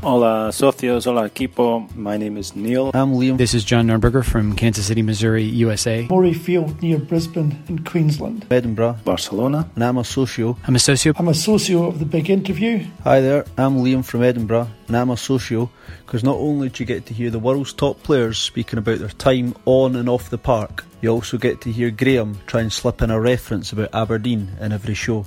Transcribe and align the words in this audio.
Hola, 0.00 0.52
socios. 0.52 1.06
Hola, 1.06 1.28
equipo. 1.28 1.92
My 1.96 2.16
name 2.16 2.36
is 2.36 2.54
Neil. 2.54 2.92
I'm 2.94 3.14
Liam. 3.14 3.36
This 3.36 3.52
is 3.52 3.64
John 3.64 3.88
Nurnberger 3.88 4.24
from 4.24 4.54
Kansas 4.54 4.86
City, 4.86 5.02
Missouri, 5.02 5.42
USA. 5.42 6.06
Murray 6.08 6.34
Field 6.34 6.80
near 6.80 6.98
Brisbane 6.98 7.60
in 7.68 7.80
Queensland. 7.80 8.46
Edinburgh. 8.48 8.96
Barcelona. 9.04 9.68
And 9.74 9.82
I'm 9.82 9.98
a 9.98 10.04
socio. 10.04 10.56
I'm 10.68 10.76
a 10.76 10.78
socio. 10.78 11.14
I'm 11.16 11.26
a 11.26 11.34
socio 11.34 11.86
of 11.86 11.98
the 11.98 12.04
big 12.04 12.30
interview. 12.30 12.86
Hi 13.02 13.20
there, 13.20 13.44
I'm 13.56 13.78
Liam 13.78 14.04
from 14.04 14.22
Edinburgh, 14.22 14.68
and 14.86 14.96
I'm 14.96 15.10
a 15.10 15.16
socio 15.16 15.68
because 16.06 16.22
not 16.22 16.36
only 16.36 16.68
do 16.68 16.84
you 16.84 16.86
get 16.86 17.06
to 17.06 17.14
hear 17.14 17.30
the 17.30 17.40
world's 17.40 17.72
top 17.72 18.00
players 18.04 18.38
speaking 18.38 18.78
about 18.78 19.00
their 19.00 19.08
time 19.08 19.52
on 19.64 19.96
and 19.96 20.08
off 20.08 20.30
the 20.30 20.38
park, 20.38 20.84
you 21.02 21.08
also 21.08 21.38
get 21.38 21.60
to 21.62 21.72
hear 21.72 21.90
Graham 21.90 22.38
try 22.46 22.60
and 22.60 22.72
slip 22.72 23.02
in 23.02 23.10
a 23.10 23.20
reference 23.20 23.72
about 23.72 23.92
Aberdeen 23.92 24.48
in 24.60 24.70
every 24.70 24.94
show. 24.94 25.26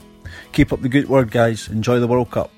Keep 0.53 0.71
up 0.71 0.81
the 0.81 0.87
good 0.89 1.09
work, 1.09 1.29
guys. 1.29 1.67
Enjoy 1.67 1.99
the 1.99 2.07
World 2.07 2.31
Cup. 2.31 2.51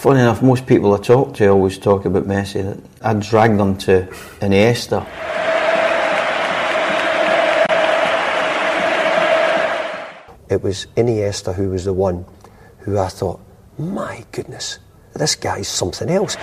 Funny 0.00 0.20
enough, 0.20 0.40
most 0.40 0.66
people 0.66 0.94
I 0.94 0.98
talk 0.98 1.34
to 1.34 1.48
always 1.48 1.76
talk 1.76 2.06
about 2.06 2.26
Messi. 2.26 2.82
I 3.02 3.12
drag 3.12 3.58
them 3.58 3.76
to 3.84 4.06
Iniesta. 4.40 5.06
It 10.48 10.62
was 10.62 10.86
Iniesta 10.96 11.54
who 11.54 11.68
was 11.68 11.84
the 11.84 11.92
one 11.92 12.24
who 12.78 12.98
I 12.98 13.08
thought, 13.08 13.40
my 13.76 14.24
goodness, 14.32 14.78
this 15.12 15.34
guy's 15.34 15.68
something 15.68 16.08
else. 16.08 16.34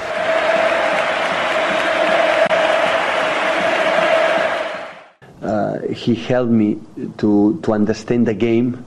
Uh, 5.41 5.79
he 5.95 6.13
helped 6.13 6.51
me 6.51 6.79
to, 7.17 7.59
to 7.63 7.73
understand 7.73 8.27
the 8.27 8.35
game 8.35 8.85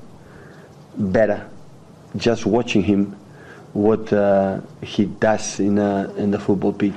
better. 0.97 1.51
Just 2.17 2.47
watching 2.47 2.85
him, 2.85 3.17
what 3.73 4.13
uh, 4.13 4.61
he 4.83 5.07
does 5.07 5.61
in, 5.61 5.79
a, 5.79 6.13
in 6.17 6.31
the 6.31 6.39
football 6.39 6.73
pitch. 6.73 6.93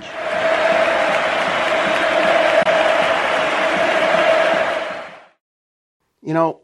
You 6.21 6.33
know, 6.33 6.61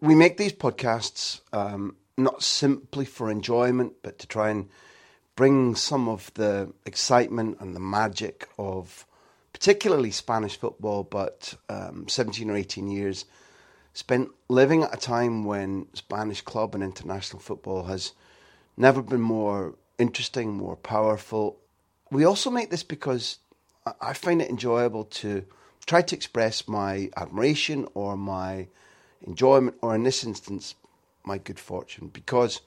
we 0.00 0.14
make 0.14 0.36
these 0.36 0.52
podcasts 0.52 1.40
um, 1.52 1.96
not 2.16 2.42
simply 2.42 3.04
for 3.04 3.30
enjoyment, 3.30 3.94
but 4.02 4.18
to 4.20 4.26
try 4.26 4.50
and 4.50 4.68
bring 5.36 5.74
some 5.74 6.08
of 6.08 6.32
the 6.34 6.72
excitement 6.86 7.58
and 7.60 7.74
the 7.74 7.80
magic 7.80 8.48
of 8.56 9.04
particularly 9.52 10.10
Spanish 10.10 10.56
football, 10.56 11.02
but 11.02 11.54
um, 11.68 12.06
17 12.08 12.50
or 12.50 12.56
18 12.56 12.88
years 12.88 13.24
spent 13.92 14.28
living 14.48 14.82
at 14.82 14.94
a 14.94 14.96
time 14.96 15.44
when 15.44 15.86
Spanish 15.94 16.40
club 16.40 16.74
and 16.74 16.82
international 16.82 17.40
football 17.40 17.84
has 17.84 18.12
never 18.76 19.02
been 19.02 19.20
more 19.20 19.74
interesting, 19.98 20.56
more 20.56 20.76
powerful. 20.76 21.58
We 22.10 22.24
also 22.24 22.50
make 22.50 22.70
this 22.70 22.82
because 22.82 23.38
I 24.00 24.12
find 24.12 24.40
it 24.40 24.50
enjoyable 24.50 25.04
to 25.04 25.44
try 25.86 26.02
to 26.02 26.16
express 26.16 26.66
my 26.66 27.10
admiration 27.16 27.86
or 27.94 28.16
my 28.16 28.68
enjoyment, 29.26 29.76
or 29.82 29.94
in 29.94 30.02
this 30.02 30.24
instance, 30.24 30.74
my 31.24 31.38
good 31.38 31.58
fortune, 31.58 32.08
because 32.08 32.60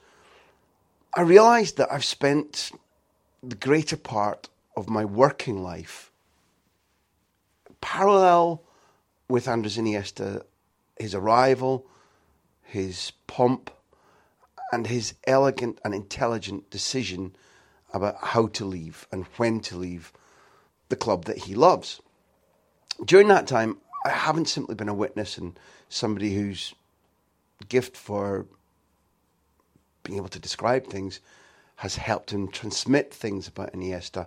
I 1.14 1.22
realised 1.22 1.76
that 1.78 1.92
I've 1.92 2.04
spent 2.04 2.72
the 3.42 3.56
greater 3.56 3.96
part 3.96 4.48
of 4.76 4.88
my 4.88 5.04
working 5.04 5.62
life 5.62 6.10
parallel 7.80 8.62
with 9.28 9.48
Andres 9.48 9.76
Iniesta, 9.76 10.42
his 10.98 11.14
arrival, 11.14 11.86
his 12.62 13.12
pomp, 13.26 13.70
and 14.72 14.86
his 14.86 15.14
elegant 15.26 15.78
and 15.84 15.94
intelligent 15.94 16.70
decision 16.70 17.34
about 17.92 18.16
how 18.18 18.46
to 18.48 18.64
leave 18.64 19.06
and 19.10 19.24
when 19.36 19.60
to 19.60 19.76
leave 19.76 20.12
the 20.88 20.96
club 20.96 21.24
that 21.24 21.38
he 21.38 21.54
loves. 21.54 22.00
During 23.04 23.28
that 23.28 23.46
time, 23.46 23.78
I 24.04 24.10
haven't 24.10 24.48
simply 24.48 24.74
been 24.74 24.88
a 24.88 24.94
witness 24.94 25.38
and 25.38 25.58
somebody 25.88 26.34
whose 26.34 26.74
gift 27.68 27.96
for 27.96 28.46
being 30.02 30.18
able 30.18 30.28
to 30.28 30.38
describe 30.38 30.86
things 30.86 31.20
has 31.76 31.96
helped 31.96 32.30
him 32.30 32.48
transmit 32.48 33.12
things 33.12 33.46
about 33.46 33.72
Iniesta. 33.72 34.26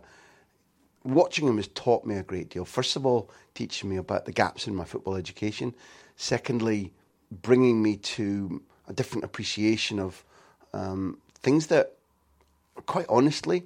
Watching 1.03 1.47
him 1.47 1.57
has 1.57 1.67
taught 1.69 2.05
me 2.05 2.15
a 2.15 2.23
great 2.23 2.49
deal. 2.49 2.65
First 2.65 2.95
of 2.95 3.05
all, 3.05 3.29
teaching 3.55 3.89
me 3.89 3.97
about 3.97 4.25
the 4.25 4.31
gaps 4.31 4.67
in 4.67 4.75
my 4.75 4.85
football 4.85 5.15
education. 5.15 5.73
Secondly, 6.15 6.93
bringing 7.31 7.81
me 7.81 7.97
to 7.97 8.61
a 8.87 8.93
different 8.93 9.23
appreciation 9.23 9.99
of 9.99 10.23
um, 10.73 11.17
things 11.35 11.67
that, 11.67 11.93
quite 12.85 13.05
honestly, 13.09 13.63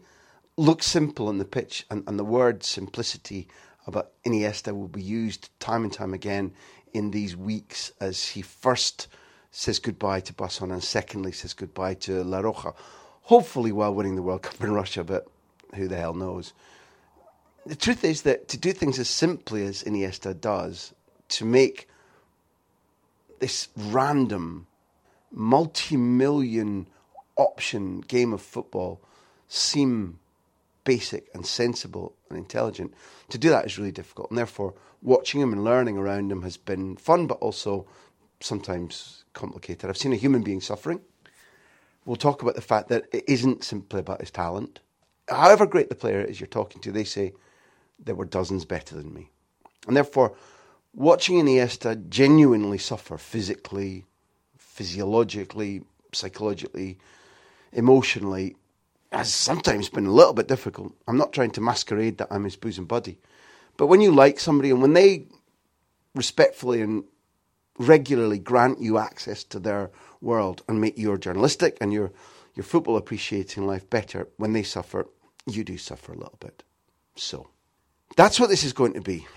look 0.57 0.83
simple 0.83 1.27
on 1.27 1.37
the 1.37 1.45
pitch, 1.45 1.85
and, 1.89 2.03
and 2.07 2.17
the 2.17 2.23
word 2.23 2.63
simplicity 2.63 3.47
about 3.87 4.11
Iniesta 4.25 4.73
will 4.73 4.87
be 4.87 5.01
used 5.01 5.49
time 5.59 5.83
and 5.83 5.93
time 5.93 6.13
again 6.13 6.51
in 6.93 7.11
these 7.11 7.35
weeks 7.35 7.91
as 7.99 8.29
he 8.29 8.41
first 8.41 9.07
says 9.51 9.79
goodbye 9.79 10.19
to 10.21 10.33
Barcelona 10.33 10.75
and 10.75 10.83
secondly 10.83 11.31
says 11.31 11.53
goodbye 11.53 11.93
to 11.93 12.23
La 12.23 12.41
Roja. 12.41 12.73
Hopefully, 13.23 13.71
while 13.71 13.93
winning 13.93 14.15
the 14.15 14.21
World 14.21 14.43
Cup 14.43 14.61
in 14.61 14.71
Russia, 14.71 15.03
but 15.03 15.27
who 15.75 15.87
the 15.87 15.97
hell 15.97 16.13
knows? 16.13 16.53
The 17.65 17.75
truth 17.75 18.03
is 18.03 18.21
that 18.23 18.47
to 18.49 18.57
do 18.57 18.71
things 18.73 18.99
as 18.99 19.09
simply 19.09 19.65
as 19.65 19.83
Iniesta 19.83 20.39
does, 20.39 20.93
to 21.29 21.45
make 21.45 21.87
this 23.39 23.69
random, 23.75 24.67
multi 25.31 25.97
million 25.97 26.87
option 27.37 28.01
game 28.01 28.33
of 28.33 28.41
football 28.41 29.01
seem 29.47 30.19
basic 30.83 31.27
and 31.33 31.45
sensible 31.45 32.13
and 32.29 32.37
intelligent, 32.37 32.93
to 33.29 33.37
do 33.37 33.49
that 33.49 33.65
is 33.65 33.77
really 33.77 33.91
difficult. 33.91 34.29
And 34.29 34.37
therefore, 34.37 34.73
watching 35.01 35.41
him 35.41 35.51
and 35.51 35.63
learning 35.63 35.97
around 35.97 36.31
him 36.31 36.43
has 36.43 36.57
been 36.57 36.95
fun, 36.95 37.27
but 37.27 37.39
also 37.39 37.85
sometimes 38.39 39.23
complicated. 39.33 39.89
I've 39.89 39.97
seen 39.97 40.13
a 40.13 40.17
human 40.17 40.43
being 40.43 40.61
suffering. 40.61 41.01
We'll 42.05 42.15
talk 42.15 42.41
about 42.41 42.55
the 42.55 42.61
fact 42.61 42.89
that 42.89 43.05
it 43.11 43.23
isn't 43.27 43.63
simply 43.63 43.99
about 43.99 44.21
his 44.21 44.31
talent. 44.31 44.79
However 45.27 45.65
great 45.65 45.89
the 45.89 45.95
player 45.95 46.21
is 46.21 46.39
you're 46.39 46.47
talking 46.47 46.81
to, 46.83 46.91
they 46.91 47.03
say 47.03 47.33
there 47.97 48.15
were 48.15 48.25
dozens 48.25 48.63
better 48.63 48.95
than 48.95 49.13
me. 49.13 49.31
And 49.87 49.97
therefore, 49.97 50.35
watching 50.93 51.37
Iniesta 51.37 52.07
genuinely 52.09 52.77
suffer 52.77 53.17
physically, 53.17 54.05
physiologically, 54.57 55.81
psychologically, 56.13 56.99
emotionally 57.75 58.55
has 59.11 59.33
sometimes 59.33 59.89
been 59.89 60.07
a 60.07 60.11
little 60.11 60.33
bit 60.33 60.47
difficult. 60.47 60.93
I'm 61.07 61.17
not 61.17 61.33
trying 61.33 61.51
to 61.51 61.61
masquerade 61.61 62.17
that 62.17 62.29
I'm 62.31 62.43
his 62.43 62.55
bosom 62.55 62.85
buddy. 62.85 63.19
But 63.77 63.87
when 63.87 64.01
you 64.01 64.11
like 64.11 64.39
somebody 64.39 64.71
and 64.71 64.81
when 64.81 64.93
they 64.93 65.27
respectfully 66.15 66.81
and 66.81 67.03
regularly 67.77 68.39
grant 68.39 68.81
you 68.81 68.97
access 68.97 69.43
to 69.43 69.59
their 69.59 69.91
world 70.21 70.63
and 70.67 70.81
make 70.81 70.97
your 70.97 71.17
journalistic 71.17 71.77
and 71.81 71.93
your, 71.93 72.11
your 72.55 72.63
football 72.63 72.97
appreciating 72.97 73.67
life 73.67 73.89
better, 73.89 74.29
when 74.37 74.53
they 74.53 74.63
suffer, 74.63 75.07
you 75.45 75.63
do 75.63 75.77
suffer 75.77 76.13
a 76.13 76.17
little 76.17 76.37
bit. 76.39 76.63
So 77.15 77.49
that's 78.15 78.39
what 78.39 78.49
this 78.49 78.63
is 78.63 78.73
going 78.73 78.93
to 78.93 79.01
be 79.01 79.27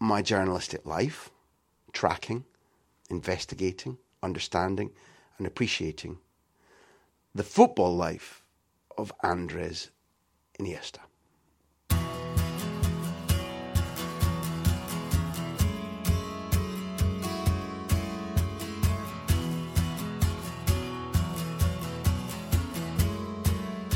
my 0.00 0.22
journalistic 0.22 0.86
life, 0.86 1.30
tracking, 1.92 2.44
investigating, 3.10 3.98
understanding, 4.22 4.90
and 5.38 5.46
appreciating 5.46 6.18
the 7.34 7.42
football 7.42 7.96
life 7.96 8.42
of 8.98 9.10
Andres 9.22 9.90
Iniesta. 10.60 10.98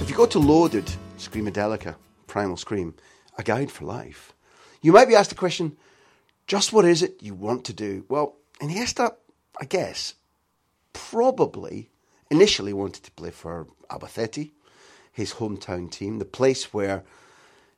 If 0.01 0.11
you 0.11 0.17
go 0.17 0.27
to 0.27 0.39
Loaded, 0.39 0.91
Screamadelica, 1.19 1.97
Primal 2.27 2.57
Scream, 2.57 2.95
a 3.37 3.43
guide 3.43 3.71
for 3.71 3.85
life, 3.85 4.33
you 4.81 4.93
might 4.93 5.09
be 5.09 5.15
asked 5.15 5.31
the 5.31 5.37
question, 5.37 5.77
just 6.47 6.73
what 6.73 6.87
is 6.87 7.03
it 7.03 7.23
you 7.23 7.35
want 7.35 7.65
to 7.67 7.75
do? 7.75 8.07
Well, 8.09 8.37
Iniesta, 8.63 9.15
I 9.61 9.67
guess, 9.67 10.15
probably 10.95 11.91
initially 12.31 12.73
wanted 12.73 13.05
to 13.05 13.11
play 13.13 13.31
for 13.31 13.67
Albacete, 13.91 14.53
his 15.13 15.35
hometown 15.35 15.91
team, 15.91 16.19
the 16.19 16.25
place 16.25 16.73
where 16.75 17.05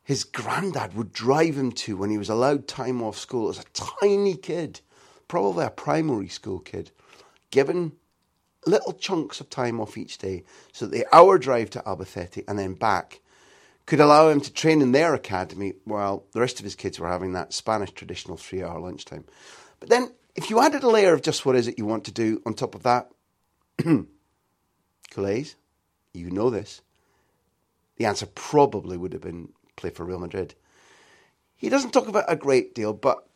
his 0.03 0.25
granddad 0.25 0.95
would 0.95 1.13
drive 1.13 1.57
him 1.57 1.71
to 1.71 1.97
when 1.97 2.11
he 2.11 2.19
was 2.19 2.31
allowed 2.31 2.67
time 2.67 3.03
off 3.03 3.19
school 3.19 3.49
as 3.49 3.59
a 3.59 3.65
tiny 3.75 4.35
kid, 4.35 4.81
probably 5.29 5.67
a 5.67 5.71
primary 5.71 6.29
school 6.29 6.59
kid, 6.59 6.91
given 7.51 7.93
little 8.67 8.93
chunks 8.93 9.41
of 9.41 9.51
time 9.51 9.81
off 9.81 9.97
each 9.97 10.19
day 10.19 10.45
so 10.73 10.87
that 10.87 10.93
the 10.93 11.07
hour 11.15 11.39
drive 11.39 11.71
to 11.71 11.81
Albacete 11.81 12.45
and 12.49 12.59
then 12.59 12.75
back 12.75 13.21
could 13.87 14.01
allow 14.01 14.29
him 14.29 14.41
to 14.41 14.53
train 14.53 14.83
in 14.83 14.93
their 14.93 15.15
academy 15.15 15.73
while 15.85 16.25
the 16.33 16.41
rest 16.41 16.59
of 16.59 16.65
his 16.65 16.75
kids 16.75 16.99
were 16.99 17.09
having 17.09 17.33
that 17.33 17.53
Spanish 17.53 17.91
traditional 17.93 18.37
three 18.37 18.63
hour 18.63 18.79
lunchtime. 18.81 19.25
But 19.81 19.89
then, 19.89 20.13
if 20.35 20.51
you 20.51 20.61
added 20.61 20.83
a 20.83 20.89
layer 20.89 21.15
of 21.15 21.23
just 21.23 21.47
what 21.47 21.57
is 21.57 21.69
it 21.69 21.79
you 21.79 21.87
want 21.87 22.05
to 22.05 22.13
do 22.13 22.43
on 22.45 22.55
top 22.55 22.75
of 22.75 22.83
that, 22.83 23.11
Calais, 25.11 25.47
you 26.13 26.31
know 26.31 26.51
this, 26.51 26.83
the 27.97 28.07
answer 28.07 28.27
probably 28.27 28.97
would 28.97 29.13
have 29.13 29.23
been 29.23 29.51
play 29.77 29.91
for 29.91 30.05
Real 30.05 30.19
Madrid. 30.19 30.55
He 31.57 31.69
doesn't 31.69 31.93
talk 31.93 32.09
about 32.09 32.25
a 32.29 32.37
great 32.37 32.75
deal, 32.75 32.93
but 32.93 33.27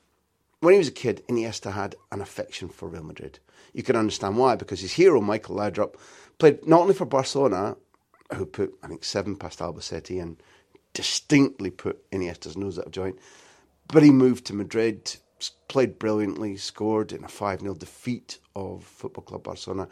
when 0.61 0.75
he 0.75 0.79
was 0.79 0.89
a 0.89 0.93
kid, 0.93 1.25
Iniesta 1.29 1.73
had 1.73 1.97
an 2.13 2.21
affection 2.21 2.69
for 2.69 2.89
Real 2.89 3.03
Madrid. 3.03 3.41
You 3.73 3.83
can 3.83 3.97
understand 3.97 4.37
why, 4.37 4.55
because 4.57 4.81
his 4.81 4.93
hero, 4.93 5.21
Michael 5.21 5.57
Laudrup, 5.57 5.97
played 6.39 6.67
not 6.67 6.83
only 6.83 6.95
for 6.95 7.05
Barcelona, 7.05 7.77
who 8.35 8.47
put, 8.47 8.75
I 8.83 8.89
think, 8.89 9.03
seven 9.05 9.37
past 9.37 9.59
Albacete 9.59 10.23
and 10.23 10.41
distinctly 10.93 11.71
put 11.71 12.09
Iniesta's 12.11 12.57
nose 12.57 12.79
out 12.79 12.87
of 12.87 12.93
joint, 12.93 13.19
but 13.89 14.03
he 14.03 14.11
moved 14.11 14.47
to 14.47 14.55
Madrid, 14.55 15.17
played 15.69 15.99
brilliantly, 15.99 16.57
scored 16.57 17.13
in 17.13 17.25
a 17.25 17.29
5 17.29 17.61
0 17.61 17.75
defeat 17.75 18.39
of 18.55 18.85
Football 18.85 19.25
Club 19.25 19.43
Barcelona. 19.43 19.89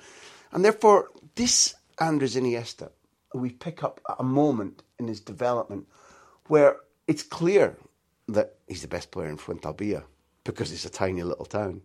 And 0.53 0.65
therefore, 0.65 1.09
this 1.35 1.75
Andres 1.99 2.37
Iniesta, 2.37 2.91
we 3.35 3.51
pick 3.51 3.85
up 3.85 4.01
at 4.09 4.17
a 4.19 4.25
moment 4.25 4.83
in 4.99 5.07
his 5.07 5.21
development 5.21 5.87
where 6.47 6.77
it's 7.07 7.23
clear 7.23 7.77
that 8.29 8.55
he's 8.67 8.83
the 8.83 8.89
best 8.89 9.11
player 9.11 9.29
in 9.29 9.39
Fuentealbilla 9.39 10.05
because 10.45 10.73
it's 10.73 10.85
a 10.85 10.91
tiny 10.91 11.23
little 11.23 11.45
town. 11.45 11.83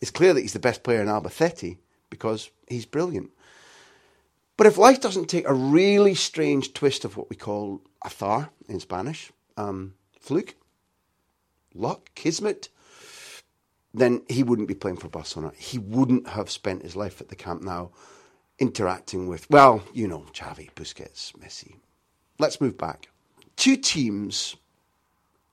It's 0.00 0.10
clear 0.10 0.34
that 0.34 0.40
he's 0.40 0.52
the 0.52 0.58
best 0.58 0.82
player 0.82 1.00
in 1.00 1.08
Albacete 1.08 1.78
because 2.10 2.50
he's 2.68 2.86
brilliant. 2.86 3.30
But 4.56 4.66
if 4.66 4.76
life 4.76 5.00
doesn't 5.00 5.28
take 5.28 5.48
a 5.48 5.54
really 5.54 6.14
strange 6.14 6.72
twist 6.72 7.04
of 7.04 7.16
what 7.16 7.30
we 7.30 7.36
call 7.36 7.80
azar 8.04 8.50
in 8.68 8.80
Spanish, 8.80 9.30
um, 9.56 9.94
fluke, 10.18 10.56
luck, 11.74 12.10
kismet, 12.14 12.68
then 13.94 14.22
he 14.28 14.42
wouldn't 14.42 14.68
be 14.68 14.74
playing 14.74 14.98
for 14.98 15.08
Barcelona. 15.08 15.52
He 15.56 15.78
wouldn't 15.78 16.28
have 16.28 16.50
spent 16.50 16.82
his 16.82 16.96
life 16.96 17.20
at 17.20 17.28
the 17.28 17.36
Camp 17.36 17.62
Nou 17.62 17.88
interacting 18.58 19.28
with, 19.28 19.48
well, 19.50 19.82
you 19.92 20.06
know, 20.08 20.24
Xavi, 20.32 20.70
Busquets, 20.74 21.32
Messi. 21.38 21.76
Let's 22.38 22.60
move 22.60 22.76
back. 22.76 23.08
Two 23.56 23.76
teams 23.76 24.56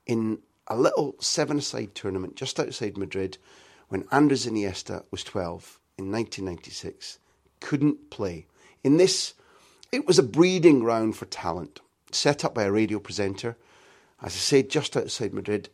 in 0.05 0.39
a 0.67 0.75
little 0.75 1.15
seven-a-side 1.19 1.95
tournament 1.95 2.35
just 2.35 2.59
outside 2.59 2.97
Madrid 2.97 3.37
when 3.89 4.05
Andres 4.11 4.45
Iniesta 4.45 5.03
was 5.11 5.23
12 5.23 5.79
in 5.97 6.11
1996 6.11 7.19
couldn't 7.59 8.09
play. 8.09 8.45
In 8.83 8.97
this, 8.97 9.33
it 9.91 10.05
was 10.05 10.19
a 10.19 10.23
breeding 10.23 10.79
ground 10.79 11.15
for 11.15 11.25
talent, 11.25 11.79
set 12.11 12.43
up 12.43 12.53
by 12.53 12.63
a 12.63 12.71
radio 12.71 12.99
presenter, 12.99 13.57
as 14.21 14.33
I 14.33 14.37
say, 14.37 14.63
just 14.63 14.97
outside 14.97 15.33
Madrid. 15.33 15.69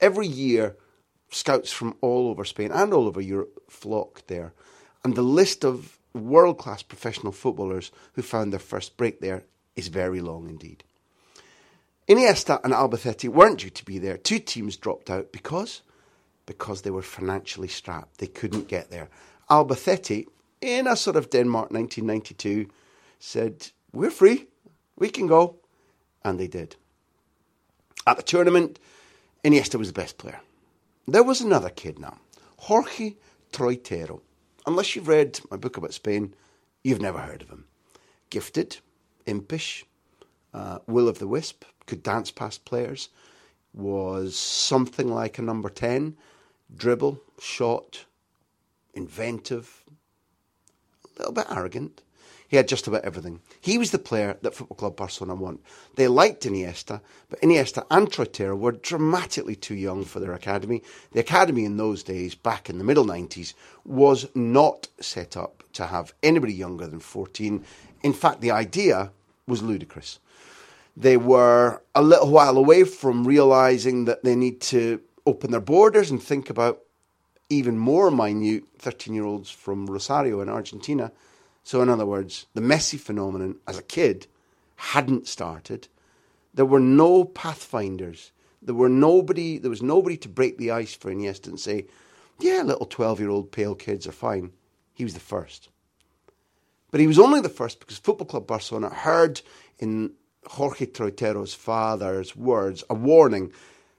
Every 0.00 0.26
year, 0.26 0.76
scouts 1.30 1.72
from 1.72 1.96
all 2.00 2.28
over 2.28 2.44
Spain 2.44 2.70
and 2.72 2.92
all 2.92 3.06
over 3.06 3.20
Europe 3.20 3.62
flocked 3.68 4.28
there. 4.28 4.52
And 5.04 5.14
the 5.14 5.22
list 5.22 5.64
of 5.64 5.98
world 6.14 6.58
class 6.58 6.82
professional 6.82 7.32
footballers 7.32 7.90
who 8.14 8.22
found 8.22 8.52
their 8.52 8.60
first 8.60 8.96
break 8.96 9.20
there 9.20 9.44
is 9.76 9.88
very 9.88 10.20
long 10.20 10.48
indeed. 10.48 10.84
Iniesta 12.08 12.60
and 12.64 12.72
Albacete 12.72 13.28
weren't 13.28 13.60
due 13.60 13.70
to 13.70 13.84
be 13.84 13.98
there. 13.98 14.16
Two 14.16 14.38
teams 14.38 14.76
dropped 14.76 15.10
out 15.10 15.30
because 15.30 15.82
because 16.48 16.80
they 16.80 16.90
were 16.90 17.02
financially 17.02 17.68
strapped. 17.68 18.18
They 18.18 18.26
couldn't 18.26 18.68
get 18.68 18.90
there. 18.90 19.10
Albacete, 19.50 20.26
in 20.62 20.86
a 20.86 20.96
sort 20.96 21.16
of 21.16 21.28
Denmark 21.28 21.70
1992, 21.70 22.70
said, 23.18 23.68
We're 23.92 24.10
free. 24.10 24.46
We 24.96 25.10
can 25.10 25.26
go. 25.26 25.56
And 26.24 26.40
they 26.40 26.48
did. 26.48 26.76
At 28.06 28.16
the 28.16 28.22
tournament, 28.22 28.78
Iniesta 29.44 29.78
was 29.78 29.88
the 29.88 30.00
best 30.00 30.16
player. 30.16 30.40
There 31.10 31.22
was 31.22 31.40
another 31.40 31.70
kid 31.70 31.98
now, 31.98 32.18
Jorge 32.58 33.14
Troiteiro. 33.50 34.20
Unless 34.66 34.94
you've 34.94 35.08
read 35.08 35.40
my 35.50 35.56
book 35.56 35.78
about 35.78 35.94
Spain, 35.94 36.34
you've 36.84 37.00
never 37.00 37.20
heard 37.20 37.40
of 37.40 37.48
him. 37.48 37.64
Gifted, 38.28 38.76
impish, 39.24 39.86
uh, 40.52 40.80
will 40.86 41.08
of 41.08 41.18
the 41.18 41.26
wisp, 41.26 41.64
could 41.86 42.02
dance 42.02 42.30
past 42.30 42.66
players, 42.66 43.08
was 43.72 44.36
something 44.36 45.08
like 45.08 45.38
a 45.38 45.42
number 45.42 45.70
10, 45.70 46.14
dribble, 46.76 47.22
shot, 47.40 48.04
inventive, 48.92 49.84
a 51.06 51.18
little 51.20 51.32
bit 51.32 51.46
arrogant. 51.50 52.02
He 52.48 52.56
had 52.56 52.66
just 52.66 52.86
about 52.86 53.04
everything. 53.04 53.40
He 53.60 53.76
was 53.76 53.90
the 53.90 53.98
player 53.98 54.38
that 54.40 54.54
Football 54.54 54.76
Club 54.76 54.96
Barcelona 54.96 55.34
want. 55.34 55.60
They 55.96 56.08
liked 56.08 56.44
Iniesta, 56.44 57.02
but 57.28 57.40
Iniesta 57.42 57.84
and 57.90 58.10
Troiteiro 58.10 58.58
were 58.58 58.72
dramatically 58.72 59.54
too 59.54 59.74
young 59.74 60.04
for 60.04 60.18
their 60.18 60.32
academy. 60.32 60.82
The 61.12 61.20
academy 61.20 61.66
in 61.66 61.76
those 61.76 62.02
days, 62.02 62.34
back 62.34 62.70
in 62.70 62.78
the 62.78 62.84
middle 62.84 63.04
90s, 63.04 63.52
was 63.84 64.26
not 64.34 64.88
set 64.98 65.36
up 65.36 65.62
to 65.74 65.86
have 65.86 66.14
anybody 66.22 66.54
younger 66.54 66.86
than 66.86 67.00
14. 67.00 67.62
In 68.02 68.12
fact, 68.14 68.40
the 68.40 68.50
idea 68.50 69.12
was 69.46 69.62
ludicrous. 69.62 70.18
They 70.96 71.18
were 71.18 71.82
a 71.94 72.02
little 72.02 72.30
while 72.30 72.56
away 72.56 72.84
from 72.84 73.26
realizing 73.26 74.06
that 74.06 74.24
they 74.24 74.34
need 74.34 74.60
to 74.62 75.00
open 75.26 75.50
their 75.50 75.60
borders 75.60 76.10
and 76.10 76.22
think 76.22 76.48
about 76.48 76.80
even 77.50 77.78
more 77.78 78.10
minute 78.10 78.64
13 78.78 79.14
year 79.14 79.24
olds 79.24 79.50
from 79.50 79.86
Rosario 79.86 80.40
in 80.40 80.48
Argentina. 80.48 81.12
So, 81.64 81.82
in 81.82 81.88
other 81.88 82.06
words, 82.06 82.46
the 82.54 82.60
Messi 82.60 82.98
phenomenon 82.98 83.56
as 83.66 83.78
a 83.78 83.82
kid 83.82 84.26
hadn't 84.76 85.28
started. 85.28 85.88
There 86.54 86.64
were 86.64 86.80
no 86.80 87.24
pathfinders. 87.24 88.32
There 88.62 88.74
were 88.74 88.88
nobody. 88.88 89.58
There 89.58 89.70
was 89.70 89.82
nobody 89.82 90.16
to 90.18 90.28
break 90.28 90.58
the 90.58 90.70
ice 90.70 90.94
for 90.94 91.12
Iniesta 91.12 91.48
and 91.48 91.60
say, 91.60 91.86
"Yeah, 92.40 92.62
little 92.62 92.86
twelve-year-old 92.86 93.52
pale 93.52 93.74
kids 93.74 94.06
are 94.06 94.12
fine." 94.12 94.52
He 94.94 95.04
was 95.04 95.14
the 95.14 95.20
first, 95.20 95.68
but 96.90 97.00
he 97.00 97.06
was 97.06 97.18
only 97.18 97.40
the 97.40 97.48
first 97.48 97.78
because 97.78 97.98
Football 97.98 98.26
Club 98.26 98.46
Barcelona 98.46 98.88
heard 98.88 99.42
in 99.78 100.12
Jorge 100.46 100.86
Troiteiro's 100.86 101.54
father's 101.54 102.34
words 102.34 102.82
a 102.90 102.94
warning: 102.94 103.52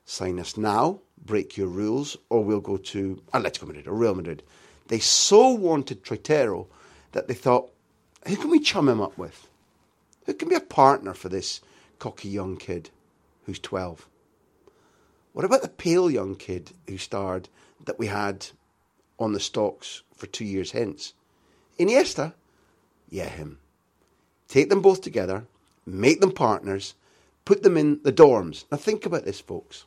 "Sign 0.06 0.40
us 0.40 0.58
now, 0.58 1.00
break 1.24 1.56
your 1.56 1.68
rules, 1.68 2.18
or 2.30 2.44
we'll 2.44 2.60
go 2.60 2.78
to 2.78 3.22
Atletico 3.34 3.68
Madrid 3.68 3.88
or 3.88 3.94
Real 3.94 4.16
Madrid." 4.16 4.44
They 4.88 5.00
so 5.00 5.50
wanted 5.50 6.04
Troiteiro 6.04 6.68
that 7.12 7.28
they 7.28 7.34
thought, 7.34 7.72
who 8.28 8.36
can 8.36 8.50
we 8.50 8.60
chum 8.60 8.90
him 8.90 9.02
up 9.02 9.18
with? 9.18 9.48
Who 10.26 10.34
can 10.34 10.50
be 10.50 10.56
a 10.56 10.62
partner 10.62 11.14
for 11.14 11.30
this 11.30 11.62
cocky 11.98 12.30
young 12.30 12.58
kid 12.58 12.90
who's 13.46 13.60
12? 13.60 14.08
What 15.34 15.46
about 15.46 15.62
the 15.62 15.70
pale 15.70 16.10
young 16.10 16.36
kid 16.36 16.72
who 16.88 16.98
starred 16.98 17.50
that 17.86 18.00
we 18.00 18.08
had 18.08 18.48
on 19.20 19.34
the 19.34 19.40
stocks 19.40 20.04
for 20.16 20.28
two 20.28 20.46
years 20.46 20.72
hence? 20.72 21.14
Iniesta? 21.80 22.34
Yeah, 23.10 23.30
him. 23.30 23.60
Take 24.48 24.70
them 24.70 24.82
both 24.82 25.02
together, 25.02 25.46
make 25.86 26.20
them 26.20 26.32
partners, 26.32 26.96
put 27.46 27.64
them 27.64 27.78
in 27.78 28.00
the 28.04 28.12
dorms. 28.12 28.66
Now 28.72 28.78
think 28.78 29.06
about 29.06 29.26
this, 29.26 29.40
folks. 29.40 29.86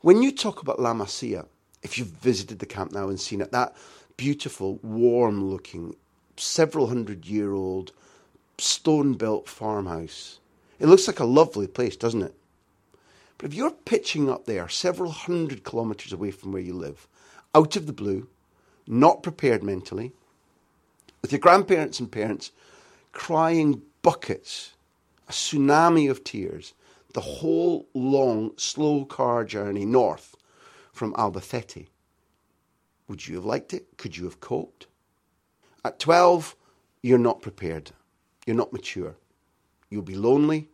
When 0.00 0.22
you 0.22 0.32
talk 0.32 0.62
about 0.62 0.80
La 0.80 0.94
Masia, 0.94 1.46
if 1.82 1.98
you've 1.98 2.08
visited 2.08 2.58
the 2.58 2.66
Camp 2.66 2.92
Nou 2.92 3.08
and 3.08 3.20
seen 3.20 3.40
it, 3.40 3.52
that 3.52 3.74
beautiful, 4.16 4.78
warm 4.82 5.44
looking, 5.50 5.94
several 6.40 6.88
hundred 6.88 7.26
year 7.26 7.52
old 7.52 7.92
stone 8.58 9.14
built 9.14 9.48
farmhouse. 9.48 10.38
It 10.78 10.86
looks 10.86 11.06
like 11.06 11.20
a 11.20 11.24
lovely 11.24 11.66
place, 11.66 11.96
doesn't 11.96 12.22
it? 12.22 12.34
But 13.36 13.46
if 13.46 13.54
you're 13.54 13.70
pitching 13.70 14.28
up 14.28 14.46
there 14.46 14.68
several 14.68 15.10
hundred 15.10 15.64
kilometres 15.64 16.12
away 16.12 16.30
from 16.30 16.52
where 16.52 16.62
you 16.62 16.74
live, 16.74 17.06
out 17.54 17.76
of 17.76 17.86
the 17.86 17.92
blue, 17.92 18.28
not 18.86 19.22
prepared 19.22 19.62
mentally, 19.62 20.12
with 21.22 21.32
your 21.32 21.38
grandparents 21.38 22.00
and 22.00 22.10
parents 22.10 22.52
crying 23.12 23.82
buckets 24.02 24.72
a 25.28 25.32
tsunami 25.32 26.10
of 26.10 26.24
tears, 26.24 26.74
the 27.12 27.20
whole 27.20 27.86
long, 27.94 28.52
slow 28.56 29.04
car 29.04 29.44
journey 29.44 29.84
north 29.84 30.36
from 30.92 31.12
Albacete. 31.14 31.86
Would 33.08 33.28
you 33.28 33.36
have 33.36 33.44
liked 33.44 33.72
it? 33.72 33.86
Could 33.96 34.16
you 34.16 34.24
have 34.24 34.40
coped? 34.40 34.86
At 35.84 35.98
12, 35.98 36.56
you're 37.02 37.18
not 37.18 37.42
prepared. 37.42 37.92
You're 38.46 38.56
not 38.56 38.72
mature. 38.72 39.16
You'll 39.90 40.02
be 40.02 40.14
lonely. 40.14 40.68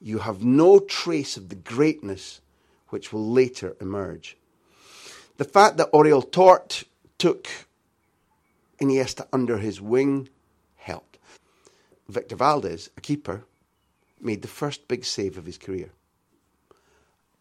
You 0.00 0.18
have 0.18 0.42
no 0.42 0.78
trace 0.78 1.36
of 1.36 1.48
the 1.48 1.54
greatness 1.54 2.40
which 2.88 3.12
will 3.12 3.30
later 3.30 3.76
emerge. 3.80 4.36
The 5.38 5.44
fact 5.44 5.76
that 5.76 5.92
Oriol 5.92 6.30
Tort 6.30 6.84
took 7.18 7.48
Iniesta 8.80 9.26
under 9.32 9.58
his 9.58 9.80
wing 9.80 10.28
helped. 10.76 11.18
Victor 12.08 12.36
Valdés, 12.36 12.88
a 12.96 13.00
keeper, 13.00 13.44
made 14.20 14.42
the 14.42 14.48
first 14.48 14.88
big 14.88 15.04
save 15.04 15.38
of 15.38 15.46
his 15.46 15.56
career. 15.56 15.90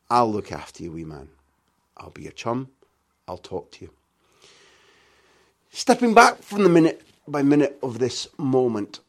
I'll 0.10 0.32
look 0.32 0.52
after 0.52 0.84
you, 0.84 0.92
wee 0.92 1.04
man. 1.04 1.30
I'll 1.98 2.10
be 2.10 2.24
your 2.24 2.32
chum. 2.32 2.70
I'll 3.28 3.38
talk 3.38 3.72
to 3.72 3.86
you. 3.86 3.92
Stepping 5.74 6.14
back 6.14 6.42
from 6.44 6.64
the 6.64 6.70
minute 6.70 7.02
by 7.26 7.42
minute 7.42 7.80
of 7.82 7.98
this 7.98 8.28
moment, 8.38 9.00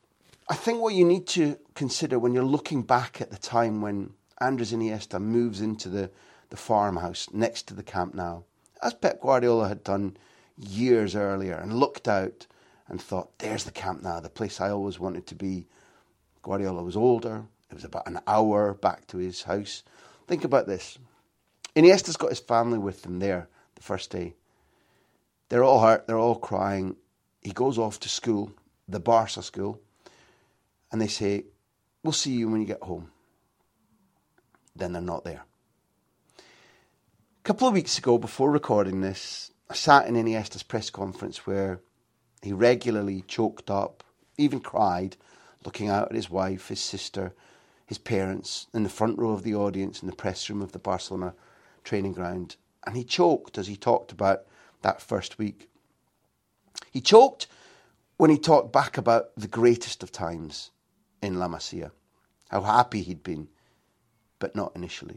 I 0.48 0.54
think 0.54 0.80
what 0.80 0.94
you 0.94 1.04
need 1.04 1.26
to 1.28 1.58
consider 1.74 2.20
when 2.20 2.34
you're 2.34 2.44
looking 2.44 2.82
back 2.82 3.20
at 3.20 3.32
the 3.32 3.36
time 3.36 3.80
when 3.80 4.12
Andres 4.40 4.72
Iniesta 4.72 5.20
moves 5.20 5.60
into 5.60 5.88
the, 5.88 6.08
the 6.50 6.56
farmhouse 6.56 7.28
next 7.32 7.66
to 7.66 7.74
the 7.74 7.82
Camp 7.82 8.14
Nou, 8.14 8.42
as 8.80 8.94
Pep 8.94 9.20
Guardiola 9.20 9.66
had 9.66 9.82
done 9.82 10.16
years 10.56 11.16
earlier, 11.16 11.56
and 11.56 11.80
looked 11.80 12.06
out 12.06 12.46
and 12.86 13.02
thought, 13.02 13.36
there's 13.38 13.64
the 13.64 13.72
Camp 13.72 14.00
Nou, 14.00 14.20
the 14.20 14.28
place 14.28 14.60
I 14.60 14.70
always 14.70 15.00
wanted 15.00 15.26
to 15.26 15.34
be. 15.34 15.66
Guardiola 16.42 16.84
was 16.84 16.96
older, 16.96 17.42
it 17.72 17.74
was 17.74 17.84
about 17.84 18.06
an 18.06 18.20
hour 18.28 18.72
back 18.74 19.08
to 19.08 19.18
his 19.18 19.42
house. 19.42 19.82
Think 20.28 20.44
about 20.44 20.68
this. 20.68 20.96
Iniesta's 21.74 22.16
got 22.16 22.30
his 22.30 22.38
family 22.38 22.78
with 22.78 23.04
him 23.04 23.18
there 23.18 23.48
the 23.74 23.82
first 23.82 24.10
day. 24.10 24.34
They're 25.52 25.64
all 25.64 25.82
hurt, 25.82 26.06
they're 26.06 26.16
all 26.16 26.36
crying. 26.36 26.96
He 27.42 27.52
goes 27.52 27.76
off 27.76 28.00
to 28.00 28.08
school, 28.08 28.54
the 28.88 28.98
Barca 28.98 29.42
school, 29.42 29.78
and 30.90 30.98
they 30.98 31.08
say, 31.08 31.44
We'll 32.02 32.14
see 32.14 32.32
you 32.32 32.48
when 32.48 32.62
you 32.62 32.66
get 32.66 32.82
home. 32.82 33.10
Then 34.74 34.94
they're 34.94 35.02
not 35.02 35.24
there. 35.24 35.44
A 36.38 37.42
couple 37.44 37.68
of 37.68 37.74
weeks 37.74 37.98
ago, 37.98 38.16
before 38.16 38.50
recording 38.50 39.02
this, 39.02 39.52
I 39.68 39.74
sat 39.74 40.06
in 40.06 40.16
Iniesta's 40.16 40.62
press 40.62 40.88
conference 40.88 41.46
where 41.46 41.80
he 42.40 42.54
regularly 42.54 43.22
choked 43.28 43.70
up, 43.70 44.02
even 44.38 44.58
cried, 44.58 45.18
looking 45.66 45.90
out 45.90 46.08
at 46.08 46.16
his 46.16 46.30
wife, 46.30 46.68
his 46.68 46.80
sister, 46.80 47.34
his 47.84 47.98
parents 47.98 48.68
in 48.72 48.84
the 48.84 48.88
front 48.88 49.18
row 49.18 49.32
of 49.32 49.42
the 49.42 49.54
audience 49.54 50.00
in 50.00 50.08
the 50.08 50.16
press 50.16 50.48
room 50.48 50.62
of 50.62 50.72
the 50.72 50.78
Barcelona 50.78 51.34
training 51.84 52.14
ground. 52.14 52.56
And 52.86 52.96
he 52.96 53.04
choked 53.04 53.58
as 53.58 53.66
he 53.66 53.76
talked 53.76 54.12
about 54.12 54.46
that 54.82 55.00
first 55.00 55.38
week. 55.38 55.68
He 56.90 57.00
choked 57.00 57.46
when 58.16 58.30
he 58.30 58.38
talked 58.38 58.72
back 58.72 58.98
about 58.98 59.30
the 59.36 59.48
greatest 59.48 60.02
of 60.02 60.12
times 60.12 60.70
in 61.22 61.38
La 61.38 61.48
Masia, 61.48 61.90
how 62.50 62.62
happy 62.62 63.02
he'd 63.02 63.22
been, 63.22 63.48
but 64.38 64.54
not 64.54 64.72
initially. 64.76 65.16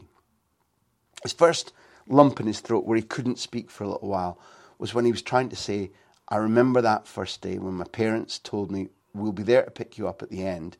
His 1.22 1.32
first 1.32 1.72
lump 2.08 2.40
in 2.40 2.46
his 2.46 2.60
throat, 2.60 2.84
where 2.84 2.96
he 2.96 3.02
couldn't 3.02 3.38
speak 3.38 3.70
for 3.70 3.84
a 3.84 3.88
little 3.88 4.08
while, 4.08 4.38
was 4.78 4.94
when 4.94 5.04
he 5.04 5.12
was 5.12 5.22
trying 5.22 5.48
to 5.48 5.56
say, 5.56 5.90
I 6.28 6.36
remember 6.36 6.80
that 6.80 7.06
first 7.06 7.40
day 7.40 7.58
when 7.58 7.74
my 7.74 7.84
parents 7.84 8.38
told 8.38 8.70
me, 8.70 8.88
We'll 9.14 9.32
be 9.32 9.42
there 9.42 9.62
to 9.62 9.70
pick 9.70 9.96
you 9.96 10.06
up 10.08 10.22
at 10.22 10.28
the 10.28 10.46
end, 10.46 10.76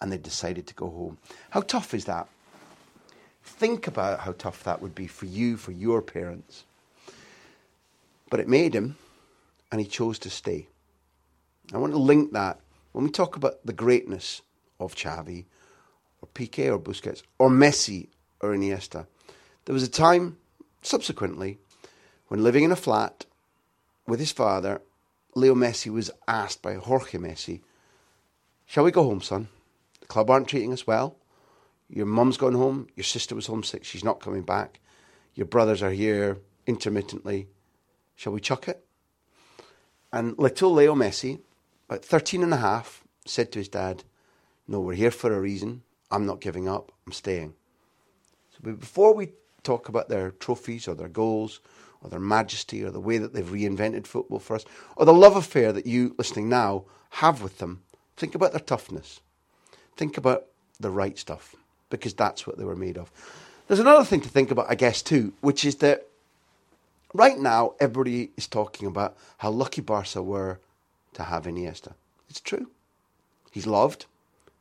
and 0.00 0.10
they 0.10 0.16
decided 0.16 0.66
to 0.68 0.74
go 0.74 0.88
home. 0.88 1.18
How 1.50 1.60
tough 1.60 1.92
is 1.92 2.06
that? 2.06 2.26
Think 3.42 3.86
about 3.86 4.20
how 4.20 4.32
tough 4.32 4.64
that 4.64 4.80
would 4.80 4.94
be 4.94 5.06
for 5.06 5.26
you, 5.26 5.58
for 5.58 5.72
your 5.72 6.00
parents. 6.00 6.64
But 8.30 8.40
it 8.40 8.48
made 8.48 8.74
him, 8.74 8.96
and 9.70 9.80
he 9.80 9.86
chose 9.86 10.18
to 10.20 10.30
stay. 10.30 10.68
I 11.72 11.78
want 11.78 11.92
to 11.92 11.98
link 11.98 12.32
that 12.32 12.60
when 12.92 13.04
we 13.04 13.10
talk 13.10 13.36
about 13.36 13.64
the 13.64 13.72
greatness 13.72 14.42
of 14.80 14.94
Xavi, 14.94 15.44
or 16.20 16.28
Piqué, 16.34 16.72
or 16.72 16.78
Busquets, 16.78 17.22
or 17.38 17.50
Messi, 17.50 18.08
or 18.40 18.50
Iniesta. 18.50 19.06
There 19.64 19.74
was 19.74 19.82
a 19.82 19.88
time, 19.88 20.38
subsequently, 20.82 21.58
when 22.28 22.42
living 22.42 22.64
in 22.64 22.72
a 22.72 22.76
flat 22.76 23.24
with 24.06 24.20
his 24.20 24.32
father, 24.32 24.80
Leo 25.34 25.54
Messi 25.54 25.92
was 25.92 26.10
asked 26.26 26.62
by 26.62 26.74
Jorge 26.74 27.18
Messi, 27.18 27.60
Shall 28.66 28.84
we 28.84 28.90
go 28.90 29.04
home, 29.04 29.22
son? 29.22 29.48
The 30.00 30.06
club 30.06 30.28
aren't 30.28 30.48
treating 30.48 30.72
us 30.72 30.86
well. 30.86 31.16
Your 31.88 32.04
mum's 32.04 32.36
gone 32.36 32.54
home. 32.54 32.88
Your 32.96 33.04
sister 33.04 33.34
was 33.34 33.46
homesick. 33.46 33.84
She's 33.84 34.04
not 34.04 34.20
coming 34.20 34.42
back. 34.42 34.80
Your 35.34 35.46
brothers 35.46 35.82
are 35.82 35.90
here 35.90 36.38
intermittently. 36.66 37.46
Shall 38.18 38.32
we 38.32 38.40
chuck 38.40 38.66
it? 38.66 38.84
And 40.12 40.36
little 40.38 40.72
Leo 40.72 40.96
Messi, 40.96 41.38
at 41.88 42.04
13 42.04 42.42
and 42.42 42.52
a 42.52 42.56
half, 42.56 43.04
said 43.24 43.52
to 43.52 43.60
his 43.60 43.68
dad, 43.68 44.02
No, 44.66 44.80
we're 44.80 44.94
here 44.94 45.12
for 45.12 45.32
a 45.32 45.40
reason. 45.40 45.82
I'm 46.10 46.26
not 46.26 46.40
giving 46.40 46.68
up. 46.68 46.90
I'm 47.06 47.12
staying. 47.12 47.54
So 48.50 48.72
before 48.72 49.14
we 49.14 49.34
talk 49.62 49.88
about 49.88 50.08
their 50.08 50.32
trophies 50.32 50.88
or 50.88 50.96
their 50.96 51.08
goals 51.08 51.60
or 52.02 52.10
their 52.10 52.18
majesty 52.18 52.82
or 52.82 52.90
the 52.90 52.98
way 52.98 53.18
that 53.18 53.34
they've 53.34 53.46
reinvented 53.46 54.04
football 54.04 54.40
for 54.40 54.56
us 54.56 54.64
or 54.96 55.06
the 55.06 55.14
love 55.14 55.36
affair 55.36 55.72
that 55.72 55.86
you 55.86 56.16
listening 56.18 56.48
now 56.48 56.86
have 57.10 57.40
with 57.40 57.58
them, 57.58 57.82
think 58.16 58.34
about 58.34 58.50
their 58.50 58.60
toughness. 58.60 59.20
Think 59.96 60.18
about 60.18 60.46
the 60.80 60.90
right 60.90 61.16
stuff 61.16 61.54
because 61.88 62.14
that's 62.14 62.48
what 62.48 62.58
they 62.58 62.64
were 62.64 62.74
made 62.74 62.98
of. 62.98 63.12
There's 63.68 63.78
another 63.78 64.04
thing 64.04 64.22
to 64.22 64.28
think 64.28 64.50
about, 64.50 64.66
I 64.68 64.74
guess, 64.74 65.02
too, 65.02 65.34
which 65.40 65.64
is 65.64 65.76
that 65.76 66.08
right 67.14 67.38
now 67.38 67.74
everybody 67.80 68.30
is 68.36 68.46
talking 68.46 68.86
about 68.88 69.16
how 69.38 69.50
lucky 69.50 69.80
Barca 69.80 70.22
were 70.22 70.60
to 71.14 71.24
have 71.24 71.44
Iniesta. 71.44 71.94
It's 72.28 72.40
true. 72.40 72.70
He's 73.50 73.66
loved. 73.66 74.06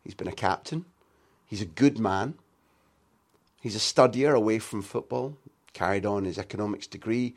He's 0.04 0.16
been 0.16 0.28
a 0.28 0.34
captain. 0.34 0.86
He's 1.46 1.62
a 1.62 1.66
good 1.66 2.00
man. 2.00 2.36
He's 3.62 3.76
a 3.76 3.80
studier 3.80 4.36
away 4.36 4.60
from 4.60 4.82
football, 4.82 5.38
carried 5.74 6.06
on 6.06 6.26
his 6.26 6.38
economics 6.38 6.88
degree. 6.88 7.36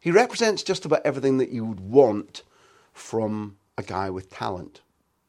He 0.00 0.10
represents 0.10 0.62
just 0.62 0.84
about 0.84 1.02
everything 1.04 1.38
that 1.38 1.50
you 1.50 1.64
would 1.64 1.80
want 1.80 2.42
from 2.92 3.56
a 3.76 3.82
guy 3.82 4.10
with 4.10 4.30
talent. 4.30 4.80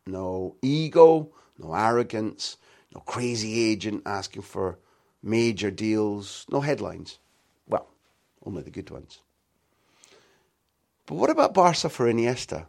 No 0.06 0.56
ego, 0.62 1.30
no 1.58 1.74
arrogance, 1.74 2.58
no 2.94 3.02
crazy 3.02 3.72
agent 3.72 4.04
asking 4.06 4.42
for 4.42 4.78
major 5.22 5.72
deals, 5.72 6.46
no 6.52 6.62
headlines. 6.62 7.20
Only 8.46 8.62
the 8.62 8.72
good 8.72 8.90
ones. 8.90 9.20
But 11.06 11.16
what 11.16 11.30
about 11.30 11.54
Barca 11.54 11.90
for 11.90 12.08
Iniesta? 12.08 12.68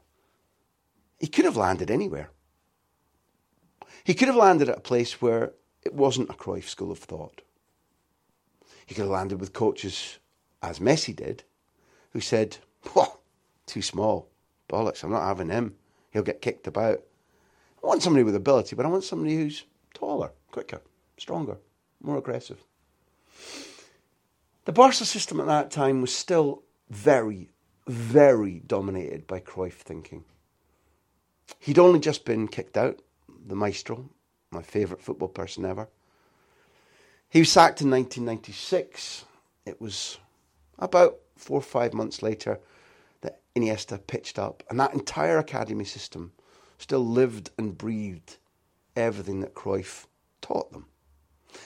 He 1.19 1.27
could 1.27 1.45
have 1.45 1.57
landed 1.57 1.91
anywhere. 1.91 2.31
He 4.05 4.15
could 4.15 4.29
have 4.29 4.37
landed 4.37 4.69
at 4.69 4.79
a 4.79 4.83
place 4.83 5.23
where 5.23 5.53
it 5.83 5.95
wasn't 5.95 6.31
a 6.31 6.35
Cruyff 6.35 6.69
school 6.69 6.91
of 6.91 6.99
thought. 6.99 7.43
He 8.87 8.95
could 8.95 9.03
have 9.03 9.11
landed 9.11 9.41
with 9.41 9.53
coaches, 9.53 10.19
as 10.63 10.79
Messi 10.79 11.15
did, 11.15 11.45
who 12.13 12.21
said, 12.21 12.59
too 13.67 13.83
small. 13.83 14.29
Bollocks, 14.69 15.03
I'm 15.03 15.11
not 15.11 15.27
having 15.27 15.49
him. 15.49 15.75
He'll 16.11 16.23
get 16.23 16.43
kicked 16.43 16.67
about. 16.67 17.01
I 17.83 17.87
want 17.87 18.03
somebody 18.03 18.25
with 18.25 18.35
ability, 18.35 18.77
but 18.77 18.87
I 18.87 18.91
want 18.91 19.05
somebody 19.05 19.37
who's 19.37 19.65
taller, 19.95 20.33
quicker, 20.51 20.81
stronger, 21.17 21.59
more 22.03 22.19
aggressive. 22.19 22.63
The 24.65 24.73
Barca 24.73 25.05
system 25.05 25.41
at 25.41 25.47
that 25.47 25.71
time 25.71 26.01
was 26.01 26.15
still 26.15 26.63
very, 26.89 27.51
very 27.87 28.61
dominated 28.61 29.27
by 29.27 29.41
Cruyff 29.41 29.75
thinking. 29.75 30.25
He'd 31.59 31.79
only 31.79 32.01
just 32.01 32.25
been 32.25 32.49
kicked 32.49 32.79
out, 32.79 33.03
the 33.47 33.55
maestro, 33.55 34.09
my 34.51 34.63
favourite 34.63 35.03
football 35.03 35.29
person 35.29 35.67
ever. 35.67 35.89
He 37.29 37.41
was 37.41 37.53
sacked 37.53 37.83
in 37.83 37.91
1996. 37.91 39.27
It 39.67 39.81
was 39.83 40.19
about 40.79 41.17
four 41.37 41.59
or 41.59 41.63
five 41.63 41.93
months 41.93 42.23
later 42.23 42.59
that 43.21 43.41
Iniesta 43.55 43.99
pitched 44.07 44.39
up, 44.39 44.63
and 44.71 44.81
that 44.81 44.95
entire 44.95 45.39
academy 45.39 45.85
system 45.85 46.33
still 46.79 47.05
lived 47.07 47.51
and 47.59 47.77
breathed 47.77 48.39
everything 48.97 49.41
that 49.41 49.55
Cruyff 49.55 50.07
taught 50.41 50.73
them. 50.73 50.87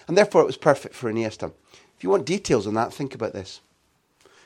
And 0.08 0.16
therefore, 0.18 0.42
it 0.42 0.46
was 0.46 0.56
perfect 0.56 0.94
for 0.94 1.12
Iniesta. 1.12 1.52
If 1.98 2.04
you 2.04 2.10
want 2.10 2.26
details 2.26 2.68
on 2.68 2.74
that, 2.74 2.92
think 2.92 3.12
about 3.12 3.32
this. 3.32 3.60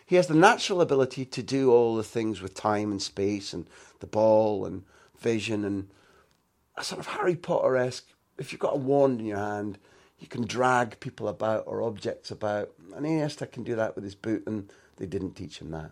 He 0.06 0.16
has 0.16 0.26
the 0.26 0.34
natural 0.34 0.80
ability 0.80 1.26
to 1.26 1.42
do 1.42 1.70
all 1.70 1.96
the 1.96 2.02
things 2.02 2.40
with 2.40 2.54
time 2.54 2.90
and 2.90 3.00
space 3.00 3.52
and 3.52 3.68
the 4.00 4.06
ball 4.06 4.64
and 4.64 4.84
vision 5.20 5.62
and 5.62 5.90
a 6.78 6.82
sort 6.82 6.98
of 6.98 7.08
Harry 7.08 7.36
Potter 7.36 7.76
esque. 7.76 8.06
If 8.38 8.52
you've 8.52 8.60
got 8.60 8.72
a 8.72 8.78
wand 8.78 9.20
in 9.20 9.26
your 9.26 9.36
hand, 9.36 9.76
you 10.18 10.28
can 10.28 10.46
drag 10.46 10.98
people 10.98 11.28
about 11.28 11.64
or 11.66 11.82
objects 11.82 12.30
about. 12.30 12.70
And 12.96 13.04
Iniesta 13.04 13.50
can 13.52 13.64
do 13.64 13.76
that 13.76 13.94
with 13.94 14.04
his 14.04 14.14
boot, 14.14 14.44
and 14.46 14.72
they 14.96 15.04
didn't 15.04 15.34
teach 15.34 15.58
him 15.58 15.72
that. 15.72 15.90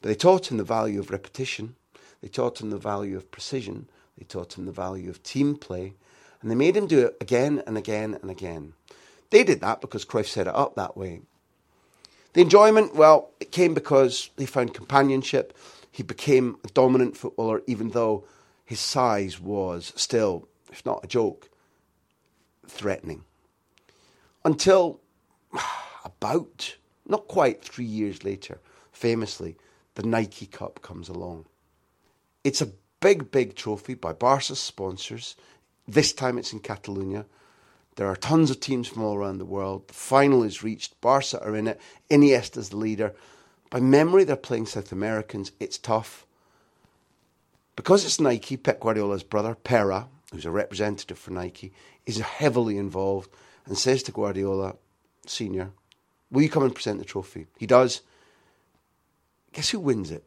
But 0.00 0.08
they 0.08 0.14
taught 0.14 0.52
him 0.52 0.56
the 0.58 0.64
value 0.64 1.00
of 1.00 1.10
repetition. 1.10 1.74
They 2.20 2.28
taught 2.28 2.60
him 2.60 2.70
the 2.70 2.78
value 2.78 3.16
of 3.16 3.32
precision. 3.32 3.88
They 4.16 4.24
taught 4.24 4.56
him 4.56 4.66
the 4.66 4.72
value 4.72 5.10
of 5.10 5.24
team 5.24 5.56
play. 5.56 5.94
And 6.40 6.48
they 6.50 6.54
made 6.54 6.76
him 6.76 6.86
do 6.86 7.06
it 7.06 7.16
again 7.20 7.60
and 7.66 7.76
again 7.76 8.16
and 8.22 8.30
again. 8.30 8.74
They 9.32 9.44
did 9.44 9.62
that 9.62 9.80
because 9.80 10.04
Cruyff 10.04 10.26
set 10.26 10.46
it 10.46 10.54
up 10.54 10.76
that 10.76 10.94
way. 10.94 11.22
The 12.34 12.42
enjoyment, 12.42 12.94
well, 12.94 13.30
it 13.40 13.50
came 13.50 13.72
because 13.72 14.28
they 14.36 14.44
found 14.44 14.74
companionship. 14.74 15.56
He 15.90 16.02
became 16.02 16.58
a 16.64 16.68
dominant 16.68 17.16
footballer, 17.16 17.62
even 17.66 17.90
though 17.90 18.24
his 18.66 18.78
size 18.78 19.40
was 19.40 19.94
still, 19.96 20.48
if 20.70 20.84
not 20.84 21.02
a 21.02 21.06
joke, 21.06 21.48
threatening. 22.66 23.24
Until 24.44 25.00
about, 26.04 26.76
not 27.08 27.26
quite 27.26 27.64
three 27.64 27.86
years 27.86 28.24
later, 28.24 28.60
famously, 28.92 29.56
the 29.94 30.02
Nike 30.02 30.44
Cup 30.44 30.82
comes 30.82 31.08
along. 31.08 31.46
It's 32.44 32.60
a 32.60 32.72
big, 33.00 33.30
big 33.30 33.56
trophy 33.56 33.94
by 33.94 34.12
Barca's 34.12 34.60
sponsors. 34.60 35.36
This 35.88 36.12
time 36.12 36.36
it's 36.36 36.52
in 36.52 36.60
Catalonia. 36.60 37.24
There 37.96 38.06
are 38.06 38.16
tons 38.16 38.50
of 38.50 38.60
teams 38.60 38.88
from 38.88 39.02
all 39.02 39.14
around 39.14 39.38
the 39.38 39.44
world. 39.44 39.88
The 39.88 39.94
final 39.94 40.42
is 40.42 40.62
reached. 40.62 41.00
Barca 41.00 41.42
are 41.42 41.54
in 41.54 41.68
it. 41.68 41.80
Iniesta's 42.10 42.70
the 42.70 42.76
leader. 42.76 43.14
By 43.70 43.80
memory, 43.80 44.24
they're 44.24 44.36
playing 44.36 44.66
South 44.66 44.92
Americans. 44.92 45.52
It's 45.60 45.78
tough. 45.78 46.26
Because 47.76 48.04
it's 48.04 48.20
Nike, 48.20 48.56
Pep 48.56 48.80
Guardiola's 48.80 49.22
brother, 49.22 49.54
Pere, 49.54 50.06
who's 50.30 50.44
a 50.46 50.50
representative 50.50 51.18
for 51.18 51.30
Nike, 51.30 51.72
is 52.06 52.18
heavily 52.18 52.76
involved 52.78 53.30
and 53.66 53.78
says 53.78 54.02
to 54.04 54.12
Guardiola, 54.12 54.76
Senior, 55.26 55.70
will 56.30 56.42
you 56.42 56.48
come 56.48 56.64
and 56.64 56.74
present 56.74 56.98
the 56.98 57.04
trophy? 57.04 57.46
He 57.58 57.66
does. 57.66 58.02
Guess 59.52 59.70
who 59.70 59.80
wins 59.80 60.10
it? 60.10 60.24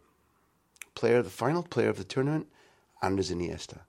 Player, 0.94 1.22
the 1.22 1.30
final 1.30 1.64
player 1.64 1.90
of 1.90 1.98
the 1.98 2.04
tournament, 2.04 2.48
Andres 3.02 3.32
Iniesta. 3.32 3.82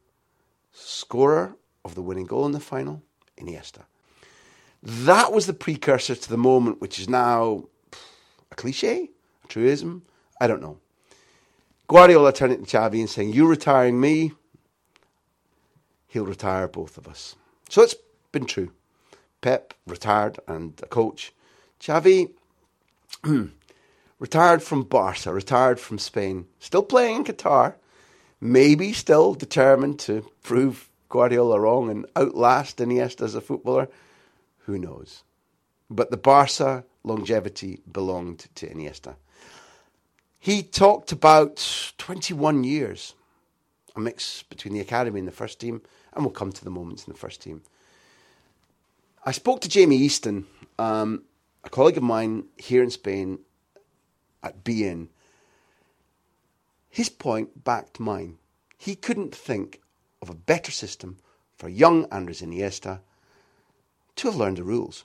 Scorer 0.73 1.57
of 1.85 1.95
the 1.95 2.03
winning 2.03 2.27
goal 2.27 2.45
in 2.47 2.53
the 2.53 2.61
final, 2.61 3.03
Iniesta. 3.41 3.83
That 4.83 5.33
was 5.33 5.47
the 5.47 5.55
precursor 5.55 6.15
to 6.15 6.29
the 6.29 6.37
moment 6.37 6.81
which 6.81 6.99
is 6.99 7.09
now 7.09 7.65
a 8.51 8.55
cliche, 8.55 9.11
a 9.45 9.49
truism, 9.49 10.03
I 10.41 10.47
don't 10.47 10.63
know. 10.63 10.79
Guardiola 11.89 12.33
turning 12.33 12.65
to 12.65 12.77
Xavi 12.77 13.01
and 13.01 13.11
saying, 13.11 13.33
You 13.33 13.47
retiring 13.47 14.01
me, 14.01 14.33
he'll 16.09 16.27
retire 16.27 16.69
both 16.69 16.99
of 16.99 17.07
us. 17.07 17.37
So 17.69 17.83
it's 17.83 17.95
been 18.33 18.47
true. 18.47 18.73
Pep 19.41 19.75
retired 19.87 20.39
and 20.49 20.79
a 20.83 20.87
coach. 20.87 21.33
Xavi 21.81 22.31
retired 24.19 24.63
from 24.63 24.83
Barca, 24.83 25.33
retired 25.33 25.79
from 25.79 25.99
Spain, 25.99 26.47
still 26.59 26.83
playing 26.83 27.17
in 27.17 27.25
Qatar, 27.25 27.75
maybe 28.41 28.93
still 28.93 29.35
determined 29.35 29.99
to 30.01 30.29
prove 30.43 30.89
Guardiola 31.09 31.61
wrong 31.61 31.91
and 31.91 32.07
outlast 32.17 32.79
Iniesta 32.79 33.23
as 33.23 33.35
a 33.35 33.41
footballer. 33.41 33.89
Who 34.61 34.79
knows? 34.79 35.23
But 35.89 36.11
the 36.11 36.17
Barca 36.17 36.85
longevity 37.05 37.81
belonged 37.91 38.47
to 38.57 38.69
Iniesta. 38.69 39.17
He 40.39 40.63
talked 40.63 41.13
about 41.13 41.95
21 41.99 42.65
years, 42.65 43.15
a 43.95 44.01
mix 44.01 44.43
between 44.45 44.75
the 44.75 44.81
academy 44.81 45.21
and 45.21 45.29
the 45.29 45.33
first 45.33 45.59
team, 45.61 45.83
and 46.13 46.25
we'll 46.25 46.33
come 46.33 46.53
to 46.53 46.65
the 46.65 46.71
moments 46.71 47.07
in 47.07 47.13
the 47.13 47.19
first 47.19 47.43
team. 47.43 47.63
I 49.25 49.33
spoke 49.33 49.61
to 49.63 49.69
Jamie 49.69 49.97
Easton, 49.97 50.47
um, 50.79 51.25
a 51.65 51.69
colleague 51.69 51.97
of 51.97 52.03
mine 52.03 52.45
here 52.57 52.83
in 52.83 52.91
Spain 52.91 53.41
at 54.43 54.63
beIN. 54.63 55.09
His 56.89 57.09
point 57.09 57.65
backed 57.65 57.99
mine. 57.99 58.39
He 58.79 58.95
couldn't 58.95 59.35
think 59.35 59.81
of 60.23 60.31
a 60.31 60.35
better 60.35 60.73
system 60.73 61.19
for 61.57 61.69
young 61.69 62.07
Andres 62.11 62.43
Iniesta 62.43 63.01
to 64.17 64.29
have 64.29 64.37
learned 64.37 64.59
the 64.59 64.65
rules. 64.65 65.05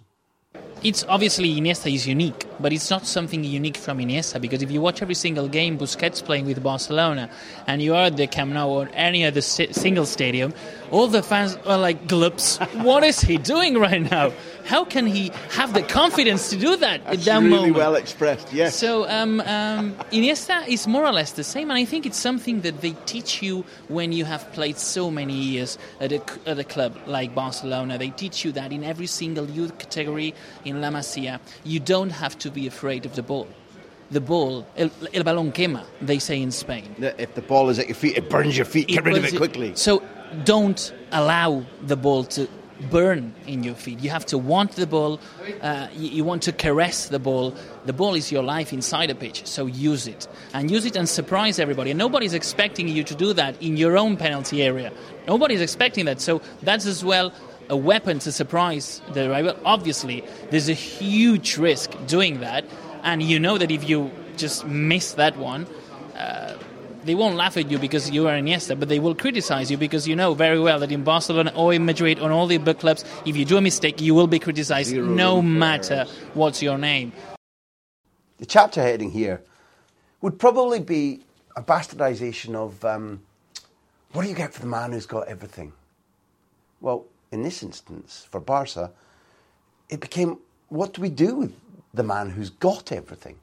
It's 0.83 1.05
obviously 1.07 1.55
Iniesta 1.61 1.93
is 1.93 2.07
unique, 2.07 2.45
but 2.59 2.73
it's 2.73 2.89
not 2.89 3.05
something 3.05 3.43
unique 3.43 3.77
from 3.77 3.99
Iniesta 3.99 4.41
because 4.41 4.61
if 4.61 4.71
you 4.71 4.81
watch 4.81 5.01
every 5.01 5.15
single 5.15 5.47
game 5.47 5.77
Busquets 5.77 6.23
playing 6.23 6.45
with 6.45 6.61
Barcelona 6.61 7.29
and 7.67 7.81
you 7.81 7.93
are 7.93 8.05
at 8.05 8.17
the 8.17 8.27
Camp 8.27 8.51
Nou 8.51 8.67
or 8.67 8.89
any 8.93 9.23
other 9.23 9.41
single 9.41 10.05
stadium, 10.05 10.53
all 10.89 11.07
the 11.07 11.23
fans 11.23 11.55
are 11.65 11.77
like, 11.77 12.07
"Glups, 12.07 12.57
what 12.81 13.03
is 13.03 13.21
he 13.21 13.37
doing 13.37 13.77
right 13.77 14.01
now? 14.01 14.33
How 14.65 14.85
can 14.85 15.05
he 15.05 15.31
have 15.51 15.73
the 15.73 15.81
confidence 15.81 16.49
to 16.49 16.57
do 16.57 16.75
that 16.77 17.03
That's 17.05 17.19
at 17.19 17.25
that 17.25 17.37
really 17.39 17.49
moment?" 17.49 17.75
well 17.75 17.95
expressed, 17.95 18.51
yes. 18.53 18.75
So 18.75 19.07
um, 19.09 19.41
um, 19.41 19.93
Iniesta 20.11 20.67
is 20.67 20.87
more 20.87 21.05
or 21.05 21.11
less 21.11 21.33
the 21.33 21.43
same, 21.43 21.69
and 21.69 21.77
I 21.77 21.85
think 21.85 22.05
it's 22.05 22.17
something 22.19 22.61
that 22.61 22.81
they 22.81 22.91
teach 23.05 23.41
you 23.41 23.65
when 23.87 24.11
you 24.11 24.25
have 24.25 24.51
played 24.53 24.77
so 24.77 25.11
many 25.11 25.33
years 25.33 25.77
at 25.99 26.11
a, 26.11 26.21
at 26.45 26.59
a 26.59 26.63
club 26.63 26.97
like 27.05 27.33
Barcelona. 27.35 27.97
They 27.97 28.09
teach 28.09 28.45
you 28.45 28.51
that 28.53 28.71
in 28.71 28.83
every 28.83 29.07
single 29.07 29.49
youth 29.49 29.77
category 29.77 30.33
in 30.65 30.81
La 30.81 30.89
Masia, 30.89 31.39
you 31.63 31.79
don't 31.79 32.11
have 32.11 32.37
to 32.39 32.51
be 32.51 32.67
afraid 32.67 33.05
of 33.05 33.15
the 33.15 33.23
ball. 33.23 33.47
The 34.11 34.21
ball, 34.21 34.67
el, 34.75 34.91
el 35.13 35.23
balón 35.23 35.53
quema, 35.53 35.85
they 36.01 36.19
say 36.19 36.41
in 36.41 36.51
Spain. 36.51 36.95
If 36.99 37.33
the 37.35 37.41
ball 37.41 37.69
is 37.69 37.79
at 37.79 37.87
your 37.87 37.95
feet, 37.95 38.17
it 38.17 38.29
burns 38.29 38.57
your 38.57 38.65
feet. 38.65 38.89
Get 38.89 39.05
rid 39.05 39.17
of 39.17 39.23
it 39.23 39.37
quickly. 39.37 39.73
So 39.75 40.03
don't 40.43 40.93
allow 41.11 41.63
the 41.81 41.95
ball 41.95 42.25
to 42.25 42.47
burn 42.89 43.33
in 43.47 43.63
your 43.63 43.75
feet. 43.75 43.99
You 43.99 44.09
have 44.09 44.25
to 44.27 44.37
want 44.37 44.71
the 44.73 44.87
ball. 44.87 45.19
Uh, 45.61 45.87
you, 45.93 46.09
you, 46.09 46.23
want 46.23 46.43
to 46.43 46.51
caress 46.51 47.07
the 47.07 47.19
ball. 47.19 47.55
The 47.85 47.93
ball 47.93 48.15
is 48.15 48.31
your 48.31 48.43
life 48.43 48.73
inside 48.73 49.09
a 49.09 49.15
pitch, 49.15 49.45
so 49.45 49.65
use 49.65 50.07
it 50.07 50.27
and 50.53 50.71
use 50.71 50.85
it 50.85 50.95
and 50.95 51.07
surprise 51.07 51.59
everybody. 51.59 51.91
And 51.91 51.97
nobody's 51.97 52.33
expecting 52.33 52.87
you 52.87 53.03
to 53.03 53.15
do 53.15 53.33
that 53.33 53.61
in 53.61 53.77
your 53.77 53.97
own 53.97 54.17
penalty 54.17 54.63
area. 54.63 54.91
Nobody's 55.27 55.61
expecting 55.61 56.05
that. 56.05 56.21
So 56.21 56.41
that's 56.61 56.85
as 56.85 57.03
well 57.03 57.33
a 57.69 57.77
weapon 57.77 58.19
to 58.19 58.31
surprise 58.31 59.01
the 59.13 59.29
rival. 59.29 59.55
Obviously, 59.63 60.23
there's 60.49 60.69
a 60.69 60.73
huge 60.73 61.57
risk 61.57 61.91
doing 62.07 62.41
that, 62.41 62.65
and 63.03 63.21
you 63.21 63.39
know 63.39 63.57
that 63.57 63.71
if 63.71 63.87
you 63.87 64.11
just 64.37 64.65
miss 64.65 65.13
that 65.13 65.37
one. 65.37 65.67
Uh, 66.15 66.57
they 67.03 67.15
won't 67.15 67.35
laugh 67.35 67.57
at 67.57 67.69
you 67.69 67.77
because 67.77 68.09
you 68.09 68.27
are 68.27 68.33
Iniesta, 68.33 68.79
but 68.79 68.89
they 68.89 68.99
will 68.99 69.15
criticize 69.15 69.71
you 69.71 69.77
because 69.77 70.07
you 70.07 70.15
know 70.15 70.33
very 70.33 70.59
well 70.59 70.79
that 70.79 70.91
in 70.91 71.03
Barcelona 71.03 71.51
or 71.55 71.73
in 71.73 71.85
Madrid 71.85 72.19
or 72.19 72.31
all 72.31 72.47
the 72.47 72.57
big 72.57 72.79
clubs, 72.79 73.03
if 73.25 73.35
you 73.35 73.45
do 73.45 73.57
a 73.57 73.61
mistake, 73.61 74.01
you 74.01 74.13
will 74.13 74.27
be 74.27 74.39
criticized 74.39 74.89
Zero 74.89 75.05
no 75.05 75.41
matter 75.41 76.05
what's 76.33 76.61
your 76.61 76.77
name. 76.77 77.11
The 78.37 78.45
chapter 78.45 78.81
heading 78.81 79.11
here 79.11 79.41
would 80.21 80.39
probably 80.39 80.79
be 80.79 81.21
a 81.55 81.61
bastardization 81.61 82.55
of 82.55 82.83
um, 82.85 83.21
what 84.13 84.23
do 84.23 84.29
you 84.29 84.35
get 84.35 84.53
for 84.53 84.61
the 84.61 84.67
man 84.67 84.91
who's 84.91 85.05
got 85.05 85.27
everything? 85.27 85.73
Well, 86.79 87.05
in 87.31 87.43
this 87.43 87.63
instance, 87.63 88.27
for 88.29 88.39
Barca, 88.39 88.91
it 89.89 89.99
became 89.99 90.39
what 90.69 90.93
do 90.93 91.01
we 91.01 91.09
do 91.09 91.35
with 91.35 91.53
the 91.93 92.03
man 92.03 92.29
who's 92.29 92.49
got 92.49 92.91
everything? 92.91 93.37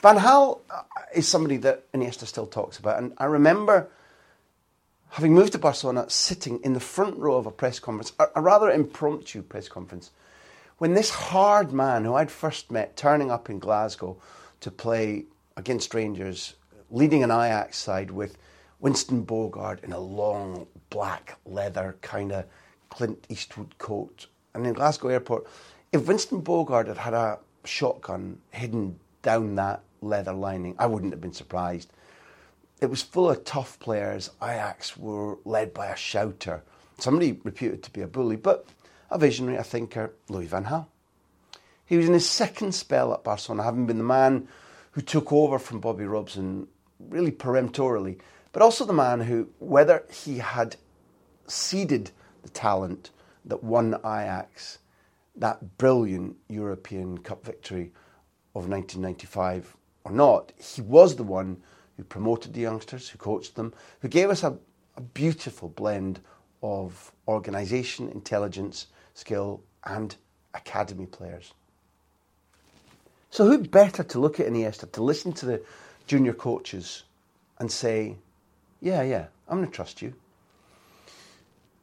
Van 0.00 0.16
Gaal 0.16 0.60
uh, 0.70 0.82
is 1.12 1.26
somebody 1.26 1.56
that 1.58 1.90
Iniesta 1.92 2.26
still 2.26 2.46
talks 2.46 2.78
about. 2.78 2.98
And 2.98 3.12
I 3.18 3.24
remember 3.24 3.90
having 5.10 5.34
moved 5.34 5.52
to 5.52 5.58
Barcelona, 5.58 6.08
sitting 6.08 6.60
in 6.62 6.72
the 6.72 6.80
front 6.80 7.16
row 7.16 7.36
of 7.36 7.46
a 7.46 7.50
press 7.50 7.80
conference, 7.80 8.12
a, 8.34 8.40
rather 8.40 8.70
impromptu 8.70 9.42
press 9.42 9.68
conference, 9.68 10.10
when 10.78 10.94
this 10.94 11.10
hard 11.10 11.72
man 11.72 12.04
who 12.04 12.14
I'd 12.14 12.30
first 12.30 12.70
met 12.70 12.96
turning 12.96 13.30
up 13.30 13.50
in 13.50 13.58
Glasgow 13.58 14.16
to 14.60 14.70
play 14.70 15.24
against 15.56 15.94
Rangers, 15.94 16.54
leading 16.90 17.24
an 17.24 17.30
Ajax 17.30 17.78
side 17.78 18.12
with 18.12 18.38
Winston 18.78 19.24
Bogarde 19.24 19.82
in 19.82 19.92
a 19.92 19.98
long 19.98 20.68
black 20.90 21.36
leather 21.44 21.96
kind 22.00 22.30
of 22.30 22.44
Clint 22.90 23.26
Eastwood 23.28 23.76
coat. 23.78 24.28
And 24.54 24.64
in 24.64 24.74
Glasgow 24.74 25.08
airport, 25.08 25.46
if 25.90 26.06
Winston 26.06 26.42
Bogarde 26.42 26.88
had 26.88 26.98
had 26.98 27.14
a 27.14 27.38
shotgun 27.64 28.38
hidden 28.52 29.00
down 29.22 29.56
that 29.56 29.82
leather 30.00 30.32
lining, 30.32 30.74
I 30.78 30.86
wouldn't 30.86 31.12
have 31.12 31.20
been 31.20 31.32
surprised. 31.32 31.92
It 32.80 32.90
was 32.90 33.02
full 33.02 33.30
of 33.30 33.44
tough 33.44 33.78
players. 33.80 34.30
Ajax 34.42 34.96
were 34.96 35.38
led 35.44 35.74
by 35.74 35.86
a 35.86 35.96
shouter, 35.96 36.62
somebody 36.98 37.40
reputed 37.44 37.82
to 37.84 37.90
be 37.90 38.02
a 38.02 38.06
bully, 38.06 38.36
but 38.36 38.66
a 39.10 39.18
visionary, 39.18 39.56
a 39.56 39.64
thinker, 39.64 40.14
Louis 40.28 40.46
van 40.46 40.64
Gaal. 40.64 40.86
He 41.84 41.96
was 41.96 42.06
in 42.06 42.12
his 42.12 42.28
second 42.28 42.72
spell 42.72 43.14
at 43.14 43.24
Barcelona, 43.24 43.62
having 43.62 43.86
been 43.86 43.98
the 43.98 44.04
man 44.04 44.48
who 44.92 45.00
took 45.00 45.32
over 45.32 45.58
from 45.58 45.80
Bobby 45.80 46.04
Robson 46.04 46.68
really 47.00 47.30
peremptorily, 47.30 48.18
but 48.52 48.62
also 48.62 48.84
the 48.84 48.92
man 48.92 49.20
who, 49.20 49.48
whether 49.58 50.04
he 50.10 50.38
had 50.38 50.76
seeded 51.46 52.10
the 52.42 52.48
talent 52.50 53.10
that 53.44 53.64
won 53.64 53.94
Ajax 53.94 54.78
that 55.38 55.78
brilliant 55.78 56.36
European 56.48 57.18
Cup 57.18 57.44
victory 57.44 57.92
of 58.54 58.68
1995 58.68 59.76
or 60.08 60.12
not, 60.12 60.52
he 60.58 60.80
was 60.80 61.16
the 61.16 61.22
one 61.22 61.62
who 61.96 62.04
promoted 62.04 62.54
the 62.54 62.60
youngsters, 62.60 63.08
who 63.08 63.18
coached 63.18 63.54
them, 63.56 63.74
who 64.00 64.08
gave 64.08 64.30
us 64.30 64.42
a, 64.42 64.56
a 64.96 65.00
beautiful 65.00 65.68
blend 65.68 66.20
of 66.62 67.12
organisation, 67.26 68.08
intelligence, 68.10 68.86
skill, 69.14 69.62
and 69.84 70.16
academy 70.54 71.06
players. 71.06 71.52
So, 73.30 73.46
who 73.46 73.58
better 73.58 74.02
to 74.02 74.18
look 74.20 74.40
at 74.40 74.46
Iniesta, 74.46 74.90
to 74.92 75.02
listen 75.02 75.32
to 75.34 75.46
the 75.46 75.62
junior 76.06 76.32
coaches 76.32 77.02
and 77.58 77.70
say, 77.70 78.16
Yeah, 78.80 79.02
yeah, 79.02 79.26
I'm 79.48 79.58
going 79.58 79.68
to 79.68 79.74
trust 79.74 80.00
you. 80.00 80.14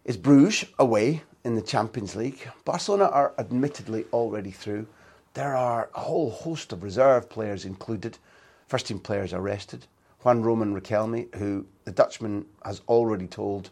is 0.04 0.18
Bruges 0.18 0.66
away 0.80 1.22
in 1.44 1.56
the 1.56 1.62
Champions 1.62 2.16
League. 2.16 2.50
Barcelona 2.64 3.06
are 3.06 3.34
admittedly 3.38 4.06
already 4.12 4.52
through. 4.52 4.88
There 5.36 5.56
are 5.58 5.90
a 5.94 6.00
whole 6.00 6.32
host 6.32 6.72
of 6.72 6.82
reserve 6.82 7.30
players 7.30 7.66
included. 7.66 8.18
First 8.68 8.88
team 8.88 9.00
players 9.00 9.34
arrested. 9.34 9.86
Juan 10.22 10.42
Roman 10.42 10.74
Riquelme, 10.74 11.36
who 11.36 11.66
the 11.84 11.92
Dutchman 11.92 12.46
has 12.64 12.82
already 12.88 13.28
told, 13.28 13.70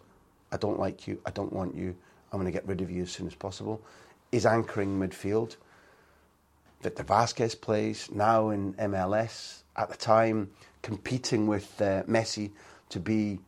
I 0.52 0.58
don't 0.58 0.78
like 0.78 1.08
you, 1.08 1.22
I 1.26 1.32
don't 1.32 1.54
want 1.54 1.74
you, 1.74 1.96
I'm 2.32 2.40
going 2.40 2.52
to 2.52 2.52
get 2.52 2.68
rid 2.68 2.82
of 2.82 2.92
you 2.92 3.04
as 3.04 3.12
soon 3.12 3.28
as 3.28 3.34
possible, 3.34 3.82
is 4.34 4.46
anchoring 4.46 5.00
midfield. 5.00 5.56
Victor 6.82 7.06
Vázquez 7.06 7.60
plays 7.60 8.10
now 8.12 8.50
in 8.50 8.74
MLS. 8.74 9.64
At 9.78 9.90
the 9.90 9.96
time, 9.96 10.52
competing 10.82 11.48
with 11.48 11.82
uh, 11.82 12.04
Messi 12.04 12.52
to 12.90 13.00
be 13.00 13.40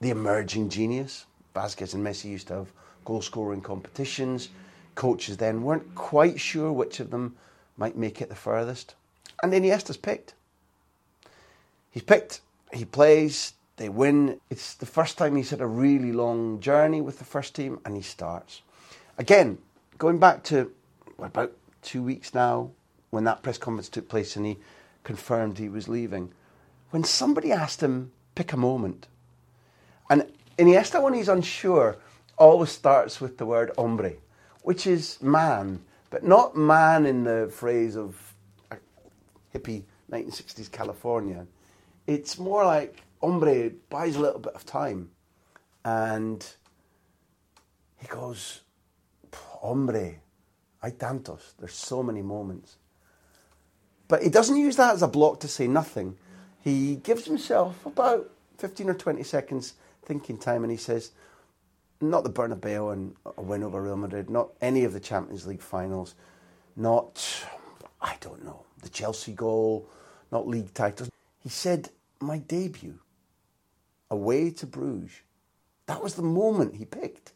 the 0.00 0.10
emerging 0.10 0.68
genius. 0.68 1.26
Vázquez 1.56 1.92
and 1.92 2.06
Messi 2.06 2.26
used 2.26 2.46
to 2.48 2.54
have 2.54 2.72
goal 3.04 3.20
scoring 3.20 3.60
competitions. 3.62 4.50
Coaches 4.94 5.36
then 5.36 5.62
weren't 5.62 5.94
quite 5.94 6.40
sure 6.40 6.72
which 6.72 7.00
of 7.00 7.10
them 7.10 7.36
might 7.76 7.96
make 7.96 8.20
it 8.20 8.28
the 8.28 8.34
furthest. 8.34 8.94
And 9.42 9.52
Iniesta's 9.52 9.96
picked. 9.96 10.34
He's 11.90 12.02
picked, 12.02 12.40
he 12.72 12.84
plays, 12.84 13.54
they 13.76 13.88
win. 13.88 14.40
It's 14.50 14.74
the 14.74 14.86
first 14.86 15.16
time 15.16 15.36
he's 15.36 15.50
had 15.50 15.60
a 15.60 15.66
really 15.66 16.12
long 16.12 16.60
journey 16.60 17.00
with 17.00 17.18
the 17.18 17.24
first 17.24 17.54
team, 17.54 17.80
and 17.84 17.96
he 17.96 18.02
starts. 18.02 18.62
Again, 19.16 19.58
going 19.98 20.18
back 20.18 20.44
to 20.44 20.70
about 21.18 21.52
two 21.82 22.02
weeks 22.02 22.34
now, 22.34 22.70
when 23.10 23.24
that 23.24 23.42
press 23.42 23.58
conference 23.58 23.88
took 23.88 24.08
place 24.08 24.36
and 24.36 24.46
he 24.46 24.58
confirmed 25.02 25.58
he 25.58 25.68
was 25.68 25.88
leaving, 25.88 26.32
when 26.90 27.04
somebody 27.04 27.50
asked 27.50 27.82
him, 27.82 28.12
pick 28.34 28.52
a 28.52 28.56
moment, 28.56 29.06
and 30.10 30.30
Iniesta, 30.58 31.02
when 31.02 31.14
he's 31.14 31.28
unsure, 31.28 31.96
always 32.36 32.70
starts 32.70 33.20
with 33.20 33.38
the 33.38 33.46
word 33.46 33.70
hombre, 33.78 34.14
which 34.62 34.86
is 34.86 35.20
man, 35.22 35.80
but 36.10 36.24
not 36.24 36.56
man 36.56 37.06
in 37.06 37.24
the 37.24 37.50
phrase 37.52 37.96
of 37.96 38.34
hippie 39.54 39.84
1960s 40.10 40.70
California. 40.70 41.46
It's 42.06 42.38
more 42.38 42.64
like 42.64 43.02
hombre 43.20 43.70
buys 43.88 44.16
a 44.16 44.20
little 44.20 44.40
bit 44.40 44.54
of 44.54 44.64
time. 44.64 45.10
And 45.84 46.44
he 47.98 48.06
goes, 48.06 48.60
hombre, 49.32 50.16
hay 50.82 50.90
tantos. 50.90 51.54
There's 51.58 51.74
so 51.74 52.02
many 52.02 52.22
moments. 52.22 52.76
But 54.08 54.22
he 54.22 54.28
doesn't 54.28 54.56
use 54.56 54.76
that 54.76 54.94
as 54.94 55.02
a 55.02 55.08
block 55.08 55.40
to 55.40 55.48
say 55.48 55.68
nothing. 55.68 56.16
He 56.62 56.96
gives 56.96 57.24
himself 57.24 57.86
about 57.86 58.30
15 58.58 58.90
or 58.90 58.94
20 58.94 59.22
seconds 59.22 59.74
thinking 60.04 60.36
time 60.36 60.64
and 60.64 60.70
he 60.70 60.76
says, 60.76 61.12
not 62.00 62.24
the 62.24 62.30
Bernabeu 62.30 62.92
and 62.92 63.14
a 63.36 63.42
win 63.42 63.62
over 63.62 63.82
Real 63.82 63.96
Madrid, 63.96 64.30
not 64.30 64.50
any 64.60 64.84
of 64.84 64.92
the 64.92 65.00
Champions 65.00 65.46
League 65.46 65.62
finals, 65.62 66.14
not, 66.76 67.44
I 68.00 68.16
don't 68.20 68.44
know, 68.44 68.64
the 68.82 68.88
Chelsea 68.88 69.32
goal, 69.32 69.88
not 70.32 70.48
league 70.48 70.72
titles. 70.72 71.10
He 71.40 71.48
said, 71.48 71.90
my 72.20 72.38
debut, 72.38 72.98
away 74.10 74.50
to 74.50 74.66
Bruges. 74.66 75.20
That 75.86 76.02
was 76.02 76.14
the 76.14 76.22
moment 76.22 76.76
he 76.76 76.84
picked. 76.84 77.32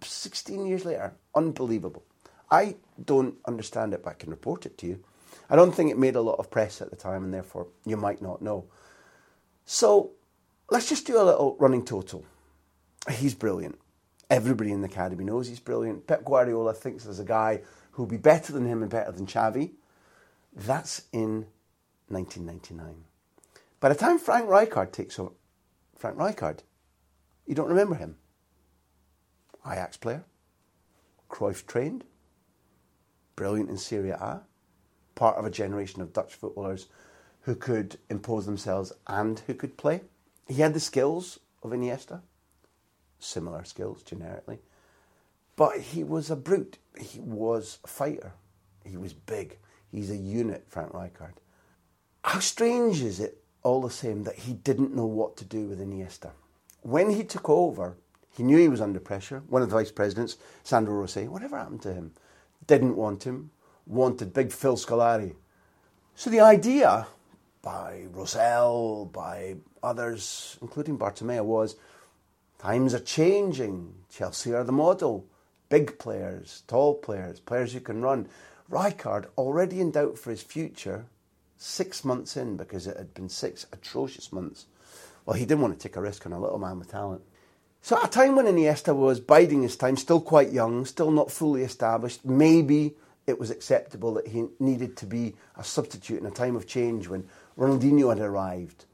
16 0.00 0.66
years 0.66 0.84
later, 0.84 1.14
unbelievable. 1.34 2.04
I 2.50 2.76
don't 3.04 3.34
understand 3.46 3.94
it, 3.94 4.04
but 4.04 4.10
I 4.10 4.14
can 4.14 4.30
report 4.30 4.64
it 4.64 4.78
to 4.78 4.86
you. 4.86 5.02
I 5.50 5.56
don't 5.56 5.72
think 5.72 5.90
it 5.90 5.98
made 5.98 6.14
a 6.14 6.20
lot 6.20 6.38
of 6.38 6.50
press 6.50 6.80
at 6.80 6.90
the 6.90 6.96
time, 6.96 7.24
and 7.24 7.34
therefore 7.34 7.66
you 7.84 7.96
might 7.96 8.22
not 8.22 8.42
know. 8.42 8.66
So 9.64 10.12
let's 10.70 10.88
just 10.88 11.06
do 11.06 11.20
a 11.20 11.24
little 11.24 11.56
running 11.58 11.84
total. 11.84 12.24
He's 13.10 13.34
brilliant. 13.34 13.78
Everybody 14.30 14.72
in 14.72 14.80
the 14.80 14.88
academy 14.88 15.24
knows 15.24 15.48
he's 15.48 15.60
brilliant. 15.60 16.06
Pep 16.06 16.24
Guardiola 16.24 16.72
thinks 16.72 17.04
there's 17.04 17.18
a 17.18 17.24
guy 17.24 17.62
who'll 17.92 18.06
be 18.06 18.16
better 18.16 18.52
than 18.52 18.66
him 18.66 18.82
and 18.82 18.90
better 18.90 19.12
than 19.12 19.26
Xavi. 19.26 19.72
That's 20.54 21.02
in 21.12 21.46
1999. 22.08 23.04
By 23.80 23.88
the 23.88 23.94
time 23.94 24.18
Frank 24.18 24.48
Rijkaard 24.48 24.92
takes 24.92 25.18
over, 25.18 25.32
Frank 25.96 26.16
Rijkaard, 26.16 26.60
you 27.46 27.54
don't 27.54 27.68
remember 27.68 27.96
him. 27.96 28.16
Ajax 29.66 29.96
player, 29.96 30.24
Cruyff 31.28 31.66
trained, 31.66 32.04
brilliant 33.36 33.70
in 33.70 33.76
Serie 33.76 34.10
A, 34.10 34.42
part 35.14 35.36
of 35.36 35.44
a 35.44 35.50
generation 35.50 36.00
of 36.00 36.12
Dutch 36.12 36.34
footballers 36.34 36.88
who 37.42 37.54
could 37.54 37.98
impose 38.08 38.46
themselves 38.46 38.92
and 39.06 39.40
who 39.40 39.54
could 39.54 39.76
play. 39.76 40.02
He 40.46 40.62
had 40.62 40.74
the 40.74 40.80
skills 40.80 41.40
of 41.62 41.70
Iniesta, 41.70 42.20
similar 43.22 43.64
skills 43.64 44.02
generically, 44.02 44.58
but 45.56 45.78
he 45.78 46.04
was 46.04 46.30
a 46.30 46.36
brute. 46.36 46.78
He 46.98 47.20
was 47.20 47.78
a 47.84 47.88
fighter. 47.88 48.32
He 48.84 48.96
was 48.96 49.12
big. 49.12 49.58
He's 49.90 50.10
a 50.10 50.16
unit, 50.16 50.64
Frank 50.68 50.92
Rijkaard. 50.92 51.34
How 52.24 52.40
strange 52.40 53.02
is 53.02 53.20
it, 53.20 53.38
all 53.62 53.82
the 53.82 53.90
same, 53.90 54.24
that 54.24 54.36
he 54.36 54.54
didn't 54.54 54.94
know 54.94 55.06
what 55.06 55.36
to 55.36 55.44
do 55.44 55.66
with 55.66 55.80
Iniesta? 55.80 56.30
When 56.82 57.10
he 57.10 57.24
took 57.24 57.48
over, 57.48 57.96
he 58.30 58.42
knew 58.42 58.56
he 58.56 58.68
was 58.68 58.80
under 58.80 58.98
pressure. 58.98 59.42
One 59.48 59.62
of 59.62 59.70
the 59.70 59.76
vice 59.76 59.92
presidents, 59.92 60.36
Sandro 60.64 60.94
Rosell, 60.94 61.28
whatever 61.28 61.58
happened 61.58 61.82
to 61.82 61.92
him? 61.92 62.12
Didn't 62.66 62.96
want 62.96 63.24
him, 63.24 63.50
wanted 63.86 64.32
big 64.32 64.52
Phil 64.52 64.76
Scolari. 64.76 65.34
So 66.14 66.30
the 66.30 66.40
idea 66.40 67.06
by 67.60 68.06
Rosell, 68.12 69.12
by 69.12 69.56
others, 69.82 70.58
including 70.60 70.98
Bartomeu, 70.98 71.44
was 71.44 71.76
times 72.62 72.94
are 72.94 73.00
changing. 73.00 73.92
Chelsea 74.08 74.54
are 74.54 74.64
the 74.64 74.72
model. 74.72 75.26
Big 75.68 75.98
players, 75.98 76.62
tall 76.66 76.94
players, 76.94 77.40
players 77.40 77.72
who 77.72 77.80
can 77.80 78.02
run. 78.02 78.28
Rijkaard, 78.70 79.26
already 79.36 79.80
in 79.80 79.90
doubt 79.90 80.18
for 80.18 80.30
his 80.30 80.42
future, 80.42 81.06
six 81.56 82.04
months 82.04 82.36
in, 82.36 82.56
because 82.56 82.86
it 82.86 82.96
had 82.96 83.14
been 83.14 83.28
six 83.28 83.66
atrocious 83.72 84.32
months, 84.32 84.66
well, 85.24 85.36
he 85.36 85.44
didn't 85.44 85.60
want 85.62 85.78
to 85.78 85.88
take 85.88 85.96
a 85.96 86.00
risk 86.00 86.26
on 86.26 86.32
a 86.32 86.40
little 86.40 86.58
man 86.58 86.78
with 86.78 86.90
talent. 86.90 87.22
So 87.80 87.96
at 87.96 88.06
a 88.06 88.10
time 88.10 88.36
when 88.36 88.46
Iniesta 88.46 88.94
was 88.94 89.18
biding 89.18 89.62
his 89.62 89.76
time, 89.76 89.96
still 89.96 90.20
quite 90.20 90.52
young, 90.52 90.84
still 90.84 91.10
not 91.10 91.30
fully 91.30 91.62
established, 91.62 92.24
maybe 92.24 92.94
it 93.26 93.38
was 93.38 93.50
acceptable 93.50 94.14
that 94.14 94.28
he 94.28 94.46
needed 94.60 94.96
to 94.98 95.06
be 95.06 95.34
a 95.56 95.64
substitute 95.64 96.20
in 96.20 96.26
a 96.26 96.30
time 96.30 96.56
of 96.56 96.66
change 96.66 97.08
when 97.08 97.28
Ronaldinho 97.58 98.10
had 98.10 98.20
arrived, 98.20 98.84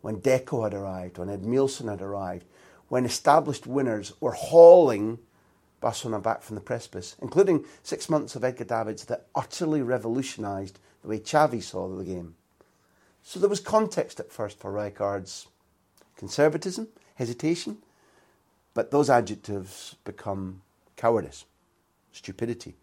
when 0.00 0.20
Deco 0.20 0.64
had 0.64 0.74
arrived, 0.74 1.18
when 1.18 1.28
Edmilson 1.28 1.88
had 1.88 2.02
arrived, 2.02 2.46
when 2.92 3.06
established 3.06 3.66
winners 3.66 4.12
were 4.20 4.32
hauling 4.32 5.18
Barcelona 5.80 6.20
back 6.20 6.42
from 6.42 6.56
the 6.56 6.60
precipice, 6.60 7.16
including 7.22 7.64
six 7.82 8.10
months 8.10 8.36
of 8.36 8.44
Edgar 8.44 8.64
Davids 8.64 9.06
that 9.06 9.28
utterly 9.34 9.80
revolutionised 9.80 10.78
the 11.00 11.08
way 11.08 11.18
Xavi 11.18 11.62
saw 11.62 11.88
the 11.88 12.04
game. 12.04 12.34
So 13.22 13.40
there 13.40 13.48
was 13.48 13.60
context 13.60 14.20
at 14.20 14.30
first 14.30 14.58
for 14.58 14.70
Rijkaard's 14.70 15.46
conservatism, 16.18 16.88
hesitation, 17.14 17.78
but 18.74 18.90
those 18.90 19.08
adjectives 19.08 19.96
become 20.04 20.60
cowardice, 20.94 21.46
stupidity. 22.12 22.74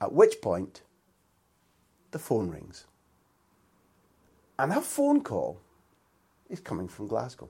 At 0.00 0.14
which 0.14 0.40
point, 0.42 0.82
the 2.10 2.18
phone 2.18 2.50
rings. 2.50 2.86
And 4.58 4.72
that 4.72 4.82
phone 4.82 5.20
call 5.20 5.60
is 6.50 6.58
coming 6.58 6.88
from 6.88 7.06
Glasgow. 7.06 7.48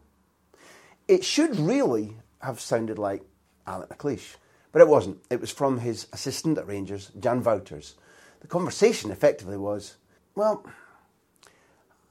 It 1.09 1.25
should 1.25 1.59
really 1.59 2.17
have 2.41 2.61
sounded 2.61 2.99
like 2.99 3.23
Alec 3.67 3.89
McLeish, 3.91 4.37
but 4.73 4.83
it 4.83 4.89
wasn't. 4.89 5.19
It 5.31 5.41
was 5.41 5.51
from 5.51 5.79
his 5.79 6.07
assistant 6.13 6.59
at 6.59 6.67
Rangers, 6.67 7.11
Jan 7.19 7.43
Wouters. 7.43 7.95
The 8.41 8.47
conversation 8.47 9.11
effectively 9.11 9.57
was, 9.57 9.97
well, 10.35 10.65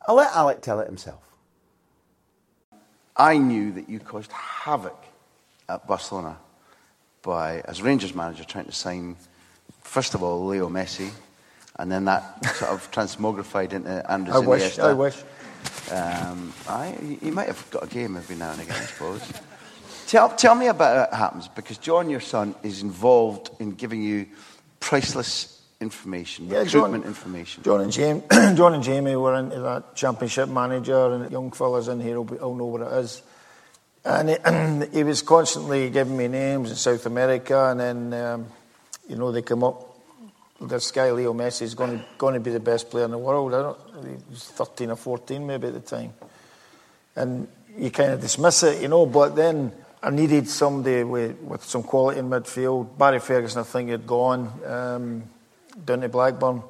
I'll 0.07 0.15
let 0.15 0.33
Alec 0.35 0.61
tell 0.61 0.79
it 0.79 0.87
himself. 0.87 1.21
I 3.17 3.37
knew 3.37 3.71
that 3.73 3.89
you 3.89 3.99
caused 3.99 4.31
havoc 4.31 5.05
at 5.69 5.87
Barcelona 5.87 6.37
by, 7.21 7.61
as 7.61 7.81
Rangers 7.81 8.13
manager, 8.13 8.43
trying 8.43 8.65
to 8.65 8.71
sign, 8.71 9.15
first 9.81 10.13
of 10.13 10.21
all, 10.21 10.45
Leo 10.45 10.69
Messi, 10.69 11.09
and 11.77 11.91
then 11.91 12.05
that 12.05 12.45
sort 12.55 12.71
of 12.71 12.91
transmogrified 12.91 13.73
into 13.73 14.11
Andres 14.11 14.35
I 14.35 14.39
wish, 14.39 14.77
Iniesta. 14.77 14.83
I 14.83 14.93
wish. 14.93 15.23
Um, 15.91 16.53
I, 16.67 16.95
he 17.21 17.31
might 17.31 17.47
have 17.47 17.69
got 17.69 17.83
a 17.83 17.87
game 17.87 18.17
every 18.17 18.35
now 18.35 18.51
and 18.51 18.61
again, 18.61 18.75
I 18.75 18.85
suppose. 18.85 19.21
tell, 20.07 20.29
tell 20.29 20.55
me 20.55 20.67
about 20.67 21.09
how 21.11 21.15
it 21.15 21.17
happens, 21.19 21.47
because 21.49 21.77
John, 21.77 22.09
your 22.09 22.19
son, 22.21 22.55
is 22.63 22.81
involved 22.81 23.49
in 23.59 23.71
giving 23.71 24.01
you 24.01 24.25
priceless 24.79 25.61
information, 25.81 26.47
Yeah, 26.47 26.59
recruitment 26.59 27.03
John- 27.03 27.09
information. 27.11 27.63
John 27.63 27.81
and 27.81 27.91
Jamie, 27.91 28.21
John 28.31 28.73
and 28.73 28.83
Jamie 28.83 29.15
were 29.15 29.35
into 29.35 29.59
that 29.59 29.95
championship 29.95 30.49
manager, 30.49 31.13
and 31.13 31.31
young 31.31 31.51
fellas 31.51 31.87
in 31.87 31.99
here 31.99 32.17
will, 32.17 32.23
be, 32.25 32.35
will 32.37 32.55
know 32.55 32.65
what 32.65 32.81
it 32.81 32.93
is. 32.93 33.21
And 34.03 34.29
he, 34.29 34.35
and 34.43 34.83
he 34.93 35.03
was 35.03 35.21
constantly 35.21 35.89
giving 35.89 36.15
me 36.17 36.27
names 36.27 36.69
in 36.69 36.75
South 36.77 37.05
America, 37.05 37.69
and 37.71 37.79
then 37.79 38.13
um, 38.13 38.47
you 39.07 39.15
know 39.15 39.31
they 39.31 39.41
come 39.41 39.63
up. 39.63 39.94
This 40.61 40.91
guy 40.91 41.11
Leo 41.11 41.33
Messi 41.33 41.63
is 41.63 41.75
going 41.75 41.99
to 41.99 42.05
going 42.17 42.33
to 42.33 42.39
be 42.39 42.51
the 42.51 42.61
best 42.61 42.89
player 42.89 43.05
in 43.05 43.11
the 43.11 43.17
world. 43.17 43.53
I 43.53 43.61
don't. 43.61 43.77
He 44.07 44.15
was 44.29 44.45
thirteen 44.45 44.89
or 44.89 44.95
fourteen 44.95 45.45
maybe 45.45 45.67
at 45.67 45.73
the 45.73 45.79
time, 45.81 46.13
and 47.15 47.47
you 47.77 47.91
kind 47.91 48.13
of 48.13 48.21
dismiss 48.21 48.63
it, 48.63 48.81
you 48.81 48.87
know. 48.87 49.05
But 49.05 49.35
then 49.35 49.73
I 50.01 50.11
needed 50.11 50.47
somebody 50.47 51.03
with, 51.03 51.37
with 51.41 51.63
some 51.63 51.83
quality 51.83 52.19
in 52.19 52.29
midfield. 52.29 52.97
Barry 52.97 53.19
Ferguson, 53.19 53.59
I 53.59 53.63
think, 53.63 53.89
had 53.89 54.07
gone 54.07 54.49
um, 54.65 55.23
down 55.83 56.01
to 56.01 56.09
Blackburn. 56.09 56.63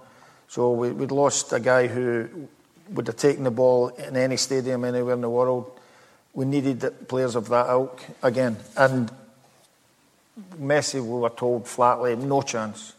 So 0.47 0.71
we, 0.71 0.91
would 0.91 1.11
lost 1.11 1.53
a 1.53 1.59
guy 1.59 1.85
who 1.85 2.47
would 2.89 3.05
have 3.05 3.17
taken 3.17 3.43
the 3.43 3.51
ball 3.51 3.89
in 3.89 4.17
any 4.17 4.37
stadium 4.37 4.83
anywhere 4.83 5.13
in 5.13 5.21
the 5.21 5.29
world. 5.29 5.71
We 6.33 6.45
needed 6.45 7.07
players 7.07 7.35
of 7.35 7.49
that 7.49 7.69
ilk 7.69 8.01
again. 8.23 8.57
And 8.75 9.11
Messi, 10.59 10.95
we 10.95 11.19
were 11.19 11.29
told 11.29 11.67
flatly, 11.67 12.15
no 12.15 12.41
chance. 12.41 12.94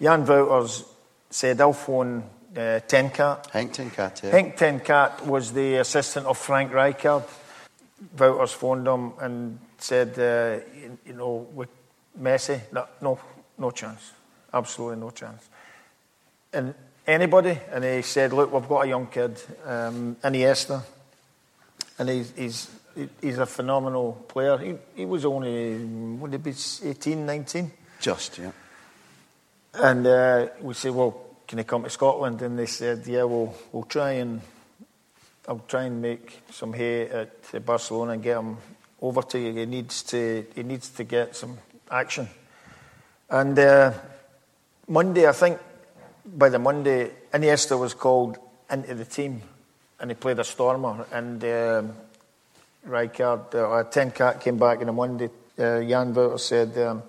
Jan 0.00 0.26
Wouters 0.26 0.84
said, 1.30 1.60
I'll 1.60 1.72
phone 1.72 2.22
uh, 2.56 2.80
ten 2.80 3.10
Cate. 3.10 3.42
Henk 3.52 3.72
ten 3.72 3.90
Cate, 3.90 4.24
yeah. 4.24 4.30
Henk 4.30 4.56
ten 4.56 4.80
Cate 4.80 5.26
was 5.26 5.52
the 5.52 5.76
assistant 5.76 6.26
of 6.26 6.38
Frank 6.38 6.72
Rijkaard. 6.72 7.24
Wouters 8.16 8.54
phoned 8.54 8.86
him 8.86 9.12
and 9.20 9.58
said, 9.78 10.18
uh, 10.18 10.64
you, 10.74 10.98
you, 11.06 11.12
know, 11.14 11.46
with 11.54 11.68
Messi, 12.20 12.60
no, 12.72 12.86
no, 13.00 13.18
no 13.58 13.70
chance. 13.70 14.12
Absolutely 14.52 15.00
no 15.00 15.10
chance. 15.10 15.48
And 16.52 16.74
anybody? 17.06 17.58
And 17.72 17.84
he 17.84 18.02
said, 18.02 18.32
look, 18.32 18.52
we've 18.52 18.68
got 18.68 18.84
a 18.84 18.88
young 18.88 19.06
kid, 19.06 19.40
um, 19.64 20.16
Iniesta, 20.22 20.82
and 21.98 22.08
he's, 22.08 22.32
he's, 22.36 22.70
he's 23.20 23.38
a 23.38 23.46
phenomenal 23.46 24.24
player. 24.28 24.58
He, 24.58 24.74
he 24.94 25.06
was 25.06 25.24
only, 25.24 25.78
would 25.78 26.32
he 26.32 26.38
be 26.38 26.54
18, 26.84 27.24
19? 27.24 27.72
Just, 28.00 28.38
yeah. 28.38 28.52
And 29.78 30.06
uh, 30.06 30.48
we 30.62 30.74
said, 30.74 30.92
well, 30.92 31.20
can 31.46 31.58
he 31.58 31.64
come 31.64 31.84
to 31.84 31.90
Scotland? 31.90 32.40
And 32.42 32.58
they 32.58 32.66
said, 32.66 33.06
yeah, 33.06 33.24
we'll, 33.24 33.54
we'll 33.72 33.84
try 33.84 34.12
and 34.12 34.40
I'll 35.48 35.62
try 35.68 35.84
and 35.84 36.02
make 36.02 36.40
some 36.50 36.72
hay 36.72 37.02
at 37.08 37.64
Barcelona 37.64 38.12
and 38.12 38.22
get 38.22 38.38
him 38.38 38.56
over 39.00 39.22
to 39.22 39.38
you. 39.38 39.52
He 39.52 39.66
needs 39.66 40.02
to, 40.04 40.44
he 40.54 40.62
needs 40.64 40.88
to 40.88 41.04
get 41.04 41.36
some 41.36 41.58
action. 41.88 42.28
And 43.30 43.56
uh, 43.56 43.92
Monday, 44.88 45.28
I 45.28 45.32
think 45.32 45.58
by 46.24 46.48
the 46.48 46.58
Monday, 46.58 47.10
Iniesta 47.32 47.78
was 47.78 47.94
called 47.94 48.38
into 48.68 48.94
the 48.94 49.04
team 49.04 49.40
and 50.00 50.10
he 50.10 50.14
played 50.16 50.38
a 50.40 50.44
stormer. 50.44 51.06
And 51.12 51.44
um, 51.44 51.92
Rijkaard, 52.88 53.54
uh, 53.54 53.84
ten 53.84 54.10
Cate 54.10 54.40
came 54.40 54.58
back 54.58 54.80
on 54.80 54.88
a 54.88 54.92
Monday. 54.92 55.30
Uh, 55.58 55.80
Jan 55.82 56.12
Wouters 56.12 56.40
said, 56.40 56.76
um, 56.78 57.02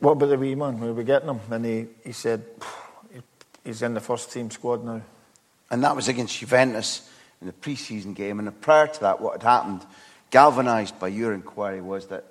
What 0.00 0.12
about 0.12 0.26
the 0.30 0.38
wee 0.38 0.54
man? 0.54 0.80
Where 0.80 0.90
are 0.90 0.94
we 0.94 1.04
getting 1.04 1.28
him? 1.28 1.40
And 1.50 1.64
he, 1.64 1.86
he 2.04 2.12
said, 2.12 2.44
He's 3.64 3.82
in 3.82 3.92
the 3.92 4.00
first 4.00 4.32
team 4.32 4.50
squad 4.50 4.82
now. 4.84 5.02
And 5.70 5.84
that 5.84 5.94
was 5.94 6.08
against 6.08 6.38
Juventus 6.38 7.08
in 7.40 7.46
the 7.46 7.52
pre 7.52 7.76
season 7.76 8.14
game. 8.14 8.38
And 8.38 8.60
prior 8.60 8.86
to 8.86 9.00
that, 9.00 9.20
what 9.20 9.34
had 9.34 9.42
happened, 9.42 9.84
galvanised 10.30 10.98
by 10.98 11.08
your 11.08 11.34
inquiry, 11.34 11.82
was 11.82 12.06
that 12.06 12.24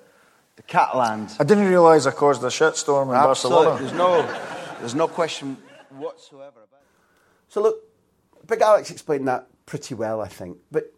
the 0.56 0.62
Catalans. 0.62 1.36
I 1.38 1.44
didn't 1.44 1.68
realise 1.68 2.06
I 2.06 2.10
caused 2.10 2.42
a 2.42 2.48
shitstorm 2.48 3.04
in 3.04 3.08
Barcelona. 3.10 3.78
There's 3.78 3.92
no, 3.92 4.22
there's 4.80 4.94
no 4.94 5.08
question 5.08 5.56
whatsoever 5.90 6.62
about 6.64 6.80
it. 6.80 6.86
So, 7.48 7.62
look, 7.62 7.76
Big 8.46 8.60
Alex 8.60 8.90
explained 8.90 9.28
that 9.28 9.46
pretty 9.64 9.94
well, 9.94 10.20
I 10.20 10.28
think. 10.28 10.58
But 10.72 10.92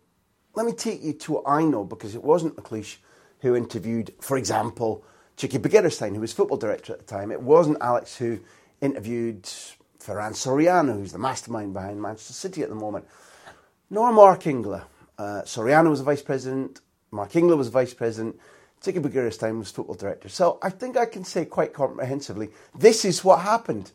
let 0.55 0.65
me 0.67 0.73
take 0.73 1.03
you 1.03 1.13
to 1.13 1.33
what 1.33 1.45
I 1.47 1.65
know 1.65 1.85
because 1.85 2.15
it 2.15 2.25
wasn't 2.25 2.57
McLeish 2.57 2.97
who 3.41 3.55
interviewed, 3.55 4.13
for 4.21 4.37
example, 4.37 5.05
Txiki 5.43 5.59
Begiristain, 5.59 6.15
who 6.15 6.21
was 6.21 6.33
football 6.33 6.57
director 6.57 6.93
at 6.93 7.01
the 7.01 7.05
time. 7.05 7.33
It 7.33 7.43
wasn't 7.43 7.79
Alex 7.81 8.17
who 8.17 8.39
interviewed 8.81 9.43
Ferran 9.43 10.35
Soriano, 10.35 10.95
who's 10.95 11.11
the 11.11 11.19
mastermind 11.19 11.75
behind 11.75 12.01
Manchester 12.01 12.33
City 12.33 12.63
at 12.63 12.69
the 12.69 12.77
moment, 12.77 13.07
nor 13.91 14.13
Marc 14.13 14.43
Ingla. 14.45 14.85
Uh, 15.19 15.43
Soriano 15.43 15.91
was 15.91 15.99
a 15.99 16.05
vice 16.05 16.23
president, 16.23 16.81
Marc 17.11 17.33
Ingla 17.33 17.57
was 17.57 17.69
vice 17.69 17.93
president, 17.93 18.39
Txiki 18.81 19.03
Begiristain 19.03 19.59
was 19.59 19.73
football 19.73 19.97
director. 19.97 20.29
So 20.29 20.61
I 20.63 20.71
think 20.71 20.97
I 20.97 21.07
can 21.07 21.25
say 21.25 21.45
quite 21.45 21.73
comprehensively 21.73 22.51
this 22.73 23.05
is 23.05 23.25
what 23.25 23.41
happened. 23.41 23.91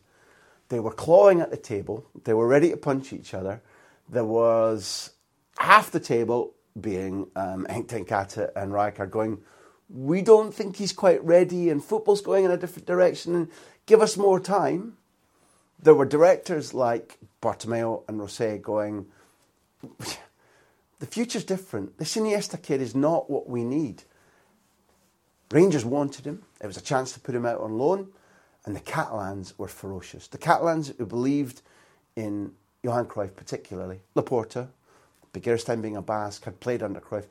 They 0.68 0.82
were 0.82 0.92
clawing 0.92 1.40
at 1.40 1.50
the 1.50 1.56
table, 1.56 2.06
they 2.26 2.34
were 2.34 2.48
ready 2.48 2.72
to 2.72 2.78
punch 2.78 3.14
each 3.14 3.34
other. 3.34 3.62
There 4.10 4.26
was 4.26 5.12
half 5.60 5.92
the 5.92 6.02
table 6.02 6.56
being 6.80 7.28
um, 7.38 7.66
Henk 7.70 7.88
ten 7.88 8.04
Cate 8.04 8.50
and 8.54 8.74
Rijkaard 8.74 9.12
going, 9.12 9.38
we 9.90 10.22
don't 10.22 10.54
think 10.54 10.78
he's 10.78 10.94
quite 10.94 11.24
ready 11.24 11.70
and 11.70 11.84
football's 11.84 12.22
going 12.22 12.46
in 12.46 12.52
a 12.52 12.58
different 12.58 12.88
direction 12.88 13.36
and 13.36 13.50
give 13.86 14.02
us 14.02 14.18
more 14.18 14.40
time. 14.40 14.98
There 15.82 15.94
were 15.94 16.06
directors 16.06 16.74
like 16.74 17.18
Bartomeu 17.42 18.04
and 18.08 18.20
Rosell 18.20 18.62
going, 18.62 19.06
the 21.00 21.06
future's 21.06 21.44
different. 21.44 21.98
This 21.98 22.16
Iniesta 22.16 22.62
kid 22.62 22.82
is 22.82 22.96
not 22.96 23.30
what 23.30 23.48
we 23.48 23.64
need. 23.64 24.04
Rangers 25.52 25.86
wanted 25.86 26.26
him. 26.26 26.44
It 26.62 26.68
was 26.68 26.78
a 26.78 26.82
chance 26.82 27.14
to 27.14 27.20
put 27.20 27.36
him 27.36 27.46
out 27.46 27.62
on 27.62 27.78
loan. 27.78 28.10
And 28.66 28.76
the 28.76 28.82
Catalans 28.82 29.58
were 29.58 29.70
ferocious. 29.70 30.28
The 30.28 30.38
Catalans 30.38 30.94
who 30.98 31.06
believed 31.06 31.62
in 32.18 32.52
Johan 32.84 33.06
Cruyff 33.06 33.36
particularly, 33.36 34.02
Laporta, 34.16 34.68
Begiristain 35.34 35.82
being 35.82 35.96
a 35.96 36.02
Basque, 36.02 36.44
had 36.44 36.60
played 36.60 36.84
under 36.84 37.00
Cruyff. 37.00 37.28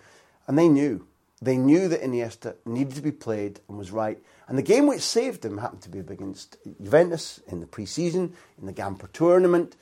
And 0.47 0.59
they 0.59 0.69
knew. 0.69 1.07
They 1.42 1.57
knew 1.57 1.88
that 1.88 2.03
Iniesta 2.03 2.57
needed 2.64 2.94
to 2.94 3.03
be 3.03 3.12
played 3.12 3.61
and 3.68 3.77
was 3.77 3.90
right. 3.90 4.18
And 4.49 4.57
the 4.57 4.62
game 4.62 4.87
which 4.87 5.03
saved 5.03 5.44
him 5.44 5.59
happened 5.59 5.83
to 5.83 5.88
be 5.90 5.99
against 5.99 6.57
Juventus 6.83 7.40
in 7.49 7.61
the 7.61 7.66
pre-season, 7.66 8.33
in 8.59 8.66
the 8.66 8.72
Gamper 8.72 9.12
tournament. 9.12 9.77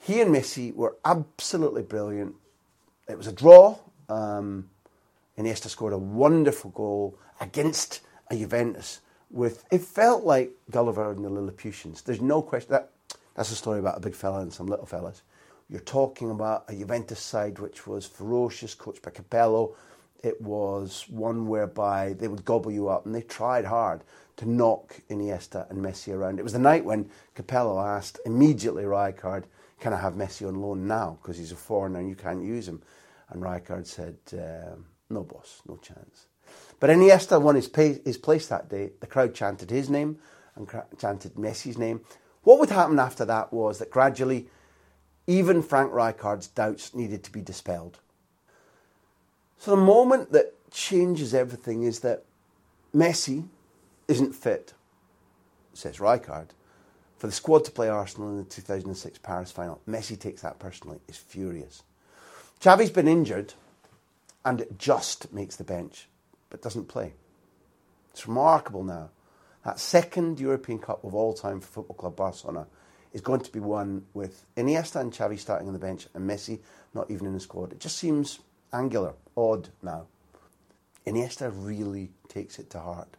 He 0.00 0.20
and 0.20 0.34
Messi 0.34 0.74
were 0.74 0.96
absolutely 1.04 1.82
brilliant. 1.82 2.36
It 3.08 3.18
was 3.18 3.26
a 3.26 3.32
draw. 3.32 3.78
Um, 4.08 4.70
Iniesta 5.36 5.68
scored 5.68 5.92
a 5.92 5.98
wonderful 5.98 6.70
goal 6.70 7.18
against 7.40 8.00
a 8.30 8.36
Juventus 8.36 9.00
with 9.30 9.64
it 9.70 9.82
felt 9.82 10.24
like 10.24 10.52
Gulliver 10.70 11.10
and 11.10 11.24
the 11.24 11.30
Lilliputians. 11.30 12.02
There's 12.02 12.20
no 12.20 12.42
question 12.42 12.70
that 12.72 12.90
that's 13.34 13.52
a 13.52 13.56
story 13.56 13.78
about 13.78 13.96
a 13.96 14.00
big 14.00 14.14
fella 14.14 14.40
and 14.40 14.52
some 14.52 14.66
little 14.66 14.86
fellas. 14.86 15.22
You're 15.68 15.80
talking 15.80 16.30
about 16.30 16.64
a 16.68 16.74
Juventus 16.74 17.20
side 17.20 17.58
which 17.58 17.86
was 17.86 18.06
ferocious, 18.06 18.74
coached 18.74 19.02
by 19.02 19.10
Capello. 19.10 19.76
It 20.22 20.40
was 20.40 21.04
one 21.08 21.46
whereby 21.46 22.12
they 22.12 22.28
would 22.28 22.44
gobble 22.44 22.72
you 22.72 22.88
up, 22.88 23.06
and 23.06 23.14
they 23.14 23.22
tried 23.22 23.64
hard 23.64 24.02
to 24.36 24.48
knock 24.48 25.00
Iniesta 25.08 25.70
and 25.70 25.80
Messi 25.80 26.12
around. 26.12 26.38
It 26.38 26.44
was 26.44 26.52
the 26.52 26.58
night 26.58 26.84
when 26.84 27.10
Capello 27.34 27.80
asked 27.80 28.20
immediately 28.24 28.84
Rijkaard, 28.84 29.44
"Can 29.80 29.92
I 29.92 30.00
have 30.00 30.14
Messi 30.14 30.46
on 30.46 30.60
loan 30.60 30.86
now? 30.86 31.18
Because 31.20 31.38
he's 31.38 31.52
a 31.52 31.56
foreigner 31.56 32.00
and 32.00 32.08
you 32.08 32.16
can't 32.16 32.42
use 32.42 32.66
him." 32.66 32.82
And 33.28 33.42
Rijkaard 33.42 33.86
said, 33.86 34.16
uh, 34.32 34.76
"No, 35.08 35.22
boss, 35.22 35.62
no 35.68 35.76
chance." 35.76 36.26
But 36.80 36.90
Iniesta 36.90 37.40
won 37.40 37.56
his, 37.56 37.68
pay, 37.68 38.00
his 38.04 38.18
place 38.18 38.48
that 38.48 38.68
day. 38.68 38.92
The 39.00 39.06
crowd 39.06 39.34
chanted 39.34 39.70
his 39.70 39.90
name 39.90 40.18
and 40.56 40.68
chanted 40.98 41.34
Messi's 41.34 41.78
name. 41.78 42.00
What 42.42 42.58
would 42.58 42.70
happen 42.70 42.98
after 42.98 43.24
that 43.24 43.52
was 43.52 43.78
that 43.78 43.90
gradually, 43.90 44.48
even 45.26 45.62
Frank 45.62 45.92
Rijkaard's 45.92 46.48
doubts 46.48 46.94
needed 46.94 47.22
to 47.24 47.32
be 47.32 47.40
dispelled. 47.40 47.98
So 49.58 49.72
the 49.72 49.76
moment 49.76 50.32
that 50.32 50.54
changes 50.70 51.34
everything 51.34 51.82
is 51.82 52.00
that 52.00 52.24
Messi 52.94 53.48
isn't 54.06 54.34
fit, 54.34 54.72
says 55.74 55.98
Rijkaard, 55.98 56.50
for 57.16 57.26
the 57.26 57.32
squad 57.32 57.64
to 57.64 57.70
play 57.70 57.88
Arsenal 57.88 58.30
in 58.30 58.38
the 58.38 58.44
2006 58.44 59.18
Paris 59.18 59.50
final. 59.50 59.80
Messi 59.88 60.18
takes 60.18 60.42
that 60.42 60.58
personally, 60.58 61.00
is 61.08 61.16
furious. 61.16 61.82
Xavi's 62.60 62.90
been 62.90 63.08
injured 63.08 63.54
and 64.44 64.60
it 64.60 64.78
just 64.78 65.32
makes 65.32 65.56
the 65.56 65.64
bench 65.64 66.08
but 66.50 66.62
doesn't 66.62 66.88
play. 66.88 67.12
It's 68.12 68.26
remarkable 68.26 68.84
now. 68.84 69.10
That 69.64 69.80
second 69.80 70.40
European 70.40 70.78
Cup 70.78 71.04
of 71.04 71.14
all 71.14 71.34
time 71.34 71.60
for 71.60 71.66
Football 71.66 71.96
Club 71.96 72.16
Barcelona 72.16 72.66
is 73.12 73.20
going 73.20 73.40
to 73.40 73.52
be 73.52 73.60
won 73.60 74.06
with 74.14 74.44
Iniesta 74.56 75.00
and 75.00 75.12
Xavi 75.12 75.38
starting 75.38 75.66
on 75.66 75.72
the 75.72 75.78
bench 75.78 76.06
and 76.14 76.28
Messi 76.28 76.60
not 76.94 77.10
even 77.10 77.26
in 77.26 77.34
the 77.34 77.40
squad. 77.40 77.72
It 77.72 77.80
just 77.80 77.98
seems 77.98 78.38
angular, 78.72 79.14
odd 79.38 79.68
now. 79.82 80.06
Iniesta 81.06 81.50
really 81.54 82.10
takes 82.28 82.58
it 82.58 82.68
to 82.70 82.80
heart. 82.80 83.16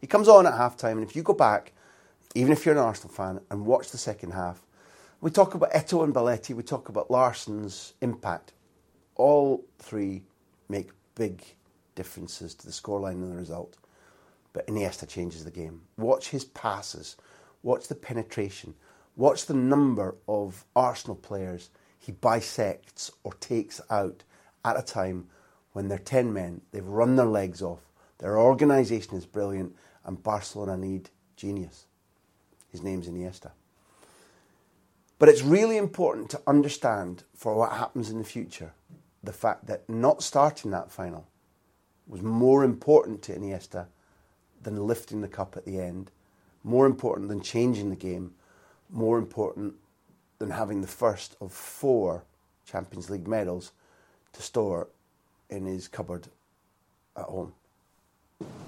He 0.00 0.06
comes 0.06 0.28
on 0.28 0.46
at 0.46 0.54
half 0.54 0.76
time, 0.76 0.98
and 0.98 1.06
if 1.06 1.16
you 1.16 1.22
go 1.22 1.34
back, 1.34 1.72
even 2.34 2.52
if 2.52 2.64
you're 2.64 2.74
an 2.74 2.80
Arsenal 2.80 3.12
fan, 3.12 3.40
and 3.50 3.66
watch 3.66 3.90
the 3.90 3.98
second 3.98 4.32
half, 4.32 4.62
we 5.20 5.30
talk 5.30 5.54
about 5.54 5.72
Eto'o 5.72 6.04
and 6.04 6.14
Belletti, 6.14 6.54
we 6.54 6.62
talk 6.62 6.88
about 6.88 7.10
Larsson's 7.10 7.94
impact. 8.00 8.52
All 9.16 9.64
three 9.78 10.22
make 10.68 10.90
big 11.14 11.42
differences 11.94 12.54
to 12.54 12.66
the 12.66 12.72
scoreline 12.72 13.22
and 13.22 13.32
the 13.32 13.36
result. 13.36 13.76
But 14.52 14.66
Iniesta 14.68 15.08
changes 15.08 15.44
the 15.44 15.50
game. 15.50 15.82
Watch 15.96 16.28
his 16.28 16.44
passes, 16.44 17.16
watch 17.62 17.88
the 17.88 17.94
penetration, 17.94 18.74
watch 19.16 19.46
the 19.46 19.54
number 19.54 20.14
of 20.28 20.64
Arsenal 20.76 21.16
players 21.16 21.70
he 21.98 22.12
bisects 22.12 23.10
or 23.24 23.32
takes 23.34 23.80
out 23.90 24.22
at 24.64 24.78
a 24.78 24.82
time 24.82 25.26
when 25.76 25.88
they're 25.88 25.98
10 25.98 26.32
men, 26.32 26.62
they've 26.72 26.86
run 26.86 27.16
their 27.16 27.26
legs 27.26 27.60
off, 27.60 27.82
their 28.16 28.38
organisation 28.38 29.14
is 29.14 29.26
brilliant, 29.26 29.76
and 30.06 30.22
Barcelona 30.22 30.74
need 30.74 31.10
genius. 31.36 31.84
His 32.72 32.82
name's 32.82 33.06
Iniesta. 33.06 33.50
But 35.18 35.28
it's 35.28 35.42
really 35.42 35.76
important 35.76 36.30
to 36.30 36.40
understand 36.46 37.24
for 37.34 37.54
what 37.54 37.72
happens 37.72 38.08
in 38.08 38.16
the 38.16 38.24
future 38.24 38.72
the 39.22 39.34
fact 39.34 39.66
that 39.66 39.86
not 39.86 40.22
starting 40.22 40.70
that 40.70 40.90
final 40.90 41.28
was 42.08 42.22
more 42.22 42.64
important 42.64 43.20
to 43.24 43.34
Iniesta 43.34 43.84
than 44.62 44.86
lifting 44.86 45.20
the 45.20 45.28
cup 45.28 45.58
at 45.58 45.66
the 45.66 45.78
end, 45.78 46.10
more 46.64 46.86
important 46.86 47.28
than 47.28 47.42
changing 47.42 47.90
the 47.90 47.96
game, 47.96 48.32
more 48.88 49.18
important 49.18 49.74
than 50.38 50.48
having 50.48 50.80
the 50.80 50.86
first 50.86 51.36
of 51.38 51.52
four 51.52 52.24
Champions 52.64 53.10
League 53.10 53.28
medals 53.28 53.72
to 54.32 54.40
store 54.40 54.88
in 55.50 55.66
his 55.66 55.88
cupboard 55.88 56.26
at 57.16 57.24
home. 57.24 57.52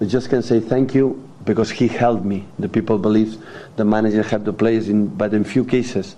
I 0.01 0.05
just 0.05 0.29
can 0.29 0.41
say 0.41 0.59
thank 0.59 0.95
you 0.95 1.29
because 1.43 1.69
he 1.69 1.87
helped 1.87 2.25
me. 2.25 2.45
The 2.57 2.69
people 2.69 2.97
believe 2.97 3.37
the 3.75 3.85
manager 3.85 4.23
helped 4.23 4.45
the 4.45 4.53
players, 4.53 4.89
in, 4.89 5.07
but 5.07 5.33
in 5.33 5.43
few 5.43 5.63
cases, 5.63 6.15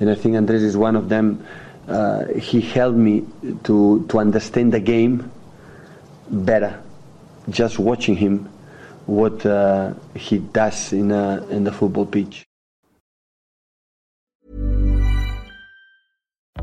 and 0.00 0.10
I 0.10 0.14
think 0.14 0.34
Andres 0.34 0.62
is 0.62 0.76
one 0.76 0.96
of 0.96 1.08
them. 1.08 1.44
Uh, 1.86 2.26
he 2.34 2.60
helped 2.60 2.98
me 2.98 3.26
to 3.64 4.04
to 4.08 4.18
understand 4.18 4.72
the 4.72 4.80
game 4.80 5.30
better. 6.30 6.82
Just 7.48 7.78
watching 7.78 8.16
him, 8.16 8.48
what 9.06 9.46
uh, 9.46 9.94
he 10.14 10.38
does 10.38 10.92
in 10.92 11.10
a, 11.12 11.46
in 11.48 11.64
the 11.64 11.72
football 11.72 12.04
pitch. 12.04 12.47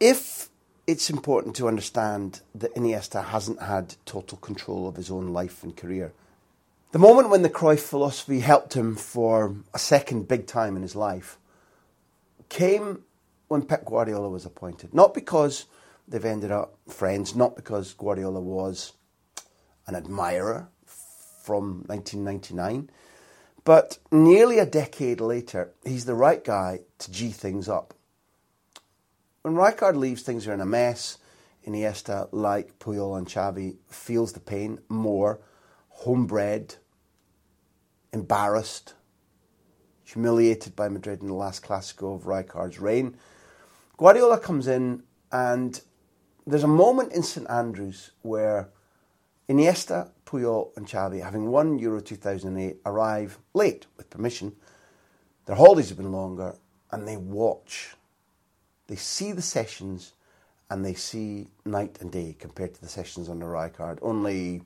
If 0.00 0.48
it's 0.86 1.10
important 1.10 1.56
to 1.56 1.68
understand 1.68 2.40
that 2.54 2.74
Iniesta 2.74 3.24
hasn't 3.26 3.62
had 3.62 3.96
total 4.04 4.38
control 4.38 4.86
of 4.86 4.96
his 4.96 5.10
own 5.10 5.28
life 5.28 5.62
and 5.62 5.76
career, 5.76 6.12
the 6.92 6.98
moment 6.98 7.30
when 7.30 7.42
the 7.42 7.50
Cruyff 7.50 7.80
philosophy 7.80 8.40
helped 8.40 8.74
him 8.74 8.94
for 8.94 9.56
a 9.74 9.78
second 9.78 10.28
big 10.28 10.46
time 10.46 10.76
in 10.76 10.82
his 10.82 10.96
life 10.96 11.38
came 12.48 13.02
when 13.48 13.62
Pep 13.62 13.84
Guardiola 13.84 14.30
was 14.30 14.46
appointed. 14.46 14.94
Not 14.94 15.14
because 15.14 15.66
they've 16.06 16.24
ended 16.24 16.52
up 16.52 16.78
friends, 16.88 17.34
not 17.34 17.56
because 17.56 17.92
Guardiola 17.94 18.40
was 18.40 18.92
an 19.86 19.96
admirer 19.96 20.68
from 20.86 21.84
1999, 21.86 22.88
but 23.64 23.98
nearly 24.10 24.58
a 24.58 24.66
decade 24.66 25.20
later, 25.20 25.72
he's 25.84 26.04
the 26.04 26.14
right 26.14 26.42
guy 26.44 26.80
to 26.98 27.10
G 27.10 27.30
things 27.30 27.68
up. 27.68 27.94
When 29.48 29.56
Rijkaard 29.56 29.96
leaves, 29.96 30.20
things 30.20 30.46
are 30.46 30.52
in 30.52 30.60
a 30.60 30.66
mess. 30.66 31.16
Iniesta, 31.66 32.28
like 32.32 32.78
Puyol 32.78 33.16
and 33.16 33.26
Xavi, 33.26 33.76
feels 33.88 34.34
the 34.34 34.40
pain 34.40 34.78
more, 34.90 35.40
homebred, 35.88 36.74
embarrassed, 38.12 38.92
humiliated 40.04 40.76
by 40.76 40.90
Madrid 40.90 41.22
in 41.22 41.28
the 41.28 41.34
last 41.34 41.64
Clasico 41.64 42.14
of 42.14 42.24
Rijkaard's 42.24 42.78
reign. 42.78 43.16
Guardiola 43.96 44.38
comes 44.38 44.66
in, 44.66 45.04
and 45.32 45.80
there's 46.46 46.64
a 46.64 46.68
moment 46.68 47.14
in 47.14 47.22
St 47.22 47.48
Andrews 47.48 48.10
where 48.20 48.68
Iniesta, 49.48 50.10
Puyol, 50.26 50.76
and 50.76 50.86
Xavi, 50.86 51.22
having 51.22 51.50
won 51.50 51.78
Euro 51.78 52.00
2008, 52.00 52.82
arrive 52.84 53.38
late 53.54 53.86
with 53.96 54.10
permission. 54.10 54.54
Their 55.46 55.56
holidays 55.56 55.88
have 55.88 55.96
been 55.96 56.12
longer, 56.12 56.54
and 56.92 57.08
they 57.08 57.16
watch. 57.16 57.94
They 58.88 58.96
see 58.96 59.32
the 59.32 59.42
sessions, 59.42 60.12
and 60.70 60.84
they 60.84 60.94
see 60.94 61.48
night 61.64 61.98
and 62.00 62.10
day 62.10 62.34
compared 62.38 62.74
to 62.74 62.80
the 62.80 62.88
sessions 62.88 63.28
under 63.28 63.46
Rijkaard. 63.46 63.98
Only, 64.02 64.62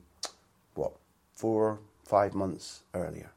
what, 0.73 0.93
four, 1.33 1.79
five 2.03 2.33
months 2.33 2.81
earlier. 2.93 3.31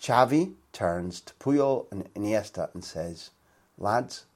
Xavi 0.00 0.54
turns 0.72 1.20
to 1.22 1.34
Puyol 1.34 1.86
and 1.90 2.12
Iniesta 2.14 2.72
and 2.74 2.84
says, 2.84 3.30
Lads, 3.78 4.26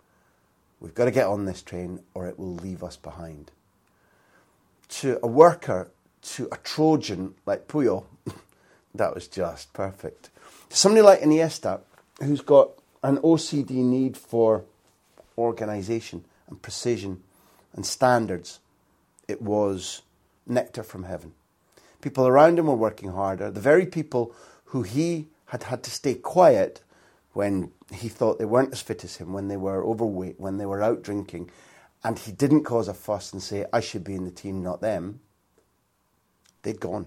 we've 0.80 0.94
got 0.94 1.04
to 1.06 1.10
get 1.10 1.26
on 1.26 1.44
this 1.44 1.62
train 1.62 2.00
or 2.14 2.26
it 2.26 2.38
will 2.38 2.54
leave 2.54 2.82
us 2.82 2.96
behind. 2.96 3.50
To 4.88 5.18
a 5.22 5.26
worker, 5.26 5.90
to 6.22 6.48
a 6.50 6.56
Trojan 6.56 7.34
like 7.44 7.68
Puyol, 7.68 8.04
that 8.94 9.14
was 9.14 9.28
just 9.28 9.72
perfect. 9.72 10.30
To 10.70 10.76
somebody 10.76 11.02
like 11.02 11.20
Iniesta, 11.20 11.80
who's 12.22 12.40
got 12.40 12.70
an 13.02 13.18
OCD 13.18 13.70
need 13.70 14.16
for 14.16 14.64
organisation 15.38 16.24
and 16.48 16.60
precision 16.60 17.22
and 17.74 17.86
standards, 17.86 18.60
it 19.26 19.40
was 19.42 20.02
nectar 20.46 20.82
from 20.82 21.04
heaven. 21.04 21.32
People 22.00 22.26
around 22.26 22.58
him 22.58 22.66
were 22.66 22.74
working 22.74 23.10
harder. 23.10 23.50
The 23.50 23.60
very 23.60 23.86
people 23.86 24.34
who 24.66 24.82
he 24.82 25.28
had 25.46 25.64
had 25.64 25.82
to 25.84 25.90
stay 25.90 26.14
quiet 26.14 26.82
when 27.32 27.70
he 27.92 28.08
thought 28.08 28.38
they 28.38 28.44
weren't 28.44 28.72
as 28.72 28.80
fit 28.80 29.04
as 29.04 29.16
him, 29.16 29.32
when 29.32 29.48
they 29.48 29.56
were 29.56 29.84
overweight, 29.84 30.40
when 30.40 30.58
they 30.58 30.66
were 30.66 30.82
out 30.82 31.02
drinking, 31.02 31.50
and 32.04 32.18
he 32.18 32.32
didn't 32.32 32.64
cause 32.64 32.88
a 32.88 32.94
fuss 32.94 33.32
and 33.32 33.42
say, 33.42 33.64
I 33.72 33.80
should 33.80 34.04
be 34.04 34.14
in 34.14 34.24
the 34.24 34.30
team, 34.30 34.62
not 34.62 34.80
them, 34.80 35.20
they'd 36.62 36.80
gone. 36.80 37.06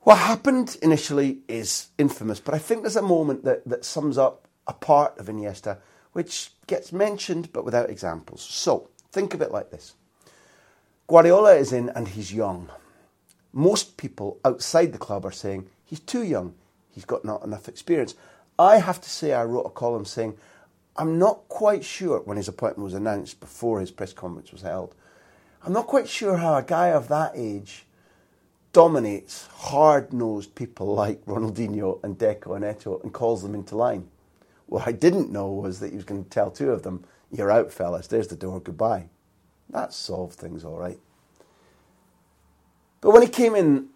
What 0.00 0.18
happened 0.18 0.76
initially 0.82 1.38
is 1.48 1.88
infamous, 1.96 2.40
but 2.40 2.54
I 2.54 2.58
think 2.58 2.82
there's 2.82 2.96
a 2.96 3.02
moment 3.02 3.44
that, 3.44 3.66
that 3.68 3.84
sums 3.84 4.18
up 4.18 4.48
a 4.66 4.72
part 4.72 5.18
of 5.18 5.26
Iniesta 5.26 5.78
which 6.12 6.50
gets 6.66 6.92
mentioned 6.92 7.52
but 7.52 7.64
without 7.64 7.90
examples. 7.90 8.42
So, 8.42 8.88
think 9.10 9.34
of 9.34 9.42
it 9.42 9.50
like 9.50 9.70
this 9.70 9.94
Guardiola 11.06 11.54
is 11.54 11.72
in 11.72 11.88
and 11.90 12.08
he's 12.08 12.32
young. 12.32 12.70
Most 13.52 13.96
people 13.96 14.38
outside 14.44 14.92
the 14.92 14.98
club 14.98 15.26
are 15.26 15.32
saying 15.32 15.68
he's 15.84 16.00
too 16.00 16.22
young, 16.22 16.54
he's 16.90 17.04
got 17.04 17.24
not 17.24 17.44
enough 17.44 17.68
experience. 17.68 18.14
I 18.58 18.78
have 18.78 19.00
to 19.00 19.10
say, 19.10 19.32
I 19.32 19.44
wrote 19.44 19.66
a 19.66 19.70
column 19.70 20.04
saying 20.04 20.36
I'm 20.96 21.18
not 21.18 21.48
quite 21.48 21.84
sure 21.84 22.20
when 22.20 22.36
his 22.36 22.48
appointment 22.48 22.84
was 22.84 22.94
announced 22.94 23.40
before 23.40 23.80
his 23.80 23.90
press 23.90 24.12
conference 24.12 24.52
was 24.52 24.62
held. 24.62 24.94
I'm 25.64 25.72
not 25.72 25.86
quite 25.86 26.08
sure 26.08 26.36
how 26.36 26.56
a 26.56 26.62
guy 26.62 26.88
of 26.88 27.08
that 27.08 27.32
age 27.34 27.86
dominates 28.72 29.46
hard 29.46 30.12
nosed 30.12 30.54
people 30.54 30.94
like 30.94 31.24
Ronaldinho 31.24 32.02
and 32.02 32.18
Deco 32.18 32.56
and 32.56 32.64
Eto'o 32.64 33.02
and 33.02 33.12
calls 33.12 33.42
them 33.42 33.54
into 33.54 33.76
line. 33.76 34.08
What 34.72 34.88
I 34.88 34.92
didn't 34.92 35.30
know 35.30 35.52
was 35.52 35.80
that 35.80 35.90
he 35.90 35.96
was 35.96 36.06
going 36.06 36.24
to 36.24 36.30
tell 36.30 36.50
two 36.50 36.70
of 36.70 36.82
them, 36.82 37.04
You're 37.30 37.50
out, 37.50 37.70
fellas, 37.70 38.06
there's 38.06 38.28
the 38.28 38.36
door, 38.36 38.58
goodbye. 38.58 39.10
That 39.68 39.92
solved 39.92 40.38
things 40.38 40.64
all 40.64 40.78
right. 40.78 40.98
But 43.02 43.10
when 43.10 43.20
he 43.20 43.28
came 43.28 43.54
in, 43.54 43.88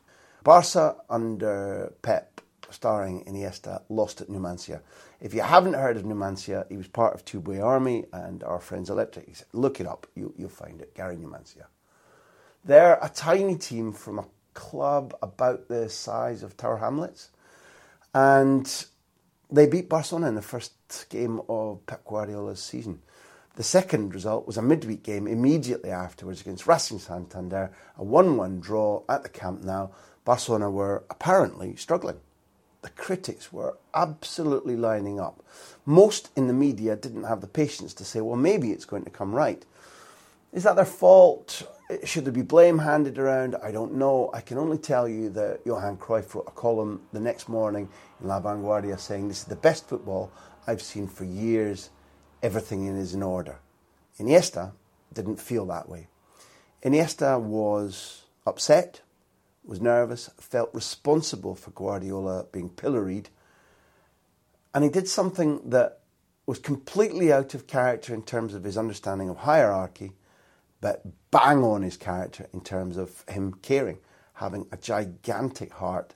Barca 0.45 0.97
under 1.09 1.95
Pep 2.03 2.43
starring 2.69 3.25
Iniesta, 3.25 3.85
lost 3.89 4.21
at 4.21 4.29
Numancia. 4.29 4.83
If 5.19 5.33
you 5.33 5.41
haven't 5.41 5.73
heard 5.73 5.97
of 5.97 6.03
Numancia, 6.03 6.67
he 6.69 6.77
was 6.77 6.89
part 6.89 7.15
of 7.15 7.25
Tubeway 7.25 7.65
Army 7.65 8.05
and 8.13 8.45
our 8.45 8.61
friends 8.61 8.91
Electric. 8.91 9.35
Look 9.55 9.81
it 9.81 9.87
up, 9.87 10.07
you, 10.15 10.35
will 10.37 10.51
find 10.51 10.83
it. 10.83 10.95
Gary 10.95 11.17
Numancia. 11.17 11.69
They're 12.67 12.99
a 13.01 13.09
tiny 13.09 13.57
team 13.57 13.95
from 13.95 14.19
a 14.19 14.27
club 14.53 15.17
about 15.23 15.69
the 15.69 15.89
size 15.89 16.43
of 16.43 16.59
Tower 16.59 16.77
Hamlets, 16.77 17.31
and 18.13 18.87
they 19.51 19.67
beat 19.67 19.89
Barcelona 19.89 20.29
in 20.29 20.35
the 20.35 20.43
first 20.43 20.73
game 21.09 21.41
of 21.49 21.85
Pep 21.87 22.05
Guardiola's 22.05 22.63
season. 22.63 23.01
The 23.57 23.63
second 23.63 24.13
result 24.13 24.47
was 24.47 24.59
a 24.59 24.63
midweek 24.63 25.03
game 25.03 25.27
immediately 25.27 25.91
afterwards 25.91 26.43
against 26.43 26.67
Racing 26.67 26.99
Santander, 26.99 27.71
a 27.97 28.05
1 28.05 28.37
1 28.37 28.61
draw 28.61 29.03
at 29.09 29.23
the 29.23 29.29
Camp 29.29 29.65
Nou. 29.65 29.89
Barcelona 30.25 30.71
were 30.71 31.05
apparently 31.09 31.77
struggling. 31.77 32.21
The 32.83 32.91
critics 32.91 33.53
were 33.53 33.79
absolutely 33.95 34.77
lining 34.77 35.19
up. 35.19 35.43
Most 35.87 36.31
in 36.37 36.49
the 36.49 36.53
media 36.53 36.97
didn't 36.97 37.25
have 37.25 37.41
the 37.41 37.47
patience 37.47 37.95
to 37.95 38.05
say, 38.05 38.21
well, 38.21 38.37
maybe 38.37 38.73
it's 38.73 38.85
going 38.85 39.05
to 39.05 39.11
come 39.11 39.35
right. 39.35 39.65
Is 40.53 40.65
that 40.65 40.77
their 40.77 40.85
fault? 40.85 41.63
Should 42.05 42.25
there 42.25 42.33
be 42.33 42.43
blame 42.43 42.79
handed 42.79 43.17
around? 43.17 43.55
I 43.63 43.71
don't 43.71 43.95
know. 43.95 44.31
I 44.35 44.41
can 44.41 44.59
only 44.59 44.79
tell 44.79 45.07
you 45.09 45.31
that 45.31 45.61
Johan 45.65 45.99
Cruyff 45.99 46.35
wrote 46.35 46.49
a 46.49 46.51
column 46.51 47.03
the 47.13 47.21
next 47.21 47.49
morning 47.49 47.89
in 48.21 48.27
La 48.27 48.41
Vanguardia 48.41 48.99
saying, 48.99 49.29
This 49.29 49.39
is 49.39 49.45
the 49.45 49.55
best 49.55 49.89
football 49.89 50.33
I've 50.67 50.83
seen 50.83 51.07
for 51.07 51.25
years 51.25 51.91
everything 52.43 52.87
is 52.87 53.15
in 53.15 53.23
order. 53.23 53.59
Iniesta 54.19 54.73
didn't 55.13 55.41
feel 55.41 55.67
that 55.67 55.89
way. 55.89 56.09
Iniesta 56.83 57.41
was 57.41 58.25
upset, 58.47 59.03
was 59.65 59.81
nervous, 59.81 60.31
felt 60.39 60.71
responsible 60.75 61.55
for 61.55 61.71
Guardiola 61.71 62.47
being 62.53 62.69
pilloried, 62.69 63.29
and 64.75 64.85
he 64.85 64.91
did 64.91 65.09
something 65.09 65.61
that 65.71 66.01
was 66.47 66.59
completely 66.59 67.33
out 67.33 67.55
of 67.55 67.67
character 67.67 68.15
in 68.15 68.23
terms 68.23 68.55
of 68.55 68.65
his 68.65 68.77
understanding 68.77 69.29
of 69.29 69.39
hierarchy, 69.39 70.13
but 70.81 71.03
bang 71.31 71.63
on 71.63 71.83
his 71.83 71.97
character 71.97 72.49
in 72.53 72.61
terms 72.61 72.97
of 72.97 73.25
him 73.29 73.55
caring, 73.63 73.99
having 74.35 74.67
a 74.71 74.77
gigantic 74.77 75.73
heart. 75.75 76.15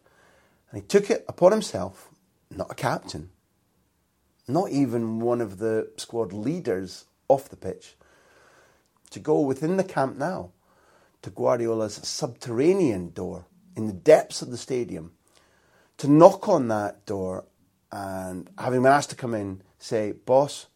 And 0.70 0.80
he 0.80 0.86
took 0.86 1.10
it 1.10 1.24
upon 1.28 1.52
himself, 1.52 2.10
not 2.50 2.70
a 2.70 2.74
captain, 2.74 3.30
not 4.46 4.70
even 4.70 5.20
one 5.20 5.40
of 5.40 5.58
the 5.58 5.90
squad 5.96 6.32
leaders 6.32 7.06
off 7.28 7.48
the 7.48 7.56
pitch, 7.56 7.96
to 9.10 9.18
go 9.18 9.40
within 9.40 9.76
the 9.76 9.84
Camp 9.84 10.16
Nou 10.16 10.48
to 11.22 11.30
Guardiola's 11.30 11.94
subterranean 11.94 13.10
door 13.10 13.46
in 13.76 13.86
the 13.86 13.92
depths 13.92 14.42
of 14.42 14.50
the 14.50 14.56
stadium, 14.56 15.12
to 15.98 16.08
knock 16.08 16.48
on 16.48 16.68
that 16.68 17.04
door 17.06 17.44
and 17.92 18.48
having 18.58 18.82
been 18.82 18.92
asked 18.92 19.10
to 19.10 19.16
come 19.16 19.34
in, 19.34 19.62
say, 19.78 20.12
Boss, 20.12 20.66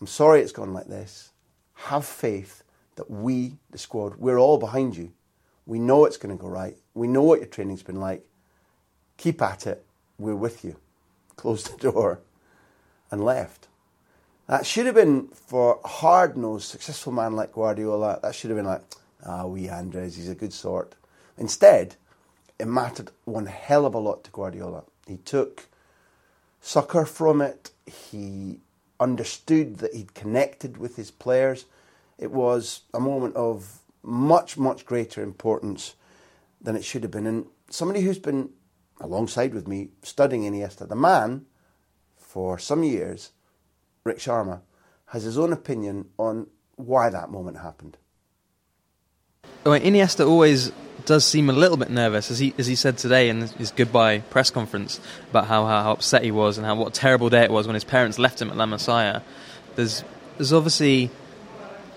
I'm 0.00 0.06
sorry 0.06 0.40
it's 0.40 0.52
gone 0.52 0.74
like 0.74 0.86
this. 0.86 1.30
Have 1.74 2.04
faith 2.04 2.63
that 2.96 3.10
we, 3.10 3.56
the 3.70 3.78
squad, 3.78 4.16
we're 4.16 4.38
all 4.38 4.58
behind 4.58 4.96
you. 4.96 5.12
We 5.66 5.78
know 5.78 6.04
it's 6.04 6.16
going 6.16 6.36
to 6.36 6.40
go 6.40 6.48
right. 6.48 6.76
We 6.94 7.08
know 7.08 7.22
what 7.22 7.40
your 7.40 7.48
training's 7.48 7.82
been 7.82 8.00
like. 8.00 8.26
Keep 9.16 9.40
at 9.42 9.66
it. 9.66 9.84
We're 10.18 10.34
with 10.34 10.64
you. 10.64 10.76
Close 11.36 11.64
the 11.64 11.76
door 11.76 12.20
and 13.10 13.24
left. 13.24 13.68
That 14.46 14.66
should 14.66 14.86
have 14.86 14.94
been 14.94 15.28
for 15.28 15.80
a 15.82 15.88
hard 15.88 16.36
nosed, 16.36 16.68
successful 16.68 17.12
man 17.12 17.34
like 17.34 17.52
Guardiola. 17.52 18.20
That 18.22 18.34
should 18.34 18.50
have 18.50 18.58
been 18.58 18.66
like, 18.66 18.82
ah, 19.24 19.46
we 19.46 19.68
Andres, 19.68 20.16
he's 20.16 20.28
a 20.28 20.34
good 20.34 20.52
sort. 20.52 20.94
Instead, 21.38 21.96
it 22.58 22.66
mattered 22.66 23.10
one 23.24 23.46
hell 23.46 23.86
of 23.86 23.94
a 23.94 23.98
lot 23.98 24.24
to 24.24 24.30
Guardiola. 24.30 24.84
He 25.06 25.16
took 25.16 25.66
succour 26.60 27.06
from 27.06 27.40
it. 27.40 27.70
He 27.86 28.60
understood 29.00 29.78
that 29.78 29.94
he'd 29.94 30.14
connected 30.14 30.76
with 30.76 30.96
his 30.96 31.10
players. 31.10 31.64
It 32.18 32.30
was 32.30 32.82
a 32.92 33.00
moment 33.00 33.36
of 33.36 33.80
much, 34.02 34.56
much 34.56 34.84
greater 34.84 35.22
importance 35.22 35.94
than 36.60 36.76
it 36.76 36.84
should 36.84 37.02
have 37.02 37.12
been. 37.12 37.26
And 37.26 37.46
somebody 37.70 38.00
who's 38.00 38.18
been 38.18 38.50
alongside 39.00 39.54
with 39.54 39.66
me 39.66 39.90
studying 40.02 40.42
Iniesta, 40.42 40.88
the 40.88 40.94
man 40.94 41.46
for 42.16 42.58
some 42.58 42.82
years, 42.82 43.32
Rik 44.04 44.18
Sharma, 44.18 44.60
has 45.06 45.24
his 45.24 45.38
own 45.38 45.52
opinion 45.52 46.06
on 46.18 46.46
why 46.76 47.08
that 47.10 47.30
moment 47.30 47.58
happened. 47.58 47.96
Well, 49.64 49.78
Iniesta 49.78 50.26
always 50.26 50.72
does 51.06 51.24
seem 51.24 51.50
a 51.50 51.52
little 51.52 51.76
bit 51.76 51.90
nervous, 51.90 52.30
as 52.30 52.38
he 52.38 52.54
as 52.58 52.66
he 52.66 52.74
said 52.74 52.96
today 52.98 53.28
in 53.28 53.42
his 53.42 53.70
goodbye 53.70 54.18
press 54.18 54.50
conference 54.50 55.00
about 55.30 55.46
how, 55.46 55.66
how, 55.66 55.92
upset 55.92 56.22
he 56.22 56.30
was 56.30 56.56
and 56.56 56.66
how 56.66 56.74
what 56.74 56.88
a 56.88 57.00
terrible 57.00 57.28
day 57.30 57.44
it 57.44 57.50
was 57.50 57.66
when 57.66 57.74
his 57.74 57.84
parents 57.84 58.18
left 58.18 58.40
him 58.40 58.50
at 58.50 58.56
La 58.56 58.66
Masia. 58.66 59.22
There's 59.76 60.02
there's 60.36 60.52
obviously 60.52 61.10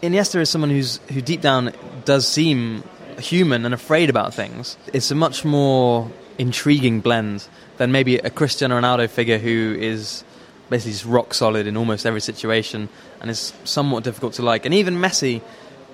Iniesta 0.01 0.39
is 0.39 0.49
someone 0.49 0.69
who's 0.69 0.97
who 1.11 1.21
deep 1.21 1.41
down 1.41 1.73
does 2.05 2.27
seem 2.27 2.83
human 3.19 3.65
and 3.65 3.73
afraid 3.73 4.09
about 4.09 4.33
things. 4.33 4.77
It's 4.93 5.09
a 5.09 5.15
much 5.15 5.43
more 5.43 6.11
intriguing 6.37 7.01
blend 7.01 7.47
than 7.77 7.91
maybe 7.91 8.17
a 8.17 8.29
Cristiano 8.29 8.79
Ronaldo 8.79 9.09
figure 9.09 9.39
who 9.39 9.75
is 9.79 10.23
basically 10.69 10.91
just 10.91 11.05
rock 11.05 11.33
solid 11.33 11.65
in 11.65 11.75
almost 11.75 12.05
every 12.05 12.21
situation 12.21 12.89
and 13.21 13.31
is 13.31 13.53
somewhat 13.63 14.03
difficult 14.03 14.33
to 14.33 14.43
like. 14.43 14.65
And 14.65 14.73
even 14.73 14.95
Messi, 14.95 15.41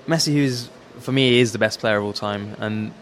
Messi, 0.06 0.34
who's 0.34 0.68
for 0.98 1.12
me 1.12 1.38
is 1.38 1.52
the 1.52 1.58
best 1.58 1.80
player 1.80 1.96
of 1.96 2.04
all 2.04 2.12
time, 2.12 2.56
and 2.58 2.92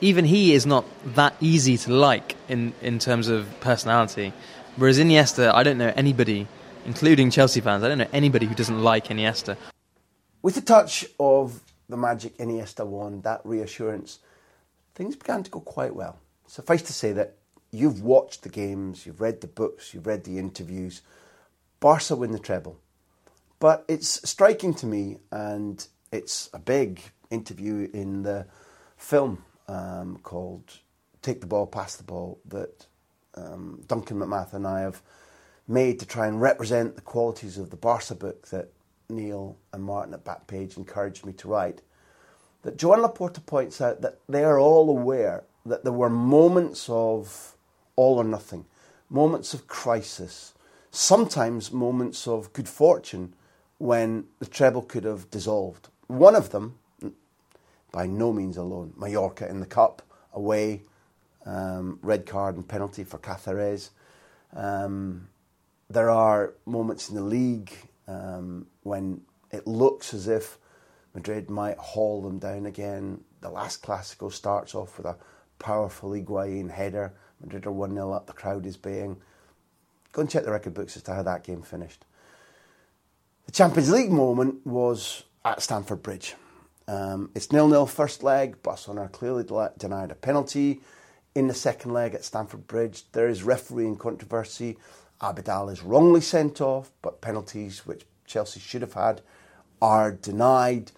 even 0.00 0.24
he 0.24 0.54
is 0.54 0.64
not 0.64 0.86
that 1.14 1.34
easy 1.40 1.76
to 1.76 1.92
like 1.92 2.36
in 2.48 2.72
in 2.80 2.98
terms 2.98 3.28
of 3.28 3.46
personality. 3.60 4.32
Whereas 4.76 4.98
Iniesta, 4.98 5.52
I 5.52 5.62
don't 5.62 5.76
know 5.76 5.92
anybody, 5.94 6.46
including 6.86 7.30
Chelsea 7.30 7.60
fans, 7.60 7.84
I 7.84 7.88
don't 7.88 7.98
know 7.98 8.08
anybody 8.14 8.46
who 8.46 8.54
doesn't 8.54 8.82
like 8.82 9.08
Iniesta. 9.08 9.58
With 10.48 10.54
the 10.54 10.62
touch 10.62 11.04
of 11.20 11.60
the 11.90 11.98
magic 11.98 12.38
Iniesta 12.38 12.86
wand, 12.86 13.22
that 13.24 13.42
reassurance, 13.44 14.20
things 14.94 15.14
began 15.14 15.42
to 15.42 15.50
go 15.50 15.60
quite 15.60 15.94
well. 15.94 16.20
Suffice 16.46 16.80
to 16.84 16.92
say 16.94 17.12
that 17.12 17.34
you've 17.70 18.00
watched 18.00 18.44
the 18.44 18.48
games, 18.48 19.04
you've 19.04 19.20
read 19.20 19.42
the 19.42 19.46
books, 19.46 19.92
you've 19.92 20.06
read 20.06 20.24
the 20.24 20.38
interviews. 20.38 21.02
Barca 21.80 22.16
win 22.16 22.32
the 22.32 22.38
treble. 22.38 22.78
But 23.58 23.84
it's 23.88 24.26
striking 24.26 24.72
to 24.76 24.86
me, 24.86 25.18
and 25.30 25.86
it's 26.12 26.48
a 26.54 26.58
big 26.58 27.02
interview 27.28 27.90
in 27.92 28.22
the 28.22 28.46
film 28.96 29.44
um, 29.68 30.18
called 30.22 30.78
Take 31.20 31.42
the 31.42 31.46
Ball, 31.46 31.66
Pass 31.66 31.96
the 31.96 32.04
Ball 32.04 32.38
that 32.46 32.86
um, 33.34 33.82
Duncan 33.86 34.16
McMath 34.16 34.54
and 34.54 34.66
I 34.66 34.80
have 34.80 35.02
made 35.66 36.00
to 36.00 36.06
try 36.06 36.26
and 36.26 36.40
represent 36.40 36.96
the 36.96 37.02
qualities 37.02 37.58
of 37.58 37.68
the 37.68 37.76
Barca 37.76 38.14
book 38.14 38.48
that 38.48 38.72
Neil 39.10 39.56
and 39.72 39.82
Martin 39.82 40.14
at 40.14 40.24
Backpage 40.24 40.76
encouraged 40.76 41.24
me 41.24 41.32
to 41.34 41.48
write. 41.48 41.82
That 42.62 42.76
Joan 42.76 42.98
Laporta 42.98 43.44
points 43.44 43.80
out 43.80 44.02
that 44.02 44.18
they 44.28 44.44
are 44.44 44.58
all 44.58 44.90
aware 44.90 45.44
that 45.64 45.84
there 45.84 45.92
were 45.92 46.10
moments 46.10 46.88
of 46.88 47.56
all 47.96 48.18
or 48.18 48.24
nothing, 48.24 48.66
moments 49.08 49.54
of 49.54 49.66
crisis, 49.66 50.54
sometimes 50.90 51.72
moments 51.72 52.26
of 52.26 52.52
good 52.52 52.68
fortune 52.68 53.34
when 53.78 54.24
the 54.40 54.46
treble 54.46 54.82
could 54.82 55.04
have 55.04 55.30
dissolved. 55.30 55.88
One 56.08 56.34
of 56.34 56.50
them, 56.50 56.78
by 57.92 58.06
no 58.06 58.32
means 58.32 58.56
alone, 58.56 58.92
Mallorca 58.96 59.48
in 59.48 59.60
the 59.60 59.66
cup, 59.66 60.02
away, 60.32 60.82
um, 61.46 61.98
red 62.02 62.26
card 62.26 62.56
and 62.56 62.66
penalty 62.66 63.04
for 63.04 63.18
Cáceres. 63.18 63.90
Um, 64.54 65.28
there 65.88 66.10
are 66.10 66.54
moments 66.66 67.08
in 67.08 67.14
the 67.14 67.22
league 67.22 67.72
um, 68.08 68.66
when 68.82 69.20
it 69.52 69.66
looks 69.66 70.12
as 70.12 70.26
if 70.26 70.58
Madrid 71.14 71.48
might 71.48 71.78
haul 71.78 72.22
them 72.22 72.38
down 72.38 72.66
again. 72.66 73.22
The 73.40 73.50
last 73.50 73.82
Clásico 73.82 74.32
starts 74.32 74.74
off 74.74 74.96
with 74.96 75.06
a 75.06 75.16
powerful 75.58 76.10
Higuain 76.10 76.70
header 76.70 77.12
Madrid 77.40 77.66
are 77.66 77.72
1 77.72 77.94
0 77.94 78.12
up, 78.12 78.26
the 78.26 78.32
crowd 78.32 78.66
is 78.66 78.76
baying. 78.76 79.16
Go 80.12 80.22
and 80.22 80.30
check 80.30 80.44
the 80.44 80.50
record 80.50 80.74
books 80.74 80.96
as 80.96 81.02
to 81.04 81.14
how 81.14 81.22
that 81.22 81.44
game 81.44 81.62
finished. 81.62 82.04
The 83.46 83.52
Champions 83.52 83.90
League 83.90 84.10
moment 84.10 84.66
was 84.66 85.24
at 85.44 85.62
Stamford 85.62 86.02
Bridge. 86.02 86.34
Um, 86.86 87.30
it's 87.34 87.52
nil 87.52 87.68
nil 87.68 87.86
first 87.86 88.22
leg. 88.22 88.62
Barcelona 88.62 89.08
clearly 89.08 89.44
denied 89.78 90.10
a 90.10 90.14
penalty. 90.14 90.80
In 91.34 91.46
the 91.46 91.54
second 91.54 91.92
leg 91.92 92.14
at 92.14 92.24
Stamford 92.24 92.66
Bridge, 92.66 93.04
there 93.12 93.28
is 93.28 93.42
refereeing 93.42 93.96
controversy. 93.96 94.76
Abidal 95.20 95.72
is 95.72 95.82
wrongly 95.82 96.20
sent 96.20 96.60
off, 96.60 96.92
but 97.02 97.20
penalties 97.20 97.86
which 97.86 98.06
Chelsea 98.26 98.60
should 98.60 98.82
have 98.82 98.94
had 98.94 99.20
are 99.82 100.12
denied. 100.12 100.92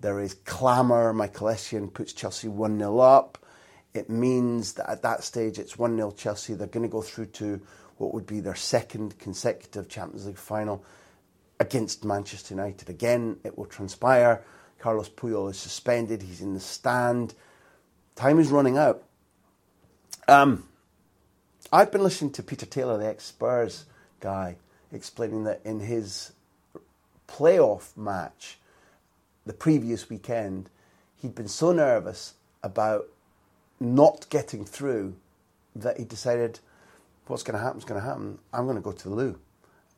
There 0.00 0.20
is 0.20 0.34
clamour. 0.34 1.12
Michael 1.12 1.48
Essien 1.48 1.92
puts 1.92 2.12
Chelsea 2.12 2.48
1 2.48 2.78
0 2.78 2.98
up. 2.98 3.38
It 3.94 4.10
means 4.10 4.74
that 4.74 4.90
at 4.90 5.02
that 5.02 5.24
stage 5.24 5.58
it's 5.58 5.78
1 5.78 5.96
0 5.96 6.10
Chelsea. 6.12 6.54
They're 6.54 6.66
going 6.66 6.86
to 6.86 6.92
go 6.92 7.02
through 7.02 7.26
to 7.26 7.60
what 7.98 8.12
would 8.14 8.26
be 8.26 8.40
their 8.40 8.54
second 8.54 9.18
consecutive 9.18 9.88
Champions 9.88 10.26
League 10.26 10.36
final 10.36 10.84
against 11.58 12.04
Manchester 12.04 12.54
United. 12.54 12.90
Again, 12.90 13.38
it 13.44 13.56
will 13.56 13.66
transpire. 13.66 14.44
Carlos 14.78 15.08
Puyol 15.08 15.50
is 15.50 15.58
suspended. 15.58 16.22
He's 16.22 16.42
in 16.42 16.54
the 16.54 16.60
stand. 16.60 17.34
Time 18.14 18.38
is 18.38 18.50
running 18.50 18.76
out. 18.76 19.02
Um, 20.28 20.68
I've 21.72 21.90
been 21.90 22.02
listening 22.02 22.30
to 22.32 22.44
Peter 22.44 22.64
Taylor, 22.64 22.96
the 22.96 23.08
ex 23.08 23.24
Spurs 23.24 23.86
guy, 24.20 24.56
explaining 24.92 25.44
that 25.44 25.60
in 25.64 25.80
his 25.80 26.32
playoff 27.26 27.96
match 27.96 28.58
the 29.44 29.52
previous 29.52 30.08
weekend, 30.08 30.70
he'd 31.16 31.34
been 31.34 31.48
so 31.48 31.72
nervous 31.72 32.34
about 32.62 33.06
not 33.80 34.26
getting 34.30 34.64
through 34.64 35.16
that 35.74 35.98
he 35.98 36.04
decided, 36.04 36.60
what's 37.26 37.42
going 37.42 37.58
to 37.58 37.62
happen 37.62 37.78
is 37.78 37.84
going 37.84 38.00
to 38.00 38.06
happen. 38.06 38.38
I'm 38.52 38.64
going 38.64 38.76
to 38.76 38.82
go 38.82 38.92
to 38.92 39.08
the 39.08 39.14
loo. 39.14 39.38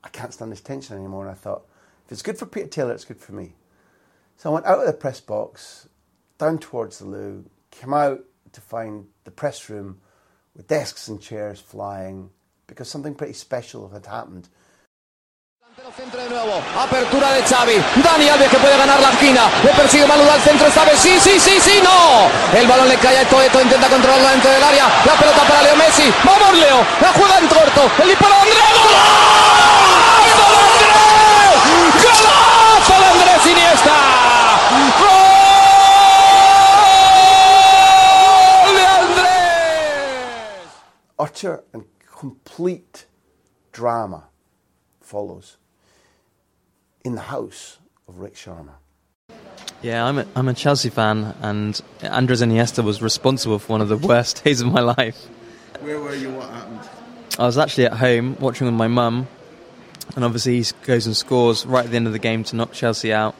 I 0.03 0.09
can't 0.09 0.33
stand 0.33 0.53
this 0.53 0.63
tension 0.63 0.97
anymore. 0.97 1.27
And 1.27 1.31
I 1.31 1.35
thought, 1.35 1.67
if 2.07 2.13
it's 2.13 2.23
good 2.23 2.39
for 2.39 2.47
Peter 2.47 2.67
Taylor, 2.67 2.95
it's 2.95 3.05
good 3.05 3.21
for 3.21 3.33
me. 3.33 3.53
So 4.39 4.51
I 4.51 4.55
went 4.55 4.67
out 4.67 4.81
of 4.81 4.87
the 4.87 4.95
press 4.95 5.21
box, 5.21 5.87
down 6.39 6.59
towards 6.59 6.99
the 6.99 7.07
loo, 7.07 7.45
came 7.71 7.93
out 7.93 8.25
to 8.53 8.61
find 8.63 9.07
the 9.25 9.31
press 9.31 9.69
room 9.69 10.01
with 10.59 10.67
desks 10.67 11.09
and 11.09 11.23
chairs 11.23 11.61
flying 11.61 12.29
because 12.67 12.91
something 12.91 13.15
pretty 13.15 13.33
special 13.33 13.89
had 13.89 14.05
happened. 14.05 14.51
Centro 15.97 16.21
de 16.21 16.29
nuevo, 16.29 16.61
apertura 16.77 17.33
de 17.33 17.43
Xavi, 17.43 17.79
Dani 18.03 18.29
Alves 18.29 18.51
que 18.51 18.59
puede 18.59 18.77
ganar 18.77 19.01
la 19.01 19.11
esquina, 19.11 19.49
le 19.65 19.71
persigue 19.73 20.07
Manuel 20.07 20.29
al 20.29 20.41
centro 20.41 20.67
vez, 20.67 20.99
sí, 20.99 21.19
sí, 21.19 21.41
sí, 21.41 21.59
sí, 21.61 21.81
no, 21.83 22.29
el 22.57 22.67
balón 22.69 22.89
le 22.89 22.97
cae 22.99 23.17
a 23.17 23.23
Eto'o, 23.23 23.41
Eto'o 23.41 23.63
intenta 23.63 23.89
controlarlo 23.89 24.29
dentro 24.29 24.51
del 24.51 24.63
área, 24.63 24.87
la 25.07 25.15
pelota 25.15 25.43
para 25.49 25.63
Leo 25.63 25.77
Messi, 25.77 26.13
vamos 26.25 26.55
Leo, 26.55 26.85
la 27.01 27.13
juega 27.13 27.39
en 27.39 27.49
corto, 27.49 27.91
el 28.03 28.09
disparo 28.09 28.35
de 28.35 28.41
Andrés, 28.41 28.59
¡golazo 28.85 30.08
Utter 41.39 41.63
and 41.73 41.85
complete 42.05 43.07
drama 43.71 44.25
follows 45.01 45.57
in 47.05 47.15
the 47.15 47.21
house 47.21 47.79
of 48.09 48.19
Rik 48.19 48.35
Sharma. 48.35 48.73
Yeah, 49.81 50.05
I'm 50.05 50.19
a, 50.19 50.27
I'm 50.35 50.49
a 50.49 50.55
Chelsea 50.55 50.91
fan, 50.91 51.37
and 51.41 51.81
Andres 52.03 52.43
Iniesta 52.43 52.83
was 52.83 53.01
responsible 53.01 53.61
for 53.61 53.71
one 53.71 53.81
of 53.81 53.89
the 53.89 53.97
worst 53.97 54.43
days 54.45 54.61
of 54.63 54.73
my 54.73 54.81
life. 54.81 55.27
Where 55.79 56.01
were 56.01 56.17
you? 56.17 56.33
What 56.33 56.51
happened? 56.51 56.81
I 57.39 57.47
was 57.47 57.57
actually 57.57 57.85
at 57.85 57.93
home 57.93 58.37
watching 58.41 58.67
with 58.67 58.75
my 58.75 58.89
mum, 58.89 59.29
and 60.17 60.25
obviously 60.25 60.61
he 60.61 60.65
goes 60.87 61.07
and 61.07 61.17
scores 61.17 61.65
right 61.65 61.85
at 61.85 61.91
the 61.93 61.97
end 61.97 62.09
of 62.09 62.13
the 62.13 62.19
game 62.19 62.43
to 62.45 62.57
knock 62.57 62.73
Chelsea 62.73 63.13
out. 63.13 63.37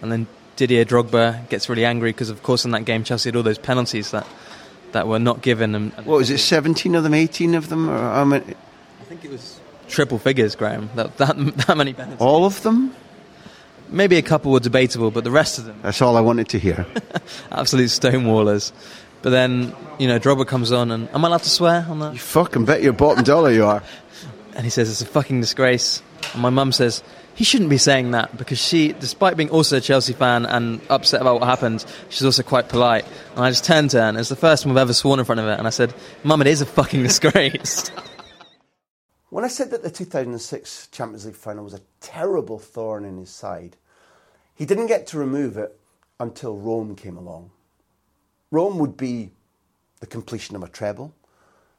And 0.00 0.10
then 0.10 0.26
Didier 0.56 0.86
Drogba 0.86 1.46
gets 1.50 1.68
really 1.68 1.84
angry 1.84 2.08
because, 2.10 2.30
of 2.30 2.42
course, 2.42 2.64
in 2.64 2.70
that 2.70 2.86
game 2.86 3.04
Chelsea 3.04 3.28
had 3.28 3.36
all 3.36 3.42
those 3.42 3.58
penalties 3.58 4.12
that 4.12 4.26
that 4.92 5.06
were 5.06 5.18
not 5.18 5.42
given. 5.42 5.74
And, 5.74 5.92
and 5.96 6.06
What 6.06 6.18
was 6.18 6.30
it? 6.30 6.38
Seventeen 6.38 6.94
of 6.94 7.02
them, 7.02 7.14
eighteen 7.14 7.54
of 7.54 7.68
them, 7.68 7.88
or 7.88 7.98
how 7.98 8.24
many? 8.24 8.44
I 9.00 9.04
think 9.04 9.24
it 9.24 9.30
was 9.30 9.60
triple 9.88 10.18
figures, 10.18 10.54
Graham. 10.56 10.90
That 10.94 11.16
that, 11.18 11.36
that 11.66 11.76
many 11.76 11.92
penalties. 11.92 12.20
All 12.20 12.44
of 12.44 12.62
them? 12.62 12.94
Maybe 13.90 14.16
a 14.16 14.22
couple 14.22 14.52
were 14.52 14.60
debatable, 14.60 15.10
but 15.10 15.24
the 15.24 15.30
rest 15.30 15.58
of 15.58 15.64
them 15.64 15.80
That's 15.82 16.02
all 16.02 16.16
I 16.18 16.20
wanted 16.20 16.50
to 16.50 16.58
hear. 16.58 16.86
absolute 17.50 17.86
stonewallers. 17.86 18.72
But 19.22 19.30
then, 19.30 19.74
you 19.98 20.06
know, 20.06 20.20
Drogba 20.20 20.46
comes 20.46 20.72
on, 20.72 20.90
and 20.90 21.08
am 21.08 21.24
I 21.24 21.28
allowed 21.28 21.42
to 21.42 21.50
swear 21.50 21.86
on 21.88 21.98
that? 22.00 22.12
You 22.12 22.18
fucking 22.18 22.66
bet 22.66 22.82
your 22.82 22.92
bottom 22.92 23.24
dollar 23.24 23.50
you 23.50 23.64
are. 23.64 23.82
And 24.54 24.64
he 24.64 24.70
says 24.70 24.90
it's 24.90 25.02
a 25.02 25.06
fucking 25.06 25.40
disgrace. 25.40 26.02
And 26.32 26.42
my 26.42 26.50
mum 26.50 26.72
says 26.72 27.04
he 27.38 27.44
shouldn't 27.44 27.70
be 27.70 27.78
saying 27.78 28.10
that 28.10 28.36
because 28.36 28.58
she, 28.58 28.94
despite 28.94 29.36
being 29.36 29.50
also 29.50 29.76
a 29.76 29.80
Chelsea 29.80 30.12
fan 30.12 30.44
and 30.44 30.80
upset 30.90 31.20
about 31.20 31.38
what 31.38 31.46
happened, 31.46 31.86
she's 32.08 32.24
also 32.24 32.42
quite 32.42 32.68
polite. 32.68 33.04
And 33.36 33.44
I 33.44 33.50
just 33.50 33.64
turned 33.64 33.90
to 33.90 34.00
her, 34.00 34.08
and 34.08 34.18
it's 34.18 34.28
the 34.28 34.34
first 34.34 34.64
time 34.64 34.72
I've 34.72 34.78
ever 34.78 34.92
sworn 34.92 35.20
in 35.20 35.24
front 35.24 35.38
of 35.38 35.46
her, 35.46 35.52
and 35.52 35.64
I 35.64 35.70
said, 35.70 35.94
"Mum, 36.24 36.40
it 36.40 36.48
is 36.48 36.62
a 36.62 36.66
fucking 36.66 37.02
disgrace." 37.04 37.92
When 39.30 39.44
I 39.44 39.48
said 39.48 39.70
that 39.72 39.82
the 39.82 39.90
2006 39.90 40.88
Champions 40.90 41.26
League 41.26 41.36
final 41.36 41.62
was 41.62 41.74
a 41.74 41.82
terrible 42.00 42.58
thorn 42.58 43.04
in 43.04 43.18
his 43.18 43.28
side, 43.28 43.76
he 44.54 44.64
didn't 44.64 44.86
get 44.86 45.06
to 45.08 45.18
remove 45.18 45.58
it 45.58 45.78
until 46.18 46.56
Rome 46.56 46.96
came 46.96 47.18
along. 47.18 47.50
Rome 48.50 48.78
would 48.78 48.96
be 48.96 49.32
the 50.00 50.06
completion 50.06 50.56
of 50.56 50.62
a 50.62 50.68
treble. 50.68 51.14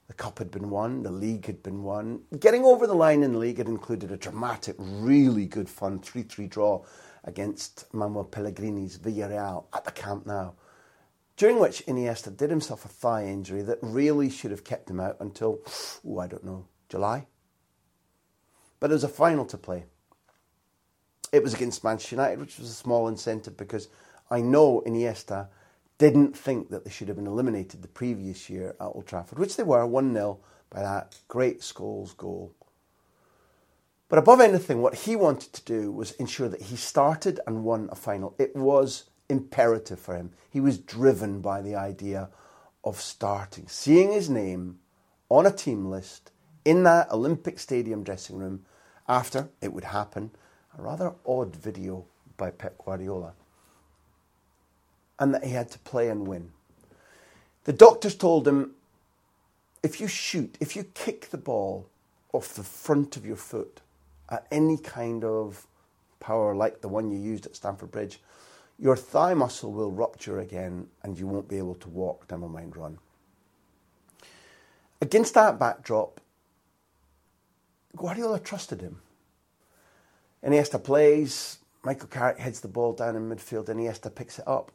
The 0.10 0.16
cup 0.16 0.40
had 0.40 0.50
been 0.50 0.72
won, 0.72 1.04
the 1.04 1.12
league 1.12 1.46
had 1.46 1.62
been 1.62 1.84
won. 1.84 2.24
Getting 2.40 2.66
over 2.66 2.88
the 2.88 2.96
line 2.96 3.22
in 3.22 3.34
the 3.34 3.38
league 3.38 3.60
had 3.60 3.68
included 3.68 4.12
a 4.12 4.18
dramatic, 4.18 4.76
really 4.80 5.46
good 5.46 5.70
fun 5.70 6.00
3 6.00 6.24
3 6.24 6.48
draw 6.48 6.84
against 7.24 7.86
Manuel 7.94 8.24
Pellegrini's 8.24 8.98
Villarreal 8.98 9.66
at 9.72 9.86
the 9.86 9.92
Camp 9.92 10.26
Nou, 10.26 10.54
during 11.38 11.60
which 11.60 11.86
Iniesta 11.86 12.36
did 12.36 12.50
himself 12.50 12.86
a 12.86 12.88
thigh 12.88 13.26
injury 13.26 13.62
that 13.62 13.78
really 13.84 14.32
should 14.32 14.50
have 14.50 14.64
kept 14.64 14.90
him 14.90 15.00
out 15.00 15.18
until, 15.20 15.60
oh, 16.04 16.18
I 16.18 16.26
don't 16.26 16.44
know, 16.44 16.66
July? 16.90 17.28
But 18.80 18.88
there 18.88 18.96
was 18.96 19.04
a 19.04 19.10
final 19.10 19.46
to 19.46 19.60
play. 19.60 19.86
It 21.32 21.44
was 21.44 21.54
against 21.54 21.84
Manchester 21.84 22.16
United, 22.16 22.40
which 22.40 22.58
was 22.58 22.72
a 22.72 22.74
small 22.74 23.08
incentive 23.08 23.56
because 23.58 23.90
I 24.32 24.42
know 24.42 24.82
Iniesta 24.88 25.50
didn't 26.00 26.36
think 26.36 26.70
that 26.70 26.84
they 26.84 26.90
should 26.90 27.10
have 27.10 27.18
been 27.18 27.28
eliminated 27.28 27.82
the 27.82 27.88
previous 27.88 28.50
year 28.50 28.76
at 28.80 28.86
Old 28.86 29.06
Trafford, 29.06 29.38
which 29.38 29.56
they 29.56 29.64
were 29.64 29.86
1 29.86 30.14
0 30.14 30.40
by 30.72 30.82
that 30.82 31.16
great 31.28 31.60
Scholes 31.60 32.18
goal. 32.18 32.56
But 34.08 34.18
above 34.18 34.42
anything, 34.42 34.82
what 34.82 34.96
he 34.96 35.16
wanted 35.16 35.54
to 35.54 35.64
do 35.66 35.92
was 35.92 36.14
ensure 36.14 36.50
that 36.50 36.64
he 36.64 36.76
started 36.76 37.40
and 37.46 37.64
won 37.64 37.90
a 37.92 37.96
final. 37.96 38.34
It 38.40 38.56
was 38.56 39.10
imperative 39.28 40.00
for 40.00 40.16
him. 40.16 40.32
He 40.50 40.60
was 40.60 40.80
driven 40.80 41.42
by 41.42 41.62
the 41.62 41.76
idea 41.76 42.30
of 42.84 43.00
starting, 43.00 43.68
seeing 43.68 44.12
his 44.12 44.30
name 44.30 44.80
on 45.28 45.46
a 45.46 45.52
team 45.52 45.86
list 45.86 46.32
in 46.66 46.84
that 46.84 47.12
Olympic 47.12 47.60
Stadium 47.60 48.04
dressing 48.04 48.38
room 48.38 48.66
after, 49.08 49.50
it 49.62 49.74
would 49.74 49.84
happen, 49.84 50.32
a 50.78 50.82
rather 50.82 51.14
odd 51.26 51.56
video 51.56 52.06
by 52.38 52.52
Pep 52.52 52.78
Guardiola. 52.84 53.34
And 55.20 55.34
that 55.34 55.44
he 55.44 55.52
had 55.52 55.70
to 55.72 55.80
play 55.80 56.10
and 56.10 56.28
win. 56.28 56.52
The 57.66 57.74
doctors 57.74 58.16
told 58.16 58.48
him 58.48 58.72
if 59.84 60.00
you 60.02 60.08
shoot, 60.08 60.58
if 60.60 60.76
you 60.76 60.84
kick 60.94 61.30
the 61.30 61.38
ball 61.38 61.88
off 62.34 62.54
the 62.54 62.64
front 62.64 63.18
of 63.18 63.26
your 63.26 63.36
foot 63.36 63.82
at 64.30 64.48
any 64.52 64.78
kind 64.78 65.24
of 65.24 65.68
power 66.20 66.56
like 66.56 66.82
the 66.82 66.88
one 66.88 67.12
you 67.12 67.18
used 67.18 67.46
at 67.46 67.56
Stamford 67.56 67.92
Bridge, 67.92 68.20
your 68.78 68.96
thigh 68.96 69.34
muscle 69.34 69.72
will 69.72 69.92
rupture 69.92 70.40
again 70.40 70.88
and 71.04 71.18
you 71.18 71.28
won't 71.28 71.50
be 71.50 71.58
able 71.58 71.76
to 71.76 71.90
walk, 71.90 72.26
never 72.32 72.48
mind 72.48 72.78
run. 72.78 72.98
Against 75.02 75.34
that 75.34 75.60
backdrop, 75.60 76.20
Guardiola 77.96 78.40
trusted 78.40 78.82
him. 78.82 79.00
Iniesta 80.44 80.82
plays, 80.82 81.60
Michael 81.84 82.08
Carrick 82.08 82.38
heads 82.38 82.60
the 82.62 82.68
ball 82.68 82.94
down 82.94 83.16
in 83.16 83.30
midfield, 83.30 83.70
and 83.70 83.80
Iniesta 83.80 84.14
picks 84.14 84.40
it 84.40 84.48
up. 84.48 84.72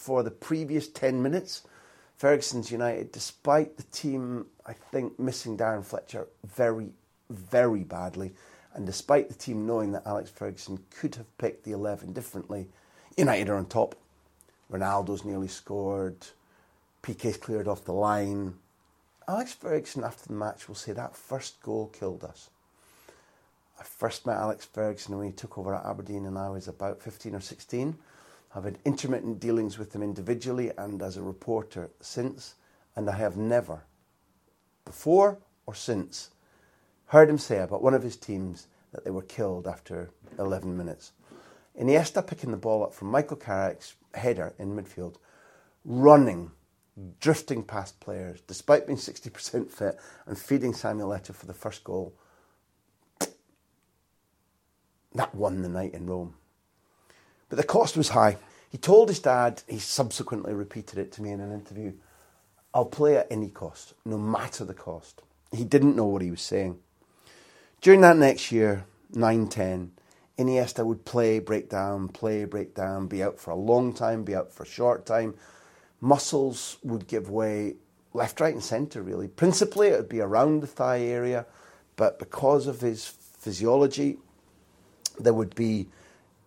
For 0.00 0.22
the 0.22 0.30
previous 0.30 0.88
10 0.88 1.22
minutes, 1.22 1.60
Ferguson's 2.16 2.72
United, 2.72 3.12
despite 3.12 3.76
the 3.76 3.82
team, 3.82 4.46
I 4.64 4.72
think, 4.72 5.20
missing 5.20 5.58
Darren 5.58 5.84
Fletcher 5.84 6.26
very, 6.42 6.88
very 7.28 7.84
badly, 7.84 8.32
and 8.72 8.86
despite 8.86 9.28
the 9.28 9.34
team 9.34 9.66
knowing 9.66 9.92
that 9.92 10.06
Alex 10.06 10.30
Ferguson 10.30 10.78
could 10.88 11.16
have 11.16 11.36
picked 11.36 11.64
the 11.64 11.72
11 11.72 12.14
differently, 12.14 12.68
United 13.18 13.50
are 13.50 13.56
on 13.56 13.66
top. 13.66 13.94
Ronaldo's 14.72 15.22
nearly 15.22 15.48
scored, 15.48 16.16
Piqué's 17.02 17.36
cleared 17.36 17.68
off 17.68 17.84
the 17.84 17.92
line. 17.92 18.54
Alex 19.28 19.52
Ferguson, 19.52 20.02
after 20.02 20.28
the 20.28 20.32
match, 20.32 20.66
will 20.66 20.74
say 20.74 20.92
that 20.92 21.14
first 21.14 21.62
goal 21.62 21.88
killed 21.88 22.24
us. 22.24 22.48
I 23.78 23.82
first 23.82 24.24
met 24.24 24.38
Alex 24.38 24.64
Ferguson 24.64 25.18
when 25.18 25.26
he 25.26 25.32
took 25.32 25.58
over 25.58 25.74
at 25.74 25.84
Aberdeen, 25.84 26.24
and 26.24 26.38
I 26.38 26.48
was 26.48 26.68
about 26.68 27.02
15 27.02 27.34
or 27.34 27.40
16. 27.40 27.98
I've 28.54 28.64
had 28.64 28.78
intermittent 28.84 29.38
dealings 29.38 29.78
with 29.78 29.94
him 29.94 30.02
individually 30.02 30.72
and 30.76 31.00
as 31.02 31.16
a 31.16 31.22
reporter 31.22 31.90
since, 32.00 32.54
and 32.96 33.08
I 33.08 33.16
have 33.16 33.36
never, 33.36 33.84
before 34.84 35.38
or 35.66 35.74
since, 35.74 36.30
heard 37.06 37.30
him 37.30 37.38
say 37.38 37.58
about 37.58 37.82
one 37.82 37.94
of 37.94 38.02
his 38.02 38.16
teams 38.16 38.66
that 38.92 39.04
they 39.04 39.10
were 39.10 39.22
killed 39.22 39.68
after 39.68 40.10
11 40.38 40.76
minutes. 40.76 41.12
Iniesta 41.80 42.26
picking 42.26 42.50
the 42.50 42.56
ball 42.56 42.82
up 42.82 42.92
from 42.92 43.08
Michael 43.08 43.36
Carrick's 43.36 43.94
header 44.14 44.52
in 44.58 44.74
midfield, 44.76 45.16
running, 45.84 46.50
drifting 47.20 47.62
past 47.62 48.00
players, 48.00 48.40
despite 48.42 48.86
being 48.86 48.98
60% 48.98 49.70
fit 49.70 49.96
and 50.26 50.36
feeding 50.36 50.74
Samuel 50.74 51.10
Eto'o 51.10 51.34
for 51.34 51.46
the 51.46 51.54
first 51.54 51.84
goal. 51.84 52.14
That 55.14 55.34
won 55.34 55.62
the 55.62 55.68
night 55.68 55.94
in 55.94 56.06
Rome. 56.06 56.34
But 57.50 57.56
the 57.56 57.64
cost 57.64 57.96
was 57.96 58.10
high. 58.10 58.38
He 58.70 58.78
told 58.78 59.08
his 59.08 59.18
dad, 59.18 59.62
he 59.68 59.78
subsequently 59.78 60.54
repeated 60.54 60.98
it 60.98 61.12
to 61.12 61.22
me 61.22 61.30
in 61.30 61.40
an 61.40 61.52
interview 61.52 61.92
I'll 62.72 62.84
play 62.84 63.16
at 63.16 63.26
any 63.30 63.48
cost, 63.48 63.94
no 64.04 64.16
matter 64.16 64.64
the 64.64 64.74
cost. 64.74 65.22
He 65.50 65.64
didn't 65.64 65.96
know 65.96 66.06
what 66.06 66.22
he 66.22 66.30
was 66.30 66.40
saying. 66.40 66.78
During 67.80 68.00
that 68.02 68.16
next 68.16 68.52
year, 68.52 68.84
9 69.12 69.48
10, 69.48 69.90
Iniesta 70.38 70.86
would 70.86 71.04
play, 71.04 71.40
break 71.40 71.68
down, 71.68 72.08
play, 72.08 72.44
break 72.44 72.74
down, 72.74 73.08
be 73.08 73.22
out 73.22 73.40
for 73.40 73.50
a 73.50 73.56
long 73.56 73.92
time, 73.92 74.22
be 74.22 74.36
out 74.36 74.52
for 74.52 74.62
a 74.62 74.66
short 74.66 75.04
time. 75.04 75.34
Muscles 76.00 76.76
would 76.84 77.08
give 77.08 77.28
way, 77.28 77.74
left, 78.14 78.40
right, 78.40 78.54
and 78.54 78.62
centre, 78.62 79.02
really. 79.02 79.26
Principally, 79.26 79.88
it 79.88 79.96
would 79.96 80.08
be 80.08 80.20
around 80.20 80.60
the 80.60 80.68
thigh 80.68 81.00
area, 81.00 81.46
but 81.96 82.20
because 82.20 82.68
of 82.68 82.80
his 82.80 83.04
physiology, 83.06 84.18
there 85.18 85.34
would 85.34 85.56
be 85.56 85.88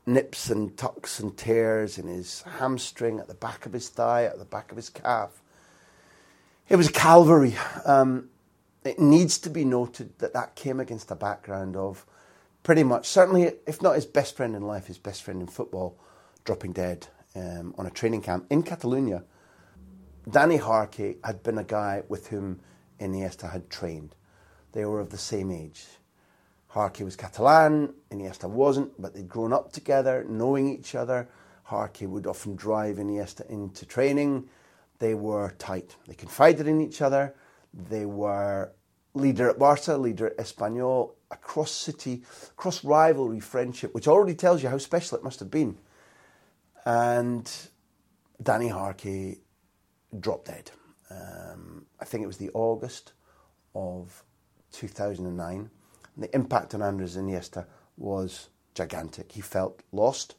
nips 0.05 0.49
and 0.49 0.75
tucks 0.77 1.19
and 1.19 1.37
tears 1.37 1.97
in 1.97 2.07
his 2.07 2.41
hamstring, 2.43 3.19
at 3.19 3.27
the 3.27 3.33
back 3.33 3.65
of 3.65 3.73
his 3.73 3.89
thigh, 3.89 4.25
at 4.25 4.39
the 4.39 4.45
back 4.45 4.71
of 4.71 4.77
his 4.77 4.89
calf. 4.89 5.41
It 6.69 6.75
was 6.75 6.89
Calvary. 6.89 7.55
Um, 7.85 8.29
it 8.83 8.99
needs 8.99 9.37
to 9.39 9.49
be 9.49 9.63
noted 9.63 10.17
that 10.19 10.33
that 10.33 10.55
came 10.55 10.79
against 10.79 11.11
a 11.11 11.15
background 11.15 11.75
of 11.75 12.05
pretty 12.63 12.83
much, 12.83 13.07
certainly, 13.07 13.51
if 13.65 13.81
not 13.81 13.95
his 13.95 14.05
best 14.05 14.35
friend 14.35 14.55
in 14.55 14.63
life, 14.63 14.87
his 14.87 14.97
best 14.97 15.23
friend 15.23 15.41
in 15.41 15.47
football, 15.47 15.97
dropping 16.43 16.73
dead 16.73 17.07
um, 17.35 17.73
on 17.77 17.85
a 17.85 17.91
training 17.91 18.21
camp 18.21 18.45
in 18.49 18.63
Catalonia. 18.63 19.23
Danny 20.29 20.57
Jarque 20.57 21.17
had 21.23 21.43
been 21.43 21.57
a 21.57 21.63
guy 21.63 22.03
with 22.07 22.27
whom 22.27 22.61
Iniesta 22.99 23.51
had 23.51 23.69
trained. 23.69 24.15
They 24.71 24.85
were 24.85 24.99
of 24.99 25.09
the 25.09 25.17
same 25.17 25.51
age. 25.51 25.85
Jarque 26.73 27.05
was 27.05 27.15
Catalan, 27.15 27.93
Iniesta 28.09 28.49
wasn't, 28.49 28.99
but 28.99 29.13
they'd 29.13 29.29
grown 29.29 29.53
up 29.53 29.71
together, 29.71 30.25
knowing 30.27 30.67
each 30.67 30.95
other. 30.95 31.29
Jarque 31.69 32.07
would 32.07 32.25
often 32.25 32.55
drive 32.55 32.97
Iniesta 32.97 33.47
into 33.49 33.85
training. 33.85 34.49
They 34.99 35.13
were 35.13 35.51
tight. 35.59 35.95
They 36.07 36.15
confided 36.15 36.67
in 36.67 36.81
each 36.81 37.01
other. 37.01 37.35
They 37.73 38.05
were 38.05 38.71
leader 39.13 39.49
at 39.49 39.59
Barca, 39.59 39.97
leader 39.97 40.27
at 40.27 40.37
Espanyol, 40.37 41.11
across 41.29 41.71
city, 41.71 42.23
cross 42.55 42.83
rivalry 42.83 43.39
friendship, 43.39 43.93
which 43.93 44.07
already 44.07 44.33
tells 44.33 44.63
you 44.63 44.69
how 44.69 44.79
special 44.79 45.17
it 45.17 45.23
must 45.23 45.39
have 45.39 45.51
been. 45.51 45.77
And 46.85 47.51
Danny 48.41 48.69
Jarque 48.69 49.37
dropped 50.19 50.47
dead. 50.47 50.71
Um, 51.11 51.85
I 51.99 52.05
think 52.05 52.23
it 52.23 52.27
was 52.27 52.37
the 52.37 52.51
August 52.53 53.13
of 53.75 54.23
2009. 54.71 55.69
And 56.15 56.23
the 56.23 56.35
impact 56.35 56.73
on 56.73 56.81
Andres 56.81 57.17
Iniesta 57.17 57.65
was 57.97 58.49
gigantic. 58.75 59.31
He 59.31 59.41
felt 59.41 59.81
lost. 59.91 60.35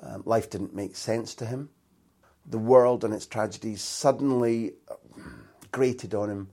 Um, 0.00 0.22
life 0.24 0.50
didn't 0.50 0.74
make 0.74 0.96
sense 0.96 1.34
to 1.36 1.46
him. 1.46 1.70
The 2.46 2.58
world 2.58 3.04
and 3.04 3.12
its 3.12 3.26
tragedies 3.26 3.82
suddenly 3.82 4.74
uh, 4.90 4.94
grated 5.70 6.14
on 6.14 6.30
him 6.30 6.48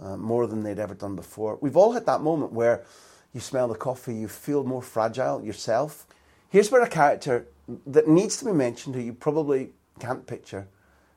uh, 0.00 0.16
more 0.16 0.46
than 0.46 0.62
they'd 0.62 0.78
ever 0.78 0.94
done 0.94 1.16
before. 1.16 1.58
We've 1.60 1.76
all 1.76 1.92
had 1.92 2.06
that 2.06 2.22
moment 2.22 2.52
where 2.52 2.84
you 3.32 3.40
smell 3.40 3.68
the 3.68 3.74
coffee, 3.74 4.14
you 4.14 4.28
feel 4.28 4.64
more 4.64 4.82
fragile 4.82 5.42
yourself. 5.42 6.06
Here's 6.50 6.70
where 6.70 6.82
a 6.82 6.88
character 6.88 7.46
that 7.86 8.08
needs 8.08 8.36
to 8.38 8.44
be 8.44 8.52
mentioned, 8.52 8.94
who 8.94 9.00
you 9.00 9.14
probably 9.14 9.70
can't 10.00 10.26
picture, 10.26 10.68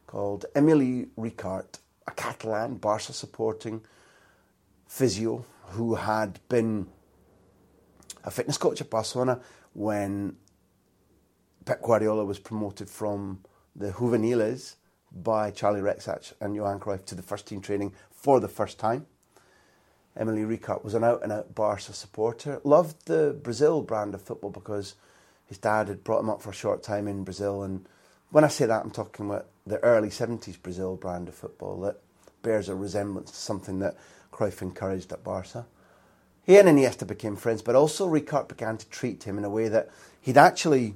called 0.07 0.45
Emili 0.55 1.09
Ricart, 1.17 1.79
a 2.07 2.11
Catalan 2.11 2.75
Barca 2.75 3.11
supporting 3.11 3.81
physio 4.87 5.43
who 5.69 5.95
had 5.95 6.39
been 6.49 6.87
a 8.23 8.31
fitness 8.31 8.57
coach 8.57 8.81
at 8.81 8.89
Barcelona 8.89 9.41
when 9.73 10.37
Pep 11.65 11.81
Guardiola 11.81 12.25
was 12.25 12.39
promoted 12.39 12.89
from 12.89 13.41
the 13.75 13.91
juveniles 13.91 14.77
by 15.11 15.51
Charlie 15.51 15.81
Rexach 15.81 16.33
and 16.39 16.55
Johan 16.55 16.79
Cruyff 16.79 17.05
to 17.05 17.15
the 17.15 17.23
first 17.23 17.47
team 17.47 17.61
training 17.61 17.93
for 18.11 18.39
the 18.39 18.47
first 18.47 18.79
time. 18.79 19.05
Emili 20.17 20.45
Ricart 20.47 20.83
was 20.83 20.93
an 20.93 21.03
out 21.03 21.23
and 21.23 21.31
out 21.31 21.53
Barca 21.53 21.93
supporter, 21.93 22.61
loved 22.63 23.05
the 23.05 23.37
Brazil 23.41 23.81
brand 23.81 24.13
of 24.13 24.21
football 24.21 24.49
because 24.49 24.95
his 25.45 25.57
dad 25.57 25.89
had 25.89 26.03
brought 26.03 26.21
him 26.21 26.29
up 26.29 26.41
for 26.41 26.51
a 26.51 26.53
short 26.53 26.83
time 26.83 27.07
in 27.07 27.23
Brazil. 27.23 27.63
And 27.63 27.85
when 28.31 28.43
I 28.43 28.47
say 28.47 28.65
that, 28.65 28.83
I'm 28.83 28.91
talking 28.91 29.25
about 29.25 29.47
the 29.67 29.79
early 29.79 30.09
70s 30.09 30.61
Brazil 30.61 30.95
brand 30.95 31.27
of 31.27 31.35
football 31.35 31.81
that 31.81 31.99
bears 32.43 32.69
a 32.69 32.75
resemblance 32.75 33.31
to 33.31 33.37
something 33.37 33.79
that 33.79 33.97
Cruyff 34.35 34.61
encouraged 34.61 35.13
at 35.13 35.23
Barca. 35.23 35.65
He 36.43 36.57
and 36.57 36.67
Iniesta 36.67 37.07
became 37.07 37.37
friends, 37.37 37.61
but 37.61 37.75
also 37.75 38.07
Ricart 38.07 38.49
began 38.49 38.77
to 38.77 38.89
treat 38.89 39.23
him 39.23 39.37
in 39.37 39.45
a 39.45 39.49
way 39.49 39.69
that 39.69 39.89
he'd 40.19 40.37
actually 40.37 40.95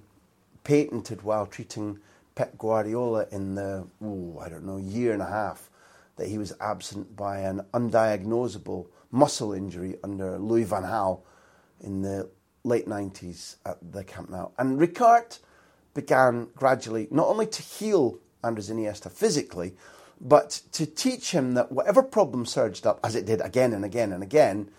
patented 0.64 1.22
while 1.22 1.46
treating 1.46 2.00
Pep 2.36 2.58
Guardiola 2.58 3.28
in 3.32 3.56
the, 3.56 3.88
oh, 4.04 4.40
I 4.40 4.50
don't 4.50 4.66
know, 4.66 4.78
year 4.78 5.14
and 5.14 5.22
a 5.22 5.28
half 5.28 5.70
that 6.18 6.28
he 6.28 6.38
was 6.38 6.54
absent 6.60 7.16
by 7.16 7.40
an 7.40 7.62
undiagnosable 7.74 8.88
muscle 9.10 9.54
injury 9.54 9.96
under 10.04 10.38
Louis 10.38 10.64
van 10.64 10.84
Gaal 10.84 11.22
in 11.82 12.02
the 12.02 12.30
late 12.66 12.88
90s 12.88 13.56
at 13.66 13.78
the 13.94 14.04
Camp 14.04 14.30
Nou. 14.30 14.50
And 14.58 14.80
Ricart 14.80 15.40
began 15.94 16.50
gradually 16.56 17.08
not 17.10 17.28
only 17.28 17.48
to 17.48 17.62
heal 17.62 18.20
Andres 18.44 18.70
Iniesta 18.70 19.10
physically, 19.10 19.76
but 20.22 20.62
to 20.74 20.86
teach 20.86 21.32
him 21.32 21.54
that 21.54 21.72
whatever 21.72 22.04
problem 22.04 22.46
surged 22.46 22.86
up, 22.86 23.00
as 23.04 23.16
it 23.16 23.26
did 23.26 23.42
again 23.42 23.74
and 23.74 23.86
again 23.86 24.12
and 24.12 24.22
again, 24.22 24.70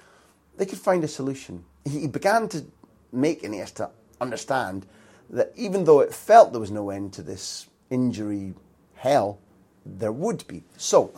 they 0.57 0.67
could 0.67 0.79
find 0.79 1.03
a 1.03 1.09
solution. 1.09 1.65
He 1.85 2.07
began 2.07 2.49
to 2.49 2.67
make 3.13 3.43
Iniesta 3.43 3.91
understand 4.21 4.87
that 5.31 5.53
even 5.57 5.85
though 5.85 6.01
it 6.01 6.13
felt 6.13 6.53
there 6.53 6.61
was 6.61 6.71
no 6.71 6.91
end 6.91 7.13
to 7.15 7.23
this 7.23 7.69
injury 7.89 8.55
hell, 8.95 9.39
there 9.87 10.13
would 10.13 10.47
be. 10.47 10.63
So, 10.77 11.13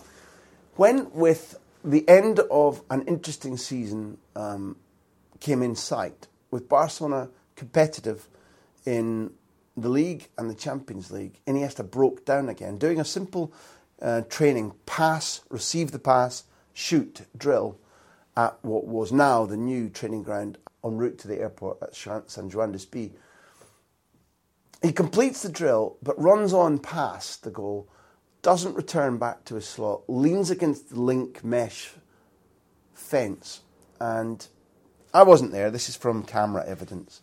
when 0.77 1.11
with 1.12 1.59
the 1.85 2.09
end 2.09 2.39
of 2.51 2.83
an 2.91 3.03
interesting 3.03 3.57
season 3.57 4.18
um, 4.37 4.77
came 5.41 5.62
in 5.62 5.75
sight, 5.75 6.29
with 6.51 6.68
Barcelona 6.68 7.29
competitive 7.57 8.29
in 8.87 9.33
the 9.77 9.89
league 9.89 10.29
and 10.39 10.49
the 10.49 10.55
Champions 10.55 11.11
League, 11.11 11.41
Iniesta 11.47 11.89
broke 11.89 12.25
down 12.25 12.49
again, 12.49 12.79
doing 12.79 13.01
a 13.01 13.05
simple 13.05 13.53
uh, 14.03 14.22
training 14.22 14.72
pass, 14.84 15.40
receive 15.48 15.92
the 15.92 15.98
pass, 15.98 16.44
shoot, 16.74 17.22
drill 17.36 17.78
at 18.36 18.59
what 18.62 18.86
was 18.86 19.12
now 19.12 19.46
the 19.46 19.57
new 19.57 19.88
training 19.88 20.22
ground 20.22 20.59
en 20.84 20.96
route 20.96 21.18
to 21.18 21.28
the 21.28 21.38
airport 21.38 21.78
at 21.82 21.94
San 21.94 22.50
Juan 22.50 22.72
de 22.72 22.78
Despí. 22.78 23.12
He 24.82 24.92
completes 24.92 25.42
the 25.42 25.48
drill 25.48 25.96
but 26.03 26.20
runs 26.20 26.53
on 26.53 26.78
past 26.78 27.44
the 27.44 27.50
goal, 27.50 27.88
doesn't 28.42 28.74
return 28.74 29.18
back 29.18 29.44
to 29.44 29.55
his 29.55 29.66
slot, 29.66 30.03
leans 30.09 30.50
against 30.50 30.90
the 30.90 31.00
link 31.00 31.44
mesh 31.44 31.92
fence, 32.92 33.61
and 34.00 34.46
I 35.14 35.22
wasn't 35.22 35.53
there. 35.53 35.70
This 35.70 35.88
is 35.88 35.94
from 35.94 36.24
camera 36.24 36.66
evidence. 36.66 37.22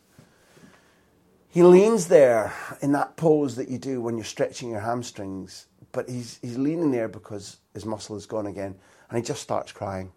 He 1.49 1.63
leans 1.63 2.07
there 2.07 2.53
in 2.81 2.91
that 2.91 3.17
pose 3.17 3.55
that 3.55 3.69
you 3.69 3.79
do 3.79 4.01
when 4.01 4.15
you're 4.15 4.23
stretching 4.23 4.69
your 4.69 4.81
hamstrings, 4.81 5.65
but 5.91 6.09
he's, 6.09 6.39
he's 6.41 6.57
leaning 6.57 6.91
there 6.91 7.07
because 7.07 7.57
his 7.73 7.85
muscle 7.85 8.15
is 8.15 8.25
gone 8.25 8.47
again, 8.47 8.75
and 9.09 9.17
he 9.17 9.23
just 9.23 9.41
starts 9.41 9.71
crying. 9.71 10.11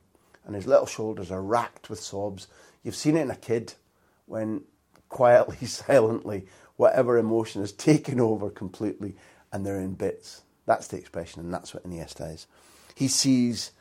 And 0.45 0.55
his 0.55 0.67
little 0.67 0.87
shoulders 0.87 1.31
are 1.31 1.43
racked 1.43 1.89
with 1.89 2.01
sobs. 2.01 2.49
You've 2.83 2.97
seen 2.97 3.17
it 3.17 3.23
in 3.23 3.31
a 3.31 3.37
kid 3.37 3.75
when 4.27 4.63
quietly, 5.09 5.57
silently, 5.67 6.47
whatever 6.77 7.19
emotion 7.19 7.61
has 7.61 7.73
taken 7.73 8.21
over 8.21 8.51
completely 8.51 9.15
and 9.53 9.65
they're 9.65 9.81
in 9.81 9.95
bits. 9.95 10.43
That's 10.67 10.89
the 10.89 10.97
expression, 10.97 11.43
and 11.43 11.53
that's 11.53 11.75
what 11.75 11.85
Iniesta 11.85 12.35
is. 12.35 12.47
He 12.95 13.09
sees 13.09 13.73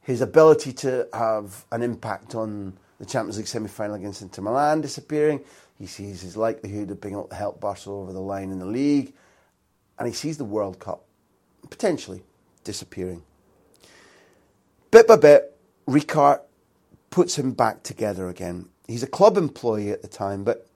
his 0.00 0.20
ability 0.20 0.72
to 0.74 1.08
have 1.12 1.64
an 1.70 1.82
impact 1.82 2.34
on 2.34 2.76
the 2.98 3.06
Champions 3.06 3.38
League 3.38 3.46
semi 3.46 3.68
final 3.68 3.94
against 3.94 4.22
Inter 4.22 4.42
Milan 4.42 4.80
disappearing. 4.80 5.40
He 5.78 5.86
sees 5.86 6.20
his 6.20 6.36
likelihood 6.36 6.90
of 6.90 7.00
being 7.00 7.14
able 7.14 7.28
to 7.28 7.34
help 7.34 7.60
Barcelona 7.60 8.02
over 8.02 8.12
the 8.12 8.20
line 8.20 8.50
in 8.50 8.58
the 8.58 8.66
league. 8.66 9.14
And 9.98 10.08
he 10.08 10.14
sees 10.14 10.36
the 10.36 10.44
World 10.44 10.78
Cup 10.78 11.04
potentially 11.68 12.22
disappearing. 12.64 13.22
Bit 14.90 15.06
by 15.06 15.16
bit, 15.16 15.56
Ricart 15.86 16.40
puts 17.10 17.36
him 17.38 17.52
back 17.52 17.82
together 17.82 18.28
again. 18.28 18.68
He's 18.86 19.02
a 19.02 19.08
club 19.08 19.36
employee 19.36 19.90
at 19.90 20.02
the 20.02 20.08
time, 20.08 20.44
but 20.44 20.66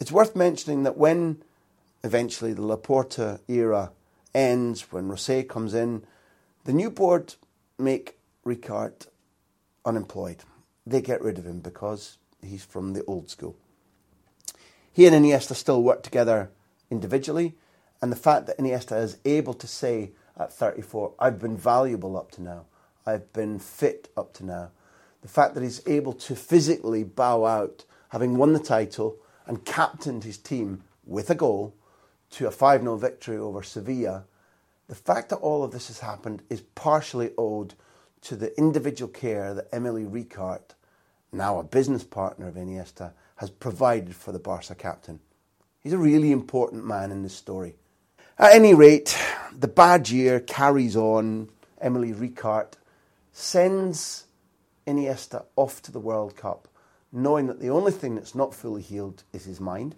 it's 0.00 0.12
worth 0.12 0.36
mentioning 0.36 0.84
that 0.84 0.96
when 0.96 1.42
eventually 2.04 2.52
the 2.52 2.62
Laporta 2.62 3.40
era 3.48 3.90
ends, 4.34 4.92
when 4.92 5.08
Rosell 5.08 5.48
comes 5.48 5.74
in, 5.74 6.04
the 6.64 6.72
new 6.72 6.90
board 6.90 7.34
make 7.78 8.18
Ricart 8.44 9.08
unemployed 9.84 10.44
they 10.88 11.02
get 11.02 11.22
rid 11.22 11.38
of 11.38 11.46
him 11.46 11.60
because 11.60 12.18
he's 12.42 12.64
from 12.64 12.92
the 12.92 13.04
old 13.04 13.28
school. 13.30 13.56
He 14.92 15.06
and 15.06 15.14
Iniesta 15.14 15.54
still 15.54 15.82
work 15.82 16.02
together 16.02 16.50
individually, 16.90 17.54
and 18.00 18.10
the 18.10 18.16
fact 18.16 18.46
that 18.46 18.58
Iniesta 18.58 19.00
is 19.00 19.18
able 19.24 19.54
to 19.54 19.66
say 19.66 20.12
at 20.38 20.52
34, 20.52 21.14
I've 21.18 21.38
been 21.38 21.56
valuable 21.56 22.16
up 22.16 22.30
to 22.32 22.42
now, 22.42 22.66
I've 23.06 23.32
been 23.32 23.58
fit 23.58 24.08
up 24.16 24.32
to 24.34 24.46
now, 24.46 24.70
the 25.22 25.28
fact 25.28 25.54
that 25.54 25.62
he's 25.62 25.86
able 25.86 26.12
to 26.12 26.36
physically 26.36 27.04
bow 27.04 27.44
out, 27.44 27.84
having 28.10 28.36
won 28.36 28.52
the 28.52 28.58
title 28.58 29.16
and 29.46 29.64
captained 29.64 30.24
his 30.24 30.38
team 30.38 30.84
with 31.04 31.30
a 31.30 31.34
goal 31.34 31.74
to 32.30 32.46
a 32.46 32.50
5 32.50 32.82
0 32.82 32.96
victory 32.96 33.36
over 33.36 33.62
Sevilla, 33.62 34.24
the 34.86 34.94
fact 34.94 35.28
that 35.30 35.36
all 35.36 35.64
of 35.64 35.72
this 35.72 35.88
has 35.88 36.00
happened 36.00 36.42
is 36.48 36.60
partially 36.60 37.32
owed 37.36 37.74
to 38.20 38.36
the 38.36 38.56
individual 38.58 39.10
care 39.10 39.54
that 39.54 39.70
Emili 39.72 40.08
Ricart 40.08 40.74
now 41.32 41.58
a 41.58 41.64
business 41.64 42.04
partner 42.04 42.48
of 42.48 42.54
Iniesta, 42.54 43.12
has 43.36 43.50
provided 43.50 44.14
for 44.14 44.32
the 44.32 44.38
Barca 44.38 44.74
captain. 44.74 45.20
He's 45.80 45.92
a 45.92 45.98
really 45.98 46.32
important 46.32 46.84
man 46.84 47.10
in 47.10 47.22
this 47.22 47.34
story. 47.34 47.76
At 48.40 48.54
any 48.54 48.72
rate, 48.72 49.18
the 49.52 49.66
bad 49.66 50.08
year 50.10 50.38
carries 50.38 50.94
on. 50.94 51.48
Emili 51.84 52.14
Ricart, 52.14 52.74
sends 53.32 54.26
Iniesta 54.86 55.44
off 55.56 55.82
to 55.82 55.90
the 55.90 55.98
World 55.98 56.36
Cup, 56.36 56.68
knowing 57.10 57.48
that 57.48 57.60
the 57.60 57.70
only 57.70 57.90
thing 57.90 58.14
that's 58.14 58.36
not 58.36 58.54
fully 58.54 58.82
healed 58.82 59.24
is 59.32 59.44
his 59.44 59.60
mind. 59.60 59.96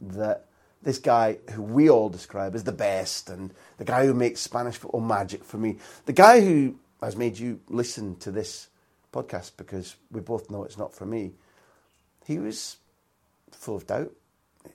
That 0.00 0.46
this 0.82 0.98
guy, 0.98 1.38
who 1.52 1.60
we 1.60 1.90
all 1.90 2.08
describe 2.08 2.54
as 2.54 2.64
the 2.64 2.72
best, 2.72 3.28
and 3.28 3.52
the 3.76 3.84
guy 3.84 4.06
who 4.06 4.14
makes 4.14 4.40
Spanish 4.40 4.76
football 4.76 5.02
magic 5.02 5.44
for 5.44 5.58
me, 5.58 5.76
the 6.06 6.12
guy 6.14 6.40
who 6.40 6.76
has 7.02 7.16
made 7.16 7.38
you 7.38 7.60
listen 7.68 8.16
to 8.16 8.30
this 8.30 8.68
podcast 9.12 9.52
because 9.58 9.96
we 10.10 10.20
both 10.20 10.50
know 10.50 10.64
it's 10.64 10.78
not 10.78 10.94
for 10.94 11.04
me, 11.04 11.32
he 12.26 12.38
was 12.38 12.78
full 13.50 13.76
of 13.76 13.86
doubt. 13.86 14.12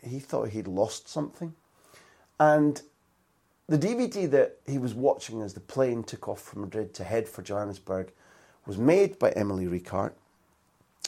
He 0.03 0.19
thought 0.19 0.49
he'd 0.49 0.67
lost 0.67 1.09
something. 1.09 1.55
And 2.39 2.81
the 3.69 3.77
DVD 3.77 4.29
that 4.31 4.57
he 4.65 4.79
was 4.79 4.95
watching 4.95 5.41
as 5.41 5.53
the 5.53 5.59
plane 5.59 6.03
took 6.03 6.27
off 6.27 6.41
from 6.41 6.61
Madrid 6.61 6.93
to 6.95 7.03
head 7.03 7.29
for 7.29 7.43
Johannesburg 7.43 8.11
was 8.65 8.79
made 8.79 9.19
by 9.19 9.31
Emili 9.31 9.69
Ricart. 9.69 10.13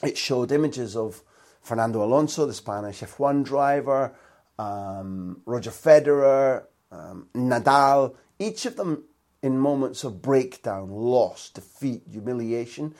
It 0.04 0.16
showed 0.16 0.52
images 0.52 0.96
of 0.96 1.24
Fernando 1.62 2.04
Alonso, 2.04 2.46
the 2.46 2.54
Spanish 2.54 3.02
F1 3.02 3.44
driver, 3.44 4.14
um, 4.60 5.42
Roger 5.46 5.72
Federer, 5.72 6.66
um, 6.92 7.28
Nadal, 7.34 8.16
each 8.38 8.68
of 8.68 8.76
them 8.76 9.06
in 9.42 9.58
moments 9.58 10.04
of 10.04 10.22
breakdown, 10.22 10.92
loss, 10.92 11.50
defeat, 11.50 12.04
humiliation, 12.12 12.94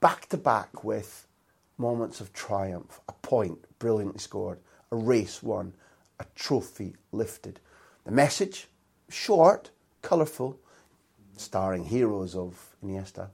back 0.00 0.26
to 0.30 0.38
back 0.38 0.84
with 0.84 1.26
moments 1.76 2.20
of 2.20 2.32
triumph, 2.32 3.00
a 3.08 3.12
point 3.12 3.58
brilliantly 3.78 4.20
scored, 4.20 4.58
a 4.90 4.96
race 4.96 5.42
won, 5.42 5.74
a 6.18 6.24
trophy 6.34 6.96
lifted. 7.12 7.60
The 8.04 8.10
message, 8.10 8.68
short, 9.10 9.70
colourful, 10.02 10.58
starring 11.36 11.84
heroes 11.84 12.34
of 12.34 12.76
Iniesta. 12.84 13.28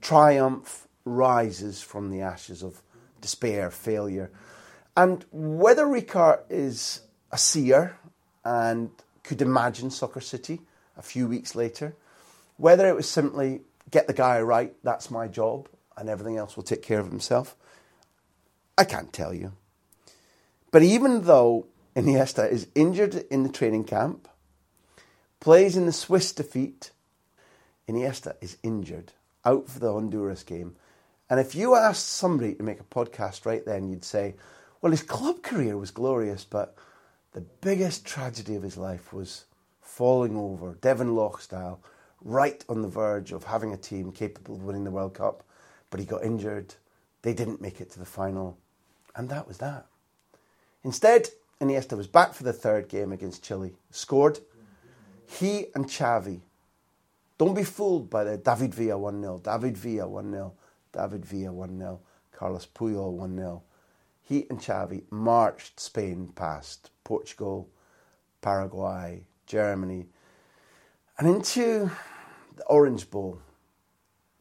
Triumph 0.00 0.88
rises 1.04 1.82
from 1.82 2.10
the 2.10 2.20
ashes 2.20 2.62
of 2.62 2.82
despair, 3.20 3.70
failure. 3.70 4.30
And 4.96 5.24
whether 5.32 5.86
Ricart 5.86 6.40
is 6.50 7.02
a 7.30 7.38
seer 7.38 7.96
and 8.44 8.90
could 9.22 9.40
imagine 9.40 9.90
Soccer 9.90 10.20
City 10.20 10.60
a 10.96 11.02
few 11.02 11.26
weeks 11.26 11.54
later, 11.54 11.94
whether 12.56 12.88
it 12.88 12.94
was 12.94 13.08
simply 13.08 13.62
get 13.90 14.06
the 14.06 14.12
guy 14.12 14.40
right, 14.40 14.74
that's 14.82 15.10
my 15.10 15.28
job, 15.28 15.68
and 15.96 16.08
everything 16.08 16.36
else 16.36 16.56
will 16.56 16.62
take 16.62 16.82
care 16.82 16.98
of 16.98 17.08
himself, 17.08 17.56
I 18.76 18.84
can't 18.84 19.12
tell 19.12 19.32
you. 19.32 19.52
But 20.70 20.82
even 20.82 21.24
though 21.24 21.66
Iniesta 21.94 22.50
is 22.50 22.66
injured 22.74 23.14
in 23.30 23.42
the 23.42 23.48
training 23.50 23.84
camp, 23.84 24.28
plays 25.42 25.76
in 25.76 25.86
the 25.86 25.92
Swiss 25.92 26.30
defeat, 26.32 26.92
Iniesta 27.88 28.36
is 28.40 28.58
injured, 28.62 29.10
out 29.44 29.68
for 29.68 29.80
the 29.80 29.92
Honduras 29.92 30.44
game. 30.44 30.76
And 31.28 31.40
if 31.40 31.56
you 31.56 31.74
asked 31.74 32.06
somebody 32.06 32.54
to 32.54 32.62
make 32.62 32.78
a 32.78 32.84
podcast 32.84 33.44
right 33.44 33.66
then, 33.66 33.88
you'd 33.88 34.04
say, 34.04 34.36
well, 34.80 34.92
his 34.92 35.02
club 35.02 35.42
career 35.42 35.76
was 35.76 35.90
glorious, 35.90 36.44
but 36.44 36.76
the 37.32 37.40
biggest 37.40 38.06
tragedy 38.06 38.54
of 38.54 38.62
his 38.62 38.76
life 38.76 39.12
was 39.12 39.46
falling 39.80 40.36
over, 40.36 40.74
Devon 40.80 41.16
Loch 41.16 41.40
style, 41.40 41.80
right 42.20 42.64
on 42.68 42.82
the 42.82 42.88
verge 42.88 43.32
of 43.32 43.42
having 43.42 43.72
a 43.72 43.76
team 43.76 44.12
capable 44.12 44.54
of 44.54 44.62
winning 44.62 44.84
the 44.84 44.92
World 44.92 45.14
Cup, 45.14 45.42
but 45.90 45.98
he 45.98 46.06
got 46.06 46.22
injured. 46.22 46.76
They 47.22 47.34
didn't 47.34 47.60
make 47.60 47.80
it 47.80 47.90
to 47.90 47.98
the 47.98 48.04
final, 48.04 48.58
and 49.16 49.28
that 49.30 49.48
was 49.48 49.58
that. 49.58 49.86
Instead, 50.84 51.30
Iniesta 51.60 51.96
was 51.96 52.06
back 52.06 52.32
for 52.32 52.44
the 52.44 52.52
third 52.52 52.88
game 52.88 53.10
against 53.10 53.42
Chile, 53.42 53.72
scored. 53.90 54.38
He 55.38 55.66
and 55.74 55.86
Xavi, 55.86 56.40
don't 57.38 57.54
be 57.54 57.64
fooled 57.64 58.10
by 58.10 58.22
the 58.22 58.36
David 58.36 58.74
Villa 58.74 58.98
1 58.98 59.22
0, 59.22 59.40
David 59.42 59.78
Villa 59.78 60.06
1 60.06 60.30
0, 60.30 60.52
David 60.92 61.24
Villa 61.24 61.52
1 61.52 61.78
0, 61.78 62.00
Carlos 62.32 62.66
Puyol 62.66 63.12
1 63.12 63.36
0. 63.36 63.62
He 64.20 64.46
and 64.50 64.60
Xavi 64.60 65.04
marched 65.10 65.80
Spain 65.80 66.30
past 66.34 66.90
Portugal, 67.02 67.70
Paraguay, 68.42 69.22
Germany, 69.46 70.04
and 71.18 71.28
into 71.28 71.90
the 72.56 72.64
Orange 72.66 73.10
Bowl. 73.10 73.40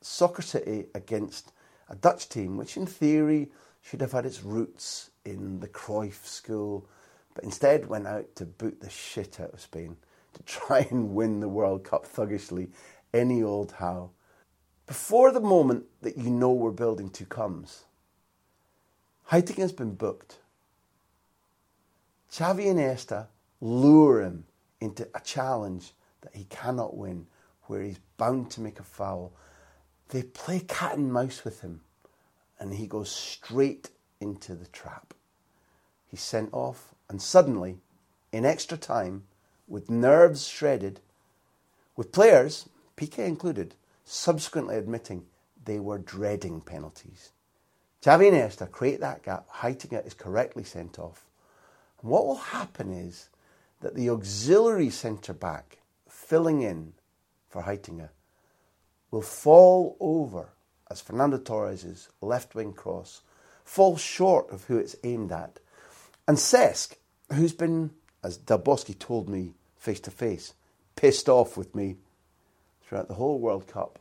Soccer 0.01 0.41
City 0.41 0.87
against 0.93 1.53
a 1.87 1.95
Dutch 1.95 2.27
team, 2.27 2.57
which 2.57 2.75
in 2.75 2.85
theory 2.85 3.49
should 3.81 4.01
have 4.01 4.11
had 4.11 4.25
its 4.25 4.43
roots 4.43 5.11
in 5.23 5.61
the 5.61 5.69
Cruyff 5.69 6.25
school, 6.25 6.85
but 7.33 7.45
instead 7.45 7.87
went 7.87 8.07
out 8.07 8.35
to 8.35 8.45
boot 8.45 8.81
the 8.81 8.89
shit 8.89 9.39
out 9.39 9.53
of 9.53 9.61
Spain 9.61 9.95
to 10.33 10.43
try 10.43 10.87
and 10.89 11.13
win 11.13 11.39
the 11.39 11.49
World 11.49 11.83
Cup 11.83 12.05
thuggishly, 12.05 12.69
any 13.13 13.43
old 13.43 13.73
how. 13.73 14.11
Before 14.87 15.31
the 15.31 15.39
moment 15.39 15.85
that 16.01 16.17
you 16.17 16.29
know 16.29 16.51
we're 16.51 16.71
building 16.71 17.09
to 17.11 17.25
comes, 17.25 17.85
Heitinga 19.31 19.59
has 19.59 19.71
been 19.71 19.95
booked. 19.95 20.39
Xavi 22.31 22.69
and 22.69 22.79
Iniesta 22.79 23.27
lure 23.61 24.21
him 24.21 24.45
into 24.79 25.07
a 25.13 25.21
challenge 25.21 25.93
that 26.21 26.35
he 26.35 26.45
cannot 26.45 26.97
win, 26.97 27.27
where 27.63 27.81
he's 27.81 27.99
bound 28.17 28.51
to 28.51 28.61
make 28.61 28.79
a 28.79 28.83
foul. 28.83 29.31
They 30.09 30.23
play 30.23 30.59
cat 30.59 30.97
and 30.97 31.11
mouse 31.11 31.43
with 31.45 31.61
him, 31.61 31.81
and 32.59 32.73
he 32.73 32.87
goes 32.87 33.09
straight 33.09 33.89
into 34.19 34.55
the 34.55 34.67
trap. 34.67 35.13
He's 36.07 36.21
sent 36.21 36.49
off, 36.53 36.93
and 37.09 37.21
suddenly, 37.21 37.77
in 38.31 38.45
extra 38.45 38.77
time, 38.77 39.23
with 39.71 39.89
nerves 39.89 40.47
shredded, 40.47 40.99
with 41.95 42.11
players, 42.11 42.67
Piqué 42.97 43.25
included, 43.25 43.73
subsequently 44.03 44.75
admitting 44.75 45.25
they 45.63 45.79
were 45.79 45.97
dreading 45.97 46.59
penalties. 46.59 47.31
Xavi 48.03 48.27
and 48.27 48.37
Iniesta 48.37 48.69
create 48.69 48.99
that 48.99 49.23
gap, 49.23 49.47
Heitinga 49.49 50.05
is 50.05 50.13
correctly 50.13 50.65
sent 50.65 50.99
off. 50.99 51.25
And 52.01 52.11
what 52.11 52.25
will 52.25 52.35
happen 52.35 52.91
is 52.91 53.29
that 53.79 53.95
the 53.95 54.09
auxiliary 54.09 54.89
centre 54.89 55.33
back 55.33 55.77
filling 56.09 56.61
in 56.61 56.93
for 57.47 57.63
Heitinga 57.63 58.09
will 59.09 59.21
fall 59.21 59.95
over 59.99 60.49
as 60.89 60.99
Fernando 60.99 61.37
Torres' 61.37 62.09
left 62.19 62.55
wing 62.55 62.73
cross 62.73 63.21
falls 63.63 64.01
short 64.01 64.51
of 64.51 64.65
who 64.65 64.77
it's 64.77 64.97
aimed 65.03 65.31
at. 65.31 65.59
And 66.27 66.37
Cesc, 66.37 66.95
who's 67.31 67.53
been, 67.53 67.91
as 68.23 68.37
Bosque 68.37 68.97
told 68.99 69.29
me 69.29 69.53
face 69.81 69.99
to 69.99 70.11
face, 70.11 70.53
pissed 70.95 71.27
off 71.27 71.57
with 71.57 71.73
me 71.73 71.95
throughout 72.83 73.07
the 73.07 73.15
whole 73.15 73.39
World 73.39 73.67
Cup. 73.67 73.97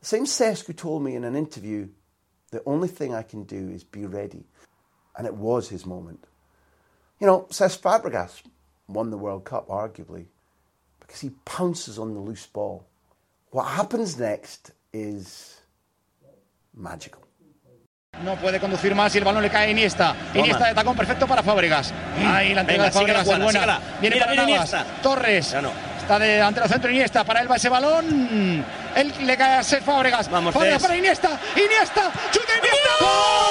The 0.00 0.26
same 0.26 0.56
who 0.66 0.72
told 0.72 1.04
me 1.04 1.14
in 1.14 1.22
an 1.22 1.36
interview, 1.36 1.88
the 2.50 2.62
only 2.66 2.88
thing 2.88 3.14
I 3.14 3.22
can 3.22 3.44
do 3.44 3.70
is 3.70 3.84
be 3.84 4.04
ready. 4.04 4.44
And 5.16 5.26
it 5.26 5.34
was 5.34 5.68
his 5.68 5.86
moment. 5.86 6.26
You 7.20 7.26
know, 7.28 7.46
Cesc 7.50 7.80
Fabregas 7.80 8.42
won 8.88 9.10
the 9.10 9.16
World 9.16 9.44
Cup, 9.44 9.68
arguably, 9.68 10.26
because 10.98 11.20
he 11.20 11.30
pounces 11.44 12.00
on 12.00 12.12
the 12.12 12.20
loose 12.20 12.46
ball. 12.46 12.84
What 13.50 13.64
happens 13.64 14.18
next 14.18 14.72
is 14.92 15.60
magical. 16.74 17.25
No 18.24 18.34
puede 18.36 18.58
conducir 18.58 18.94
más 18.94 19.14
y 19.14 19.18
el 19.18 19.24
balón 19.24 19.42
le 19.42 19.50
cae 19.50 19.68
a 19.68 19.70
Iniesta. 19.70 20.14
Iniesta 20.34 20.66
de 20.66 20.74
tacón 20.74 20.96
perfecto 20.96 21.26
para 21.26 21.42
Fábregas. 21.42 21.92
Ahí 22.26 22.54
la 22.54 22.62
entrega 22.62 22.84
Venga, 22.84 22.84
de 22.84 22.90
Fábregas 22.92 23.28
es 23.28 23.42
buena. 23.42 23.80
Viene 24.00 24.16
Mira, 24.16 24.26
para 24.26 24.42
mira 24.42 24.54
Navas. 24.54 24.72
Iniesta. 24.72 25.02
Torres. 25.02 25.50
Ya 25.50 25.62
no. 25.62 25.70
Está 26.00 26.18
de 26.18 26.28
delantero 26.28 26.68
centro 26.68 26.90
Iniesta. 26.90 27.24
Para 27.24 27.40
él 27.40 27.50
va 27.50 27.56
ese 27.56 27.68
balón. 27.68 28.64
Él 28.94 29.12
le 29.20 29.36
cae 29.36 29.58
a 29.58 29.62
Fábregas. 29.62 30.30
Vamos, 30.30 30.54
Fábregas 30.54 30.82
para 30.82 30.96
Iniesta. 30.96 31.38
Iniesta. 31.54 32.10
Chuta 32.30 32.52
Iniesta. 32.58 32.90
¡Gol! 33.00 33.45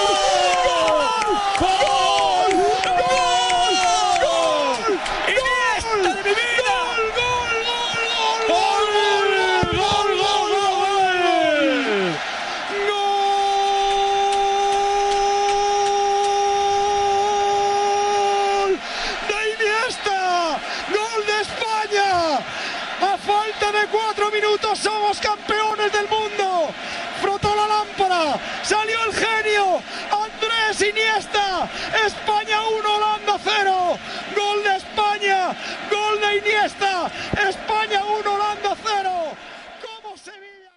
España 32.07 32.59
1, 32.61 32.85
Holanda 32.85 33.37
0. 33.39 33.99
Gol 34.35 34.63
de 34.63 34.75
España. 34.79 35.55
Gol 35.89 36.19
de 36.21 36.39
Iniesta. 36.39 37.09
España 37.37 38.01
1, 38.03 38.27
Holanda 38.27 38.75
0. 38.83 39.37
¿Cómo 39.81 40.17
se 40.17 40.31
vive? 40.31 40.69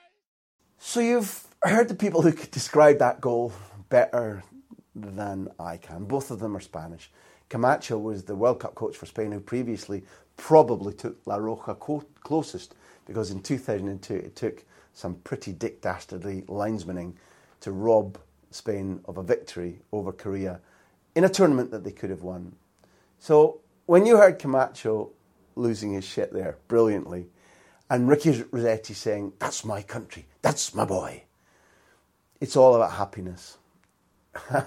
So 0.78 1.00
you've 1.00 1.44
heard 1.62 1.88
the 1.88 1.94
people 1.94 2.22
who 2.22 2.32
could 2.32 2.50
describe 2.50 2.98
that 2.98 3.20
goal 3.20 3.52
better 3.88 4.42
than 4.94 5.48
I 5.58 5.76
can. 5.76 6.04
Both 6.04 6.30
of 6.30 6.40
them 6.40 6.56
are 6.56 6.60
Spanish. 6.60 7.10
Camacho 7.48 7.96
was 7.98 8.24
the 8.24 8.34
World 8.36 8.60
Cup 8.60 8.74
coach 8.74 8.96
for 8.96 9.06
Spain 9.06 9.32
who 9.32 9.40
previously 9.40 10.04
probably 10.36 10.92
took 10.92 11.16
La 11.26 11.38
Roja 11.38 11.78
co- 11.78 12.04
closest 12.22 12.74
because 13.06 13.30
in 13.30 13.40
2002 13.42 14.14
it 14.14 14.36
took 14.36 14.64
some 14.92 15.14
pretty 15.24 15.52
dick 15.52 15.80
dastardly 15.80 16.44
linesmaning 16.48 17.16
to 17.60 17.72
rob 17.72 18.18
Spain 18.50 19.00
of 19.06 19.16
a 19.18 19.22
victory 19.22 19.80
over 19.92 20.12
Korea 20.12 20.60
in 21.14 21.24
a 21.24 21.28
tournament 21.28 21.70
that 21.70 21.84
they 21.84 21.92
could 21.92 22.10
have 22.10 22.22
won. 22.22 22.54
So 23.18 23.60
when 23.86 24.06
you 24.06 24.16
heard 24.16 24.38
Camacho 24.38 25.10
losing 25.56 25.92
his 25.92 26.04
shit 26.04 26.32
there 26.32 26.58
brilliantly, 26.68 27.26
and 27.90 28.08
Ricky 28.08 28.44
Rossetti 28.50 28.94
saying, 28.94 29.32
That's 29.38 29.64
my 29.64 29.82
country, 29.82 30.26
that's 30.42 30.74
my 30.74 30.84
boy, 30.84 31.24
it's 32.40 32.56
all 32.56 32.76
about 32.76 32.92
happiness. 32.92 33.58
but 34.50 34.66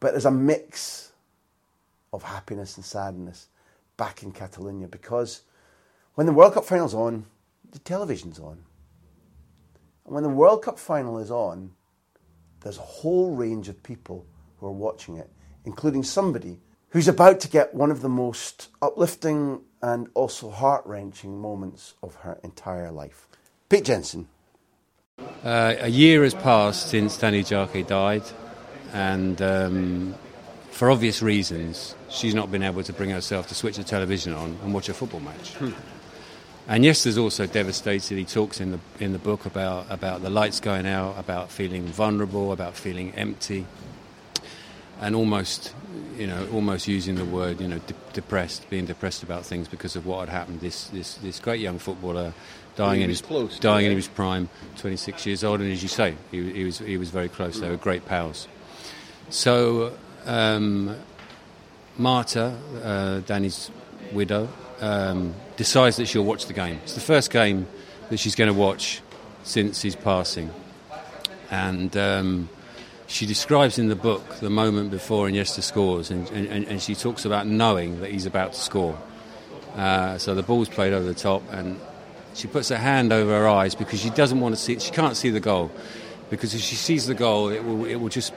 there's 0.00 0.24
a 0.24 0.30
mix 0.30 1.12
of 2.12 2.22
happiness 2.22 2.76
and 2.76 2.84
sadness 2.84 3.48
back 3.96 4.22
in 4.22 4.32
Catalonia 4.32 4.88
because 4.88 5.42
when 6.14 6.26
the 6.26 6.32
World 6.32 6.54
Cup 6.54 6.64
final's 6.64 6.94
on, 6.94 7.26
the 7.70 7.78
television's 7.78 8.38
on. 8.38 8.58
And 10.04 10.14
when 10.14 10.22
the 10.22 10.28
World 10.28 10.62
Cup 10.62 10.78
final 10.78 11.18
is 11.18 11.30
on, 11.30 11.72
there's 12.60 12.78
a 12.78 12.82
whole 12.82 13.34
range 13.34 13.68
of 13.68 13.82
people 13.82 14.26
who 14.58 14.66
are 14.66 14.72
watching 14.72 15.16
it, 15.16 15.30
including 15.64 16.02
somebody 16.02 16.58
who's 16.90 17.08
about 17.08 17.40
to 17.40 17.48
get 17.48 17.74
one 17.74 17.90
of 17.90 18.02
the 18.02 18.08
most 18.08 18.68
uplifting 18.80 19.62
and 19.80 20.08
also 20.14 20.50
heart 20.50 20.84
wrenching 20.86 21.40
moments 21.40 21.94
of 22.02 22.14
her 22.16 22.38
entire 22.44 22.90
life. 22.90 23.28
Pete 23.68 23.84
Jenson. 23.84 24.28
Uh, 25.44 25.74
a 25.80 25.88
year 25.88 26.22
has 26.22 26.34
passed 26.34 26.88
since 26.88 27.16
Danny 27.16 27.42
Jarque 27.42 27.86
died, 27.86 28.22
and 28.92 29.40
um, 29.40 30.14
for 30.70 30.90
obvious 30.90 31.22
reasons, 31.22 31.94
she's 32.08 32.34
not 32.34 32.50
been 32.50 32.62
able 32.62 32.82
to 32.82 32.92
bring 32.92 33.10
herself 33.10 33.46
to 33.48 33.54
switch 33.54 33.76
the 33.76 33.84
television 33.84 34.32
on 34.32 34.58
and 34.62 34.74
watch 34.74 34.88
a 34.88 34.94
football 34.94 35.20
match. 35.20 35.54
Hmm. 35.54 35.72
And 36.68 36.84
there's 36.84 37.18
also 37.18 37.46
devastated. 37.46 38.16
He 38.16 38.24
talks 38.24 38.60
in 38.60 38.72
the 38.72 38.78
in 39.00 39.12
the 39.12 39.18
book 39.18 39.46
about 39.46 39.86
about 39.90 40.22
the 40.22 40.30
lights 40.30 40.60
going 40.60 40.86
out, 40.86 41.18
about 41.18 41.50
feeling 41.50 41.84
vulnerable, 41.86 42.52
about 42.52 42.76
feeling 42.76 43.12
empty, 43.14 43.66
and 45.02 45.16
almost, 45.16 45.74
you 46.16 46.28
know, 46.28 46.48
almost 46.52 46.86
using 46.86 47.16
the 47.16 47.24
word, 47.24 47.60
you 47.60 47.66
know, 47.66 47.78
de- 47.78 47.94
depressed, 48.12 48.70
being 48.70 48.86
depressed 48.86 49.24
about 49.24 49.44
things 49.44 49.66
because 49.66 49.96
of 49.96 50.06
what 50.06 50.20
had 50.20 50.28
happened. 50.28 50.60
This 50.60 50.86
this 50.88 51.14
this 51.16 51.40
great 51.40 51.60
young 51.60 51.78
footballer 51.78 52.32
dying 52.76 53.02
in 53.02 53.08
his 53.10 53.20
close, 53.20 53.58
dying 53.58 53.86
in 53.86 53.92
his 53.92 54.06
prime, 54.06 54.48
26 54.78 55.26
years 55.26 55.44
old, 55.44 55.60
and 55.60 55.70
as 55.72 55.82
you 55.82 55.88
say, 55.88 56.14
he, 56.30 56.52
he 56.52 56.64
was 56.64 56.78
he 56.78 56.96
was 56.96 57.10
very 57.10 57.28
close. 57.28 57.58
They 57.58 57.68
were 57.68 57.76
great 57.76 58.06
pals. 58.06 58.46
So 59.28 59.92
um, 60.24 60.96
Marta, 61.98 62.56
uh, 62.82 63.20
Danny's 63.20 63.72
widow, 64.12 64.48
um, 64.80 65.34
decides 65.56 65.96
that 65.96 66.06
she'll 66.06 66.24
watch 66.24 66.46
the 66.46 66.52
game. 66.52 66.78
It's 66.84 66.94
the 66.94 67.00
first 67.00 67.32
game 67.32 67.66
that 68.08 68.18
she's 68.18 68.36
going 68.36 68.52
to 68.52 68.58
watch 68.58 69.02
since 69.42 69.82
his 69.82 69.96
passing, 69.96 70.50
and. 71.50 71.96
Um, 71.96 72.48
she 73.12 73.26
describes 73.26 73.78
in 73.78 73.88
the 73.88 73.96
book 73.96 74.36
the 74.36 74.48
moment 74.48 74.90
before 74.90 75.28
Iniesta 75.28 75.62
scores, 75.62 76.10
and, 76.10 76.28
and, 76.30 76.66
and 76.66 76.80
she 76.80 76.94
talks 76.94 77.26
about 77.26 77.46
knowing 77.46 78.00
that 78.00 78.10
he's 78.10 78.24
about 78.24 78.54
to 78.54 78.60
score. 78.60 78.98
Uh, 79.76 80.16
so 80.16 80.34
the 80.34 80.42
ball's 80.42 80.70
played 80.70 80.94
over 80.94 81.04
the 81.04 81.14
top, 81.14 81.42
and 81.52 81.78
she 82.34 82.48
puts 82.48 82.70
her 82.70 82.78
hand 82.78 83.12
over 83.12 83.30
her 83.30 83.46
eyes 83.46 83.74
because 83.74 84.00
she 84.00 84.08
doesn't 84.10 84.40
want 84.40 84.54
to 84.54 84.60
see. 84.60 84.78
She 84.78 84.90
can't 84.90 85.14
see 85.14 85.28
the 85.28 85.40
goal 85.40 85.70
because 86.30 86.54
if 86.54 86.62
she 86.62 86.74
sees 86.74 87.06
the 87.06 87.14
goal, 87.14 87.50
it 87.50 87.62
will 87.62 87.84
it 87.84 87.96
will 87.96 88.08
just 88.08 88.32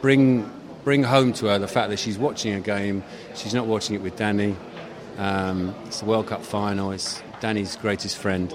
bring 0.00 0.48
bring 0.84 1.02
home 1.02 1.32
to 1.32 1.46
her 1.46 1.58
the 1.58 1.68
fact 1.68 1.90
that 1.90 1.98
she's 1.98 2.16
watching 2.16 2.54
a 2.54 2.60
game. 2.60 3.02
She's 3.34 3.54
not 3.54 3.66
watching 3.66 3.96
it 3.96 4.02
with 4.02 4.14
Danny. 4.16 4.56
Um, 5.18 5.74
it's 5.86 5.98
the 5.98 6.06
World 6.06 6.28
Cup 6.28 6.44
final. 6.44 6.92
It's 6.92 7.20
Danny's 7.40 7.74
greatest 7.74 8.16
friend 8.16 8.54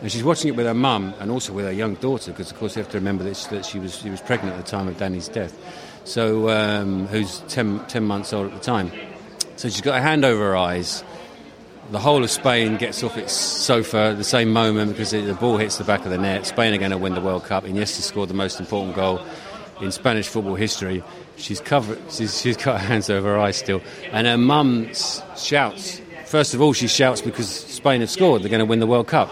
and 0.00 0.10
she's 0.10 0.24
watching 0.24 0.48
it 0.48 0.56
with 0.56 0.66
her 0.66 0.74
mum 0.74 1.14
and 1.20 1.30
also 1.30 1.52
with 1.52 1.66
her 1.66 1.72
young 1.72 1.94
daughter 1.96 2.30
because 2.30 2.50
of 2.50 2.58
course 2.58 2.74
you 2.74 2.82
have 2.82 2.90
to 2.92 2.98
remember 2.98 3.22
that 3.24 3.36
she, 3.36 3.48
that 3.50 3.66
she 3.66 3.78
was 3.78 3.96
she 3.96 4.08
was 4.08 4.20
pregnant 4.20 4.56
at 4.56 4.64
the 4.64 4.70
time 4.70 4.88
of 4.88 4.96
Danny's 4.96 5.28
death. 5.28 5.54
So 6.04 6.48
um, 6.48 7.06
who's 7.08 7.40
10, 7.48 7.86
10, 7.86 8.04
months 8.04 8.32
old 8.32 8.50
at 8.50 8.54
the 8.54 8.64
time. 8.64 8.90
So 9.56 9.68
she's 9.68 9.82
got 9.82 9.96
her 9.96 10.02
hand 10.02 10.24
over 10.24 10.42
her 10.42 10.56
eyes. 10.56 11.04
The 11.90 11.98
whole 11.98 12.24
of 12.24 12.30
Spain 12.30 12.76
gets 12.76 13.02
off 13.02 13.18
its 13.18 13.32
sofa 13.32 13.98
at 13.98 14.16
the 14.16 14.24
same 14.24 14.52
moment 14.52 14.92
because 14.92 15.10
the 15.10 15.36
ball 15.38 15.58
hits 15.58 15.76
the 15.76 15.84
back 15.84 16.04
of 16.04 16.10
the 16.10 16.18
net. 16.18 16.46
Spain 16.46 16.72
are 16.72 16.78
going 16.78 16.92
to 16.92 16.98
win 16.98 17.14
the 17.14 17.20
World 17.20 17.44
Cup. 17.44 17.64
Iniesta 17.64 18.00
scored 18.00 18.30
the 18.30 18.34
most 18.34 18.60
important 18.60 18.94
goal 18.94 19.20
in 19.82 19.92
Spanish 19.92 20.28
football 20.28 20.54
history. 20.54 21.02
She's 21.36 21.60
covered 21.60 21.98
she's, 22.10 22.40
she's 22.40 22.56
got 22.56 22.80
her 22.80 22.86
hands 22.86 23.10
over 23.10 23.28
her 23.28 23.38
eyes 23.38 23.56
still. 23.56 23.82
And 24.12 24.26
her 24.26 24.38
mum 24.38 24.90
shouts. 25.36 26.00
First 26.24 26.54
of 26.54 26.62
all 26.62 26.72
she 26.72 26.88
shouts 26.88 27.20
because 27.20 27.48
Spain 27.48 28.00
have 28.00 28.10
scored. 28.10 28.42
They're 28.42 28.50
going 28.50 28.60
to 28.60 28.66
win 28.66 28.80
the 28.80 28.86
World 28.86 29.08
Cup 29.08 29.30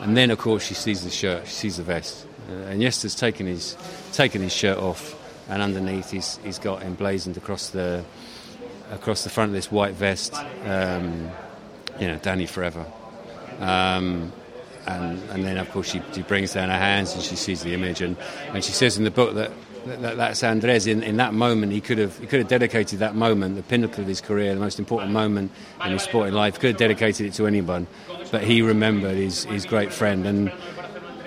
and 0.00 0.16
then, 0.16 0.30
of 0.30 0.38
course, 0.38 0.64
she 0.64 0.74
sees 0.74 1.04
the 1.04 1.10
shirt, 1.10 1.46
she 1.46 1.52
sees 1.52 1.76
the 1.76 1.82
vest. 1.82 2.26
Uh, 2.48 2.52
and 2.52 2.82
Iniesta's 2.82 3.14
taken 3.14 3.46
his, 3.46 3.76
taken 4.12 4.42
his 4.42 4.52
shirt 4.52 4.78
off, 4.78 5.16
and 5.48 5.62
underneath 5.62 6.10
he's, 6.10 6.38
he's 6.38 6.58
got 6.58 6.82
emblazoned 6.82 7.36
across 7.36 7.70
the, 7.70 8.04
across 8.90 9.24
the 9.24 9.30
front 9.30 9.50
of 9.50 9.54
this 9.54 9.70
white 9.70 9.94
vest, 9.94 10.34
um, 10.64 11.30
you 12.00 12.06
know, 12.06 12.18
Danny 12.18 12.46
Forever. 12.46 12.84
Um, 13.58 14.32
and, 14.86 15.22
and 15.30 15.44
then, 15.44 15.58
of 15.58 15.70
course, 15.70 15.90
she, 15.90 16.02
she 16.12 16.22
brings 16.22 16.54
down 16.54 16.70
her 16.70 16.78
hands 16.78 17.14
and 17.14 17.22
she 17.22 17.36
sees 17.36 17.62
the 17.62 17.74
image. 17.74 18.00
And, 18.00 18.16
and 18.48 18.64
she 18.64 18.72
says 18.72 18.96
in 18.96 19.04
the 19.04 19.10
book 19.10 19.34
that 19.34 19.52
that, 19.86 20.16
that's 20.16 20.42
Andres. 20.42 20.86
In, 20.86 21.02
in 21.02 21.16
that 21.16 21.34
moment, 21.34 21.72
he 21.72 21.80
could 21.80 21.98
have 21.98 22.18
he 22.18 22.26
could 22.26 22.40
have 22.40 22.48
dedicated 22.48 22.98
that 23.00 23.14
moment, 23.14 23.56
the 23.56 23.62
pinnacle 23.62 24.02
of 24.02 24.08
his 24.08 24.20
career, 24.20 24.54
the 24.54 24.60
most 24.60 24.78
important 24.78 25.12
moment 25.12 25.50
in 25.84 25.92
his 25.92 26.02
sporting 26.02 26.34
life. 26.34 26.58
Could 26.58 26.70
have 26.70 26.78
dedicated 26.78 27.26
it 27.26 27.32
to 27.34 27.46
anyone, 27.46 27.86
but 28.30 28.42
he 28.42 28.62
remembered 28.62 29.16
his 29.16 29.44
his 29.44 29.66
great 29.66 29.92
friend, 29.92 30.26
and 30.26 30.52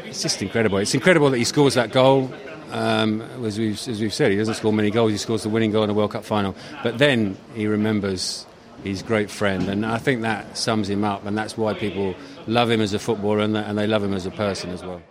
it's 0.06 0.22
just 0.22 0.42
incredible. 0.42 0.78
It's 0.78 0.94
incredible 0.94 1.30
that 1.30 1.38
he 1.38 1.44
scores 1.44 1.74
that 1.76 1.92
goal. 1.92 2.32
Um, 2.72 3.22
as, 3.46 3.60
we've, 3.60 3.88
as 3.88 4.02
we've 4.02 4.14
said, 4.14 4.32
he 4.32 4.38
doesn't 4.38 4.56
score 4.56 4.74
many 4.74 4.90
goals. 4.90 5.12
He 5.12 5.20
scores 5.20 5.44
the 5.44 5.50
winning 5.50 5.72
goal 5.72 5.84
in 5.84 5.92
a 5.92 5.94
World 5.94 6.12
Cup 6.12 6.26
final, 6.26 6.56
but 6.82 6.98
then 6.98 7.38
he 7.54 7.68
remembers 7.68 8.48
his 8.84 9.04
great 9.04 9.30
friend, 9.30 9.70
and 9.70 9.86
I 9.86 10.00
think 10.00 10.24
that 10.24 10.58
sums 10.58 10.90
him 10.90 11.04
up, 11.04 11.26
and 11.26 11.38
that's 11.38 11.56
why 11.56 11.76
people 11.76 12.16
love 12.48 12.72
him 12.72 12.82
as 12.82 12.94
a 12.94 13.00
footballer 13.00 13.40
and, 13.40 13.56
and 13.56 13.78
they 13.78 13.86
love 13.86 14.04
him 14.04 14.14
as 14.14 14.26
a 14.26 14.32
person 14.32 14.72
as 14.72 14.84
well. 14.84 15.02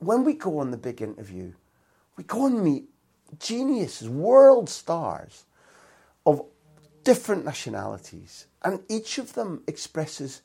When 0.00 0.24
we 0.24 0.34
go 0.34 0.58
on 0.58 0.72
the 0.72 0.76
big 0.76 1.00
interview 1.00 1.52
we 2.18 2.24
go 2.24 2.46
and 2.46 2.62
meet 2.62 2.88
geniuses, 3.38 4.08
world 4.08 4.68
stars 4.68 5.46
of 6.26 6.42
different 7.04 7.44
nationalities, 7.44 8.48
and 8.62 8.80
each 8.88 9.18
of 9.18 9.32
them 9.34 9.62
expresses 9.68 10.42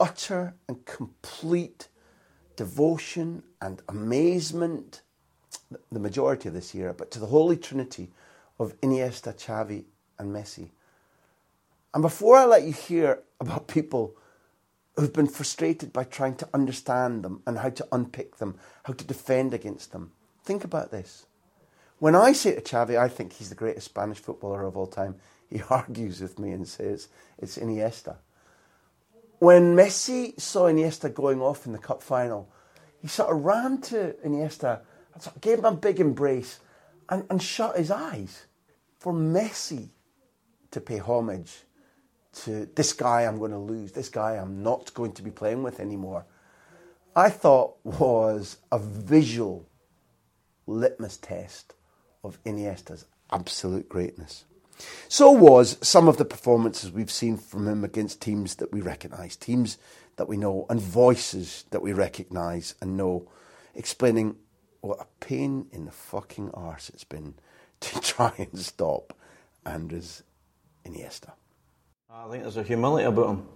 utter 0.00 0.54
and 0.68 0.84
complete 0.84 1.88
devotion 2.56 3.42
and 3.60 3.82
amazement, 3.88 5.02
the 5.90 6.00
majority 6.00 6.48
of 6.48 6.54
this 6.54 6.74
year, 6.74 6.92
but 6.92 7.10
to 7.10 7.18
the 7.18 7.26
Holy 7.26 7.56
Trinity 7.56 8.10
of 8.58 8.78
Iniesta, 8.80 9.34
Xavi, 9.34 9.84
and 10.18 10.34
Messi. 10.34 10.70
And 11.92 12.02
before 12.02 12.36
I 12.36 12.44
let 12.44 12.62
you 12.64 12.72
hear 12.72 13.22
about 13.40 13.68
people 13.68 14.16
who've 14.96 15.12
been 15.12 15.26
frustrated 15.26 15.92
by 15.92 16.04
trying 16.04 16.36
to 16.36 16.48
understand 16.54 17.24
them 17.24 17.42
and 17.46 17.58
how 17.58 17.70
to 17.70 17.86
unpick 17.90 18.36
them, 18.36 18.56
how 18.84 18.92
to 18.92 19.04
defend 19.04 19.52
against 19.54 19.92
them, 19.92 20.12
Think 20.44 20.64
about 20.64 20.90
this. 20.90 21.24
When 21.98 22.14
I 22.14 22.32
say 22.32 22.54
to 22.54 22.60
Xavi, 22.60 22.98
I 22.98 23.08
think 23.08 23.32
he's 23.32 23.48
the 23.48 23.54
greatest 23.54 23.86
Spanish 23.86 24.18
footballer 24.18 24.64
of 24.64 24.76
all 24.76 24.86
time, 24.86 25.16
he 25.48 25.62
argues 25.70 26.20
with 26.20 26.38
me 26.38 26.50
and 26.50 26.68
says 26.68 27.08
it's 27.38 27.56
Iniesta. 27.56 28.16
When 29.38 29.76
Messi 29.76 30.40
saw 30.40 30.64
Iniesta 30.64 31.12
going 31.12 31.40
off 31.40 31.66
in 31.66 31.72
the 31.72 31.78
cup 31.78 32.02
final, 32.02 32.48
he 33.00 33.08
sort 33.08 33.30
of 33.34 33.44
ran 33.44 33.80
to 33.82 34.14
Iniesta, 34.24 34.80
sort 35.18 35.36
of 35.36 35.42
gave 35.42 35.58
him 35.58 35.64
a 35.64 35.72
big 35.72 36.00
embrace, 36.00 36.60
and, 37.08 37.24
and 37.28 37.42
shut 37.42 37.76
his 37.76 37.90
eyes. 37.90 38.46
For 38.98 39.12
Messi 39.12 39.90
to 40.70 40.80
pay 40.80 40.98
homage 40.98 41.64
to 42.44 42.66
this 42.74 42.92
guy 42.92 43.22
I'm 43.22 43.38
going 43.38 43.50
to 43.50 43.58
lose, 43.58 43.92
this 43.92 44.08
guy 44.08 44.36
I'm 44.36 44.62
not 44.62 44.92
going 44.94 45.12
to 45.12 45.22
be 45.22 45.30
playing 45.30 45.62
with 45.62 45.80
anymore, 45.80 46.26
I 47.14 47.30
thought 47.30 47.76
was 47.84 48.58
a 48.72 48.78
visual 48.78 49.68
litmus 50.66 51.16
test 51.18 51.74
of 52.24 52.42
Iniesta's 52.44 53.04
absolute 53.30 53.88
greatness. 53.88 54.44
So 55.08 55.30
was 55.30 55.78
some 55.80 56.08
of 56.08 56.16
the 56.16 56.24
performances 56.24 56.90
we've 56.90 57.10
seen 57.10 57.36
from 57.36 57.68
him 57.68 57.84
against 57.84 58.20
teams 58.20 58.56
that 58.56 58.72
we 58.72 58.80
recognise, 58.80 59.36
teams 59.36 59.78
that 60.16 60.28
we 60.28 60.36
know, 60.36 60.66
and 60.68 60.80
voices 60.80 61.64
that 61.70 61.82
we 61.82 61.92
recognise 61.92 62.74
and 62.80 62.96
know, 62.96 63.28
explaining 63.74 64.36
what 64.80 65.00
a 65.00 65.06
pain 65.24 65.66
in 65.72 65.86
the 65.86 65.90
fucking 65.90 66.50
arse 66.52 66.90
it's 66.90 67.04
been 67.04 67.34
to 67.80 68.00
try 68.00 68.32
and 68.38 68.58
stop 68.58 69.16
Andres 69.64 70.22
Iniesta. 70.84 71.32
I 72.10 72.28
think 72.30 72.42
there's 72.42 72.56
a 72.56 72.62
humility 72.62 73.04
about 73.04 73.30
him. 73.30 73.46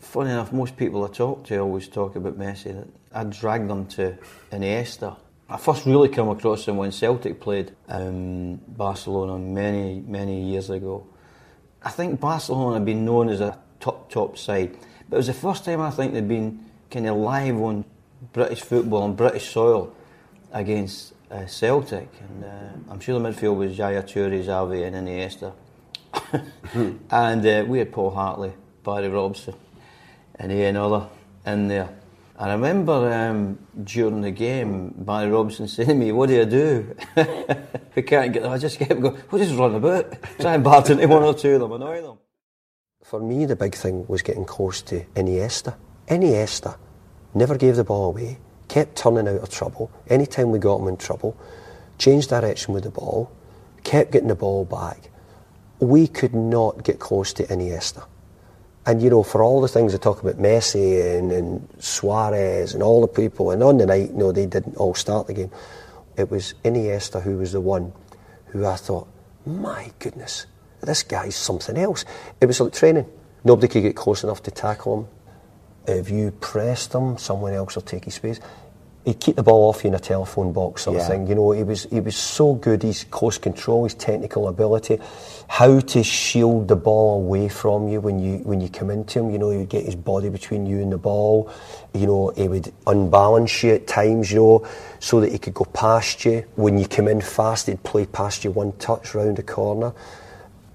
Funny 0.00 0.30
enough, 0.30 0.52
most 0.52 0.76
people 0.76 1.04
I 1.04 1.08
talk 1.08 1.44
to 1.44 1.58
always 1.58 1.86
talk 1.86 2.16
about 2.16 2.38
Messi. 2.38 2.88
I 3.12 3.24
dragged 3.24 3.68
them 3.68 3.86
to 3.88 4.16
Iniesta 4.50 5.16
I 5.50 5.56
first 5.56 5.84
really 5.84 6.08
came 6.08 6.28
across 6.28 6.68
him 6.68 6.76
when 6.76 6.92
Celtic 6.92 7.40
played 7.40 7.72
um, 7.88 8.60
Barcelona 8.68 9.36
many, 9.36 10.00
many 10.06 10.44
years 10.44 10.70
ago. 10.70 11.08
I 11.82 11.90
think 11.90 12.20
Barcelona 12.20 12.74
had 12.74 12.84
been 12.84 13.04
known 13.04 13.28
as 13.28 13.40
a 13.40 13.58
top, 13.80 14.12
top 14.12 14.38
side. 14.38 14.76
But 15.08 15.16
it 15.16 15.18
was 15.18 15.26
the 15.26 15.34
first 15.34 15.64
time 15.64 15.80
I 15.80 15.90
think 15.90 16.12
they'd 16.12 16.28
been 16.28 16.66
kind 16.88 17.08
of 17.08 17.16
live 17.16 17.56
on 17.56 17.84
British 18.32 18.60
football 18.60 19.02
on 19.02 19.16
British 19.16 19.50
soil 19.50 19.92
against 20.52 21.14
uh, 21.32 21.46
Celtic. 21.46 22.08
And 22.20 22.44
uh, 22.44 22.92
I'm 22.92 23.00
sure 23.00 23.18
the 23.18 23.28
midfield 23.28 23.56
was 23.56 23.76
Yaya 23.76 24.04
Toure, 24.04 24.44
Xavi 24.44 24.86
and 24.86 24.94
Iniesta. 24.94 25.52
and 27.10 27.44
uh, 27.44 27.64
we 27.66 27.80
had 27.80 27.90
Paul 27.90 28.10
Hartley, 28.10 28.52
Barry 28.84 29.08
Robson 29.08 29.54
and 30.36 30.52
Ian 30.52 30.76
Other 30.76 31.08
in 31.44 31.66
there. 31.66 31.88
I 32.40 32.52
remember 32.52 33.12
um, 33.12 33.58
during 33.84 34.22
the 34.22 34.30
game, 34.30 34.94
Barry 34.96 35.30
Robson 35.30 35.68
saying 35.68 35.90
to 35.90 35.94
me, 35.94 36.10
What 36.10 36.30
do 36.30 36.36
you 36.36 36.46
do? 36.46 36.96
we 37.94 38.00
can't 38.00 38.32
get 38.32 38.44
them. 38.44 38.50
I 38.50 38.56
just 38.56 38.78
kept 38.78 38.98
going, 38.98 39.20
We'll 39.30 39.44
just 39.44 39.58
run 39.58 39.74
about, 39.74 40.14
try 40.40 40.54
and 40.54 40.64
bat 40.64 40.88
into 40.88 41.06
one 41.06 41.22
or 41.22 41.34
two 41.34 41.56
of 41.56 41.60
them, 41.60 41.72
annoy 41.72 42.00
them. 42.00 42.16
For 43.04 43.20
me, 43.20 43.44
the 43.44 43.56
big 43.56 43.74
thing 43.74 44.06
was 44.08 44.22
getting 44.22 44.46
close 44.46 44.80
to 44.82 45.04
Iniesta. 45.14 45.76
Iniesta 46.08 46.78
never 47.34 47.58
gave 47.58 47.76
the 47.76 47.84
ball 47.84 48.06
away, 48.06 48.38
kept 48.68 48.96
turning 48.96 49.28
out 49.28 49.42
of 49.42 49.50
trouble. 49.50 49.90
Anytime 50.08 50.50
we 50.50 50.58
got 50.58 50.80
him 50.80 50.88
in 50.88 50.96
trouble, 50.96 51.36
changed 51.98 52.30
direction 52.30 52.72
with 52.72 52.84
the 52.84 52.90
ball, 52.90 53.30
kept 53.84 54.12
getting 54.12 54.28
the 54.28 54.34
ball 54.34 54.64
back. 54.64 55.10
We 55.78 56.06
could 56.06 56.34
not 56.34 56.84
get 56.84 57.00
close 57.00 57.34
to 57.34 57.44
Iniesta. 57.44 58.06
And 58.86 59.02
you 59.02 59.10
know, 59.10 59.22
for 59.22 59.42
all 59.42 59.60
the 59.60 59.68
things 59.68 59.92
they 59.92 59.98
talk 59.98 60.22
about 60.22 60.36
Messi 60.36 61.18
and, 61.18 61.30
and 61.30 61.68
Suarez 61.78 62.72
and 62.74 62.82
all 62.82 63.00
the 63.00 63.08
people, 63.08 63.50
and 63.50 63.62
on 63.62 63.78
the 63.78 63.86
night, 63.86 64.14
no, 64.14 64.32
they 64.32 64.46
didn't 64.46 64.76
all 64.76 64.94
start 64.94 65.26
the 65.26 65.34
game. 65.34 65.50
It 66.16 66.30
was 66.30 66.54
Iniesta 66.64 67.22
who 67.22 67.38
was 67.38 67.52
the 67.52 67.60
one 67.60 67.92
who 68.46 68.66
I 68.66 68.76
thought, 68.76 69.06
my 69.46 69.90
goodness, 69.98 70.46
this 70.80 71.02
guy's 71.02 71.36
something 71.36 71.76
else. 71.76 72.04
It 72.40 72.46
was 72.46 72.60
like 72.60 72.72
training. 72.72 73.06
Nobody 73.44 73.68
could 73.68 73.82
get 73.82 73.96
close 73.96 74.24
enough 74.24 74.42
to 74.44 74.50
tackle 74.50 75.00
him. 75.00 75.08
If 75.86 76.10
you 76.10 76.30
pressed 76.30 76.94
him, 76.94 77.16
someone 77.18 77.52
else 77.52 77.74
will 77.74 77.82
take 77.82 78.04
his 78.04 78.14
space 78.14 78.40
he'd 79.04 79.18
keep 79.18 79.36
the 79.36 79.42
ball 79.42 79.68
off 79.70 79.82
you 79.82 79.88
in 79.88 79.94
a 79.94 79.98
telephone 79.98 80.52
box 80.52 80.82
sort 80.82 80.96
Yeah. 80.96 81.02
of 81.02 81.08
thing. 81.08 81.26
You 81.26 81.34
know, 81.34 81.52
he 81.52 81.62
was 81.62 81.84
he 81.84 82.00
was 82.00 82.16
so 82.16 82.54
good. 82.54 82.82
His 82.82 83.04
close 83.04 83.38
control, 83.38 83.84
his 83.84 83.94
technical 83.94 84.48
ability, 84.48 84.98
how 85.48 85.80
to 85.80 86.02
shield 86.02 86.68
the 86.68 86.76
ball 86.76 87.16
away 87.22 87.48
from 87.48 87.88
you 87.88 88.00
when 88.00 88.18
you 88.18 88.38
when 88.38 88.60
you 88.60 88.68
come 88.68 88.90
into 88.90 89.20
him. 89.20 89.30
You 89.30 89.38
know, 89.38 89.50
he 89.50 89.58
would 89.58 89.68
get 89.68 89.84
his 89.84 89.96
body 89.96 90.28
between 90.28 90.66
you 90.66 90.80
and 90.80 90.92
the 90.92 90.98
ball. 90.98 91.50
You 91.94 92.06
know, 92.06 92.28
he 92.36 92.46
would 92.48 92.72
unbalance 92.86 93.62
you 93.62 93.74
at 93.74 93.86
times. 93.86 94.30
You 94.30 94.38
know, 94.38 94.66
so 94.98 95.20
that 95.20 95.32
he 95.32 95.38
could 95.38 95.54
go 95.54 95.64
past 95.64 96.24
you 96.24 96.44
when 96.56 96.76
you 96.78 96.86
come 96.86 97.08
in 97.08 97.20
fast. 97.20 97.66
He'd 97.68 97.82
play 97.82 98.06
past 98.06 98.44
you 98.44 98.50
one 98.50 98.72
touch 98.78 99.14
round 99.14 99.36
the 99.38 99.42
corner. 99.42 99.92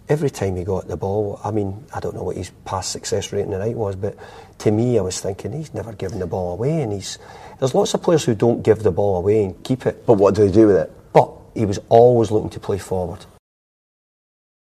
Every 0.07 0.29
time 0.29 0.55
he 0.55 0.63
got 0.63 0.87
the 0.87 0.97
ball, 0.97 1.39
I 1.43 1.49
mean, 1.49 1.83
I 1.91 1.99
don't 1.99 2.15
know 2.15 2.21
what 2.21 2.35
his 2.35 2.51
past 2.63 2.91
success 2.91 3.33
rate 3.33 3.41
in 3.41 3.49
the 3.49 3.57
night 3.57 3.75
was, 3.75 3.95
but 3.95 4.15
to 4.59 4.69
me, 4.69 4.99
I 4.99 5.01
was 5.01 5.19
thinking 5.19 5.51
he's 5.51 5.73
never 5.73 5.93
given 5.93 6.19
the 6.19 6.27
ball 6.27 6.53
away, 6.53 6.79
and 6.83 6.93
he's 6.93 7.17
there's 7.59 7.75
lots 7.75 7.93
of 7.93 8.03
players 8.03 8.25
who 8.25 8.35
don't 8.35 8.61
give 8.63 8.83
the 8.83 8.91
ball 8.91 9.17
away 9.17 9.45
and 9.45 9.63
keep 9.63 9.85
it. 9.85 10.05
But 10.05 10.13
what 10.13 10.35
do 10.35 10.45
they 10.45 10.51
do 10.51 10.67
with 10.67 10.77
it? 10.77 10.91
But 11.13 11.31
he 11.53 11.65
was 11.65 11.79
always 11.89 12.31
looking 12.31 12.49
to 12.51 12.59
play 12.59 12.77
forward. 12.77 13.25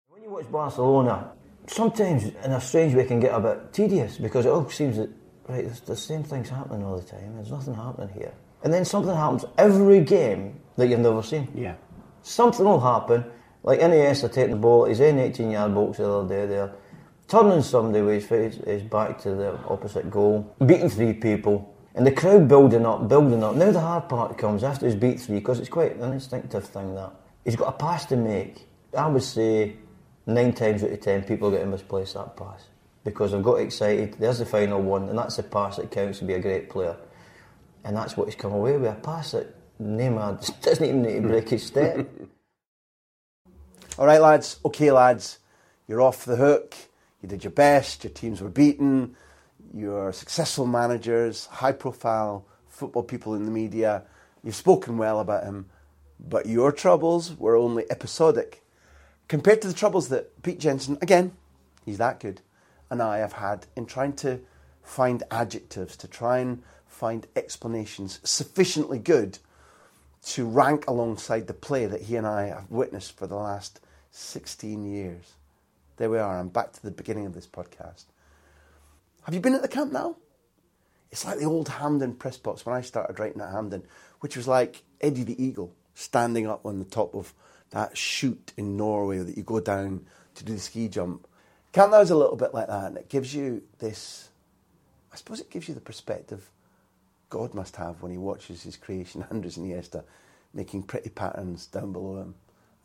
When 0.08 0.22
you 0.22 0.30
watch 0.30 0.50
Barcelona, 0.50 1.32
sometimes 1.66 2.24
in 2.24 2.52
a 2.52 2.60
strange 2.60 2.94
way 2.94 3.02
it 3.02 3.08
can 3.08 3.20
get 3.20 3.34
a 3.34 3.40
bit 3.40 3.72
tedious 3.72 4.18
because 4.18 4.46
it 4.46 4.50
all 4.50 4.68
seems 4.68 4.96
that 4.96 5.10
right, 5.48 5.66
the 5.86 5.96
same 5.96 6.22
things 6.22 6.48
happening 6.48 6.84
all 6.84 6.98
the 6.98 7.04
time. 7.04 7.34
There's 7.36 7.50
nothing 7.50 7.74
happening 7.74 8.10
here, 8.14 8.32
and 8.62 8.72
then 8.72 8.84
something 8.84 9.14
happens 9.14 9.44
every 9.58 10.00
game 10.00 10.60
that 10.76 10.88
you've 10.88 11.00
never 11.00 11.22
seen. 11.22 11.48
Yeah. 11.54 11.74
Something 12.22 12.64
will 12.64 12.80
happen, 12.80 13.24
like 13.62 13.80
Iniesta 13.80 14.32
taking 14.32 14.52
the 14.52 14.56
ball, 14.56 14.84
he's 14.84 15.00
in 15.00 15.18
18 15.18 15.50
yard 15.50 15.74
box 15.74 15.98
the 15.98 16.08
other 16.08 16.28
day 16.28 16.46
there, 16.46 16.72
turning 17.28 17.62
somebody 17.62 18.02
with 18.02 18.14
his 18.14 18.26
face 18.26 18.54
his 18.64 18.82
back 18.82 19.20
to 19.22 19.34
the 19.34 19.58
opposite 19.68 20.10
goal, 20.10 20.54
beating 20.64 20.88
three 20.88 21.12
people, 21.12 21.71
and 21.94 22.06
the 22.06 22.12
crowd 22.12 22.48
building 22.48 22.86
up, 22.86 23.08
building 23.08 23.42
up. 23.42 23.54
Now 23.54 23.70
the 23.70 23.80
hard 23.80 24.08
part 24.08 24.38
comes 24.38 24.64
after 24.64 24.86
he's 24.86 24.94
beat 24.94 25.20
three, 25.20 25.38
because 25.38 25.60
it's 25.60 25.68
quite 25.68 25.96
an 25.96 26.12
instinctive 26.12 26.64
thing 26.64 26.94
that. 26.94 27.12
He's 27.44 27.56
got 27.56 27.74
a 27.74 27.76
pass 27.76 28.06
to 28.06 28.16
make. 28.16 28.68
I 28.96 29.08
would 29.08 29.22
say 29.22 29.76
nine 30.26 30.52
times 30.52 30.84
out 30.84 30.90
of 30.90 31.00
ten 31.00 31.22
people 31.24 31.50
get 31.50 31.60
to 31.60 31.66
misplace 31.66 32.12
that 32.12 32.36
pass 32.36 32.66
because 33.04 33.32
they've 33.32 33.42
got 33.42 33.56
excited. 33.56 34.14
There's 34.18 34.38
the 34.38 34.46
final 34.46 34.80
one, 34.80 35.08
and 35.08 35.18
that's 35.18 35.36
the 35.36 35.42
pass 35.42 35.76
that 35.76 35.90
counts 35.90 36.20
to 36.20 36.24
be 36.24 36.34
a 36.34 36.40
great 36.40 36.70
player. 36.70 36.96
And 37.84 37.96
that's 37.96 38.16
what 38.16 38.28
he's 38.28 38.36
come 38.36 38.52
away 38.52 38.76
with 38.76 38.90
a 38.90 38.94
pass 38.94 39.32
that 39.32 39.54
Neymar 39.80 40.60
doesn't 40.62 40.84
even 40.84 41.02
need 41.02 41.22
to 41.22 41.28
break 41.28 41.48
his 41.48 41.64
step. 41.64 42.08
All 43.98 44.06
right, 44.06 44.20
lads. 44.20 44.58
Okay, 44.64 44.90
lads. 44.92 45.38
You're 45.88 46.00
off 46.00 46.24
the 46.24 46.36
hook. 46.36 46.74
You 47.22 47.28
did 47.28 47.44
your 47.44 47.50
best. 47.50 48.04
Your 48.04 48.12
teams 48.12 48.40
were 48.40 48.48
beaten. 48.48 49.16
You're 49.74 50.12
successful 50.12 50.66
managers, 50.66 51.46
high 51.46 51.72
profile 51.72 52.44
football 52.68 53.02
people 53.02 53.34
in 53.34 53.44
the 53.44 53.50
media. 53.50 54.02
You've 54.42 54.54
spoken 54.54 54.98
well 54.98 55.20
about 55.20 55.44
him. 55.44 55.66
But 56.20 56.46
your 56.46 56.72
troubles 56.72 57.36
were 57.38 57.56
only 57.56 57.90
episodic 57.90 58.62
compared 59.28 59.62
to 59.62 59.68
the 59.68 59.74
troubles 59.74 60.08
that 60.08 60.42
Pete 60.42 60.60
Jenson, 60.60 60.98
again, 61.00 61.32
he's 61.84 61.98
that 61.98 62.20
good, 62.20 62.42
and 62.90 63.00
I 63.00 63.18
have 63.18 63.32
had 63.32 63.66
in 63.74 63.86
trying 63.86 64.12
to 64.16 64.40
find 64.82 65.22
adjectives, 65.30 65.96
to 65.96 66.08
try 66.08 66.38
and 66.38 66.62
find 66.86 67.26
explanations 67.34 68.20
sufficiently 68.22 68.98
good 68.98 69.38
to 70.24 70.46
rank 70.46 70.86
alongside 70.86 71.46
the 71.46 71.54
play 71.54 71.86
that 71.86 72.02
he 72.02 72.16
and 72.16 72.26
I 72.26 72.48
have 72.48 72.70
witnessed 72.70 73.16
for 73.16 73.26
the 73.26 73.36
last 73.36 73.80
16 74.10 74.84
years. 74.84 75.32
There 75.96 76.10
we 76.10 76.18
are, 76.18 76.38
I'm 76.38 76.48
back 76.48 76.72
to 76.72 76.82
the 76.82 76.90
beginning 76.90 77.26
of 77.26 77.34
this 77.34 77.46
podcast. 77.46 78.04
Have 79.22 79.34
you 79.34 79.40
been 79.40 79.54
at 79.54 79.62
the 79.62 79.68
Camp 79.68 79.92
Nou? 79.92 80.14
It's 81.10 81.24
like 81.24 81.38
the 81.38 81.44
old 81.44 81.68
Hampden 81.68 82.14
press 82.14 82.38
box 82.38 82.66
when 82.66 82.74
I 82.74 82.80
started 82.80 83.18
writing 83.18 83.40
at 83.40 83.50
Hampden, 83.50 83.84
which 84.20 84.36
was 84.36 84.48
like 84.48 84.82
Eddie 85.00 85.24
the 85.24 85.42
Eagle 85.42 85.74
standing 85.94 86.46
up 86.48 86.66
on 86.66 86.78
the 86.78 86.84
top 86.84 87.14
of 87.14 87.34
that 87.70 87.96
chute 87.96 88.52
in 88.56 88.76
Norway 88.76 89.18
that 89.18 89.36
you 89.36 89.42
go 89.42 89.60
down 89.60 90.06
to 90.34 90.44
do 90.44 90.54
the 90.54 90.58
ski 90.58 90.88
jump. 90.88 91.28
Camp 91.72 91.92
Nou 91.92 92.00
is 92.00 92.10
a 92.10 92.16
little 92.16 92.36
bit 92.36 92.52
like 92.52 92.66
that, 92.66 92.86
and 92.86 92.96
it 92.96 93.08
gives 93.08 93.34
you 93.34 93.62
this. 93.78 94.30
I 95.12 95.16
suppose 95.16 95.40
it 95.40 95.50
gives 95.50 95.68
you 95.68 95.74
the 95.74 95.80
perspective 95.80 96.50
God 97.32 97.54
must 97.54 97.76
have 97.76 98.02
when 98.02 98.12
he 98.12 98.18
watches 98.18 98.62
his 98.62 98.76
creation, 98.76 99.24
Andres 99.30 99.56
Iniesta, 99.56 100.04
making 100.52 100.82
pretty 100.82 101.10
patterns 101.10 101.66
down 101.66 101.92
below 101.92 102.20
him. 102.20 102.34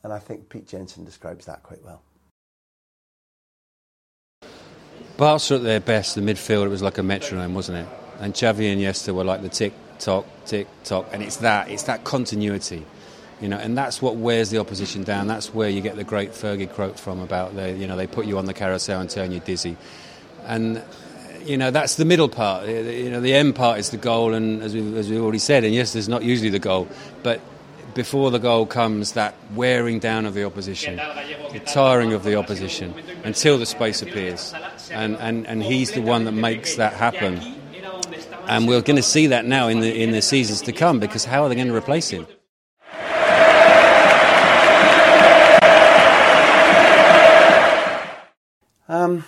And 0.03 0.13
I 0.13 0.19
think 0.19 0.49
Pete 0.49 0.67
Jenson 0.67 1.03
describes 1.03 1.47
that 1.47 1.63
quite 1.63 1.83
well. 1.83 2.01
Barca 5.17 5.55
at 5.55 5.63
their 5.63 5.79
best, 5.79 6.15
the 6.15 6.21
midfield, 6.21 6.65
it 6.65 6.69
was 6.69 6.83
like 6.83 6.97
a 6.99 7.03
metronome, 7.03 7.55
wasn't 7.55 7.79
it? 7.79 7.87
And 8.19 8.33
Xavi 8.33 8.71
and 8.71 8.81
Iniesta 8.81 9.13
were 9.13 9.23
like 9.23 9.41
the 9.41 9.49
tick 9.49 9.73
tock, 9.99 10.25
tick 10.45 10.67
tock, 10.83 11.07
and 11.11 11.23
it's 11.23 11.37
that, 11.37 11.69
it's 11.69 11.83
that 11.83 12.03
continuity, 12.03 12.85
you 13.41 13.49
know, 13.49 13.57
and 13.57 13.77
that's 13.77 14.01
what 14.01 14.15
wears 14.15 14.51
the 14.51 14.59
opposition 14.59 15.03
down. 15.03 15.27
That's 15.27 15.53
where 15.53 15.69
you 15.69 15.81
get 15.81 15.95
the 15.95 16.03
great 16.03 16.31
Fergie 16.31 16.71
quote 16.71 16.99
from 16.99 17.19
about 17.19 17.55
the, 17.55 17.71
you 17.71 17.87
know, 17.87 17.97
they 17.97 18.07
put 18.07 18.27
you 18.27 18.37
on 18.37 18.45
the 18.45 18.53
carousel 18.53 19.01
and 19.01 19.09
turn 19.09 19.31
you 19.31 19.39
dizzy, 19.39 19.75
and 20.45 20.83
you 21.45 21.57
know 21.57 21.71
that's 21.71 21.95
the 21.95 22.05
middle 22.05 22.29
part. 22.29 22.67
You 22.67 23.09
know, 23.09 23.21
the 23.21 23.33
end 23.33 23.55
part 23.55 23.79
is 23.79 23.89
the 23.89 23.97
goal, 23.97 24.33
and 24.33 24.61
as 24.61 24.73
we 24.73 24.97
as 24.97 25.09
we 25.09 25.17
already 25.19 25.39
said, 25.39 25.63
and 25.63 25.73
yes, 25.73 25.93
there's 25.93 26.09
not 26.09 26.23
usually 26.23 26.49
the 26.49 26.59
goal, 26.59 26.87
but 27.23 27.41
before 27.97 28.29
the 28.29 28.37
goal 28.37 28.67
comes 28.67 29.13
that 29.13 29.33
wearing 29.55 29.97
down 29.97 30.27
of 30.27 30.35
the 30.35 30.43
opposition, 30.45 30.97
the 31.51 31.59
tiring 31.65 32.13
of 32.13 32.23
the 32.23 32.35
opposition 32.35 32.93
until 33.23 33.57
the 33.57 33.65
space 33.65 34.03
appears. 34.03 34.53
And, 34.91 35.17
and, 35.17 35.47
and 35.47 35.63
he's 35.63 35.91
the 35.91 36.01
one 36.01 36.25
that 36.25 36.33
makes 36.33 36.75
that 36.75 36.93
happen. 36.93 37.41
And 38.47 38.67
we're 38.67 38.81
going 38.81 38.97
to 38.97 39.01
see 39.01 39.25
that 39.27 39.45
now 39.45 39.67
in 39.67 39.79
the, 39.79 40.03
in 40.03 40.11
the 40.11 40.21
seasons 40.21 40.61
to 40.61 40.71
come 40.71 40.99
because 40.99 41.25
how 41.25 41.41
are 41.41 41.49
they 41.49 41.55
going 41.55 41.69
to 41.69 41.75
replace 41.75 42.09
him? 42.09 42.27
Um, 48.87 49.25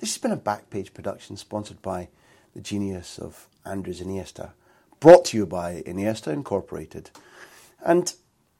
this 0.00 0.12
has 0.14 0.18
been 0.18 0.32
a 0.32 0.36
Backpage 0.36 0.92
production 0.92 1.36
sponsored 1.36 1.80
by 1.80 2.08
the 2.54 2.60
genius 2.60 3.20
of 3.20 3.46
Andres 3.64 4.00
Iniesta, 4.00 4.50
brought 4.98 5.26
to 5.26 5.36
you 5.36 5.46
by 5.46 5.84
Iniesta 5.86 6.32
Incorporated. 6.32 7.10
And 7.84 8.12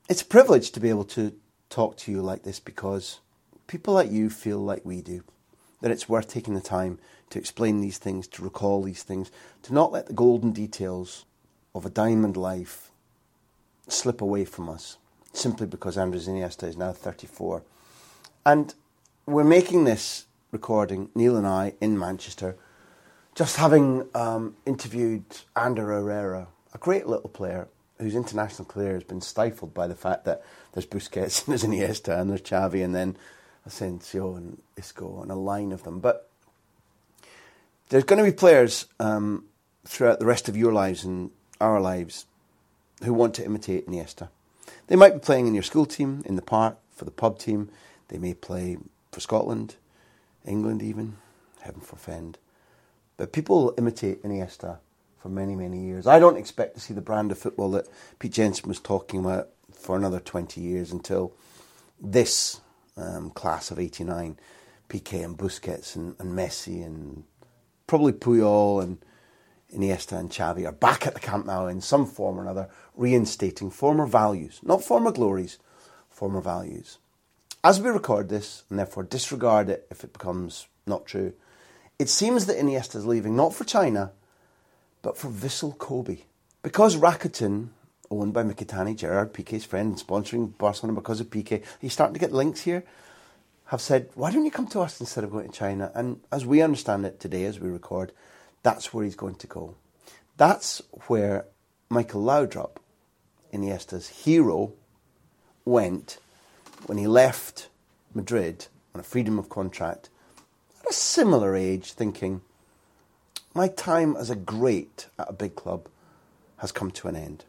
it's 0.08 0.22
a 0.22 0.26
privilege 0.26 0.70
to 0.72 0.80
be 0.80 0.88
able 0.88 1.04
to 1.04 1.34
talk 1.70 1.96
to 1.98 2.12
you 2.12 2.22
like 2.22 2.42
this 2.42 2.60
because 2.60 3.20
people 3.66 3.94
like 3.94 4.10
you 4.10 4.30
feel 4.30 4.58
like 4.58 4.84
we 4.84 5.02
do. 5.02 5.22
That 5.80 5.90
it's 5.90 6.08
worth 6.08 6.28
taking 6.28 6.54
the 6.54 6.60
time 6.60 6.98
to 7.30 7.38
explain 7.38 7.80
these 7.80 7.98
things, 7.98 8.26
to 8.28 8.42
recall 8.42 8.82
these 8.82 9.02
things, 9.02 9.30
to 9.62 9.74
not 9.74 9.92
let 9.92 10.06
the 10.06 10.12
golden 10.12 10.52
details 10.52 11.24
of 11.74 11.86
a 11.86 11.90
diamond 11.90 12.36
life 12.36 12.90
slip 13.86 14.20
away 14.20 14.44
from 14.44 14.68
us 14.68 14.96
simply 15.32 15.66
because 15.66 15.96
Andres 15.96 16.26
Iniesta 16.26 16.66
is 16.66 16.76
now 16.76 16.92
34. 16.92 17.62
And 18.44 18.74
we're 19.26 19.44
making 19.44 19.84
this 19.84 20.26
recording, 20.50 21.10
Neil 21.14 21.36
and 21.36 21.46
I, 21.46 21.74
in 21.80 21.98
Manchester, 21.98 22.56
just 23.34 23.56
having 23.56 24.08
um, 24.14 24.56
interviewed 24.66 25.24
Ander 25.54 25.86
Herrera, 25.86 26.48
a 26.74 26.78
great 26.78 27.06
little 27.06 27.28
player 27.28 27.68
whose 27.98 28.14
international 28.14 28.64
career 28.64 28.94
has 28.94 29.04
been 29.04 29.20
stifled 29.20 29.74
by 29.74 29.86
the 29.86 29.94
fact 29.94 30.24
that 30.24 30.42
there's 30.72 30.86
Busquets 30.86 31.44
and 31.46 31.52
there's 31.52 31.64
Iniesta 31.64 32.18
and 32.18 32.30
there's 32.30 32.42
Xavi 32.42 32.84
and 32.84 32.94
then 32.94 33.16
Asensio 33.66 34.34
and 34.34 34.60
Isco 34.76 35.20
and 35.22 35.30
a 35.30 35.34
line 35.34 35.72
of 35.72 35.82
them. 35.82 36.00
But 36.00 36.30
there's 37.88 38.04
going 38.04 38.22
to 38.22 38.30
be 38.30 38.36
players 38.36 38.86
um, 39.00 39.44
throughout 39.84 40.18
the 40.18 40.26
rest 40.26 40.48
of 40.48 40.56
your 40.56 40.72
lives 40.72 41.04
and 41.04 41.30
our 41.60 41.80
lives 41.80 42.26
who 43.04 43.12
want 43.12 43.34
to 43.34 43.44
imitate 43.44 43.86
Iniesta. 43.86 44.28
They 44.88 44.96
might 44.96 45.14
be 45.14 45.20
playing 45.20 45.46
in 45.46 45.54
your 45.54 45.62
school 45.62 45.86
team, 45.86 46.22
in 46.24 46.36
the 46.36 46.42
park, 46.42 46.78
for 46.94 47.04
the 47.04 47.10
pub 47.10 47.38
team. 47.38 47.70
They 48.08 48.18
may 48.18 48.34
play 48.34 48.78
for 49.12 49.20
Scotland, 49.20 49.76
England 50.46 50.82
even, 50.82 51.16
heaven 51.60 51.80
forfend. 51.80 52.38
But 53.16 53.32
people 53.32 53.64
will 53.64 53.74
imitate 53.76 54.22
Iniesta 54.22 54.78
for 55.18 55.28
many, 55.28 55.54
many 55.56 55.84
years. 55.84 56.06
I 56.06 56.18
don't 56.18 56.36
expect 56.36 56.74
to 56.74 56.80
see 56.80 56.94
the 56.94 57.00
brand 57.00 57.32
of 57.32 57.38
football 57.38 57.70
that 57.72 57.88
Pete 58.18 58.32
Jenson 58.32 58.68
was 58.68 58.80
talking 58.80 59.20
about 59.20 59.48
for 59.72 59.96
another 59.96 60.20
20 60.20 60.60
years 60.60 60.92
until 60.92 61.34
this 62.00 62.60
um, 62.96 63.30
class 63.30 63.70
of 63.70 63.78
89, 63.78 64.38
Piqué 64.88 65.24
and 65.24 65.36
Busquets 65.36 65.96
and, 65.96 66.14
and 66.18 66.36
Messi 66.36 66.84
and 66.84 67.24
probably 67.86 68.12
Puyol 68.12 68.82
and 68.82 68.98
Iniesta 69.74 70.18
and 70.18 70.30
Xavi 70.30 70.66
are 70.66 70.72
back 70.72 71.06
at 71.06 71.14
the 71.14 71.20
Camp 71.20 71.46
Nou 71.46 71.66
in 71.66 71.80
some 71.80 72.06
form 72.06 72.38
or 72.38 72.42
another, 72.42 72.68
reinstating 72.94 73.70
former 73.70 74.06
values, 74.06 74.60
not 74.62 74.82
former 74.82 75.12
glories, 75.12 75.58
former 76.08 76.40
values. 76.40 76.98
As 77.62 77.80
we 77.80 77.90
record 77.90 78.28
this, 78.28 78.62
and 78.70 78.78
therefore 78.78 79.02
disregard 79.02 79.68
it 79.68 79.86
if 79.90 80.04
it 80.04 80.12
becomes 80.12 80.68
not 80.86 81.06
true, 81.06 81.34
it 81.98 82.08
seems 82.08 82.46
that 82.46 82.56
Iniesta 82.56 82.96
is 82.96 83.06
leaving 83.06 83.36
not 83.36 83.52
for 83.52 83.64
China, 83.64 84.12
but 85.02 85.16
for 85.16 85.28
Vissel 85.28 85.76
Kobe. 85.76 86.18
Because 86.62 86.96
Rakuten, 86.96 87.68
owned 88.10 88.32
by 88.32 88.42
Mikitani, 88.42 88.96
Gerard 88.96 89.32
Piqué's 89.32 89.64
friend, 89.64 89.90
and 89.90 90.06
sponsoring 90.06 90.56
Barcelona 90.58 90.98
because 90.98 91.20
of 91.20 91.30
Piqué, 91.30 91.64
he's 91.80 91.92
starting 91.92 92.14
to 92.14 92.20
get 92.20 92.32
links 92.32 92.62
here, 92.62 92.84
have 93.66 93.80
said, 93.80 94.08
why 94.14 94.30
don't 94.30 94.44
you 94.44 94.50
come 94.50 94.66
to 94.68 94.80
us 94.80 94.98
instead 94.98 95.24
of 95.24 95.30
going 95.30 95.48
to 95.48 95.56
China? 95.56 95.92
And 95.94 96.20
as 96.32 96.46
we 96.46 96.62
understand 96.62 97.04
it 97.04 97.20
today, 97.20 97.44
as 97.44 97.60
we 97.60 97.68
record, 97.68 98.12
that's 98.62 98.92
where 98.94 99.04
he's 99.04 99.14
going 99.14 99.36
to 99.36 99.46
go. 99.46 99.74
That's 100.38 100.80
where 101.06 101.44
Michael 101.90 102.22
Laudrup, 102.22 102.76
Iniesta's 103.52 104.08
hero, 104.08 104.72
went 105.64 106.18
when 106.86 106.96
he 106.96 107.06
left 107.06 107.68
Madrid 108.14 108.66
on 108.94 109.00
a 109.00 109.04
freedom 109.04 109.38
of 109.38 109.48
contract 109.48 110.08
at 110.82 110.90
a 110.90 110.94
similar 110.94 111.54
age, 111.54 111.92
thinking, 111.92 112.40
my 113.54 113.68
time 113.68 114.16
as 114.16 114.30
a 114.30 114.36
great 114.36 115.08
at 115.18 115.30
a 115.30 115.32
big 115.32 115.54
club 115.54 115.88
has 116.58 116.72
come 116.72 116.90
to 116.90 117.08
an 117.08 117.16
end. 117.16 117.44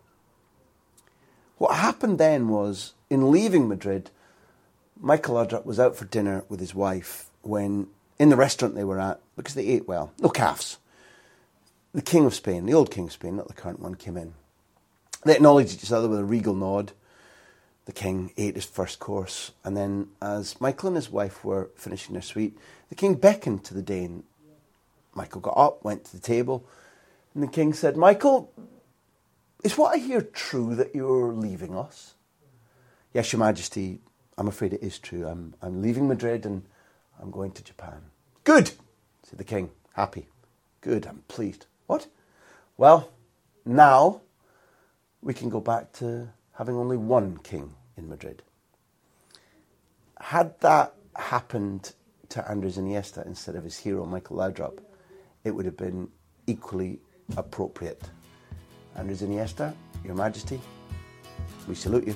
What 1.58 1.76
happened 1.76 2.18
then 2.18 2.48
was, 2.48 2.94
in 3.10 3.32
leaving 3.32 3.68
Madrid, 3.68 4.12
Michael 5.00 5.36
Laudrup 5.36 5.66
was 5.66 5.80
out 5.80 5.96
for 5.96 6.06
dinner 6.06 6.46
with 6.48 6.60
his 6.60 6.74
wife 6.74 7.30
when, 7.42 7.88
in 8.18 8.30
the 8.30 8.36
restaurant 8.36 8.76
they 8.76 8.84
were 8.84 9.00
at, 9.00 9.20
because 9.36 9.56
they 9.56 9.68
ate 9.68 9.88
well, 9.88 10.14
no 10.20 10.30
calves, 10.30 10.78
the 11.94 12.02
King 12.02 12.26
of 12.26 12.36
Spain, 12.36 12.66
the 12.66 12.74
old 12.74 12.92
King 12.92 13.06
of 13.06 13.12
Spain, 13.12 13.36
not 13.36 13.48
the 13.48 13.54
current 13.54 13.80
one, 13.80 13.96
came 13.96 14.16
in. 14.16 14.34
They 15.26 15.36
acknowledged 15.36 15.84
each 15.84 15.92
other 15.92 16.08
with 16.08 16.20
a 16.20 16.26
regal 16.26 16.54
nod. 16.54 16.94
The 17.86 17.92
king 17.92 18.32
ate 18.38 18.56
his 18.56 18.66
first 18.66 19.00
course, 19.00 19.52
and 19.64 19.76
then, 19.76 20.10
as 20.22 20.62
Michael 20.62 20.88
and 20.88 20.96
his 20.96 21.10
wife 21.10 21.44
were 21.44 21.72
finishing 21.76 22.14
their 22.14 22.22
sweet, 22.22 22.56
the 22.90 22.96
king 22.96 23.16
beckoned 23.16 23.64
to 23.66 23.74
the 23.74 23.82
Dane. 23.82 24.24
Michael 25.20 25.42
got 25.42 25.58
up, 25.58 25.84
went 25.84 26.06
to 26.06 26.14
the 26.14 26.22
table, 26.22 26.66
and 27.34 27.44
the 27.44 27.48
king 27.48 27.74
said, 27.74 27.98
Michael, 27.98 28.54
is 29.66 29.78
what 29.78 29.94
I 29.94 29.98
hear 29.98 30.22
true 30.22 30.76
that 30.76 30.96
you're 30.96 31.34
leaving 31.34 31.76
us? 31.76 32.14
Yes, 33.14 33.34
Your 33.34 33.42
Majesty, 33.42 34.00
I'm 34.38 34.48
afraid 34.48 34.72
it 34.72 34.82
is 34.82 34.98
true. 34.98 35.28
I'm, 35.28 35.56
I'm 35.62 35.82
leaving 35.82 36.08
Madrid 36.08 36.46
and 36.46 36.64
I'm 37.22 37.32
going 37.32 37.52
to 37.52 37.62
Japan. 37.62 38.00
Good, 38.46 38.72
said 39.24 39.38
the 39.38 39.44
king, 39.44 39.72
happy. 39.92 40.30
Good, 40.80 41.06
I'm 41.06 41.24
pleased. 41.28 41.66
What? 41.88 42.08
Well, 42.78 43.10
now 43.66 44.22
we 45.22 45.34
can 45.34 45.50
go 45.50 45.60
back 45.60 45.92
to 45.96 46.30
having 46.54 46.78
only 46.78 46.96
one 46.96 47.40
king 47.40 47.74
in 47.98 48.08
Madrid. 48.08 48.42
Had 50.22 50.58
that 50.62 50.94
happened 51.18 51.92
to 52.30 52.50
Andres 52.50 52.78
Iniesta 52.78 53.26
instead 53.26 53.58
of 53.58 53.66
his 53.66 53.80
hero 53.80 54.06
Michael 54.06 54.38
Laudrup, 54.38 54.80
it 55.44 55.52
would 55.52 55.66
have 55.66 55.78
been 55.78 56.10
equally 56.48 57.00
appropriate. 57.38 58.02
Andres 58.96 59.22
Iniesta, 59.22 59.74
Your 60.04 60.16
Majesty, 60.16 60.60
we 61.68 61.76
salute 61.76 62.08
you. 62.08 62.16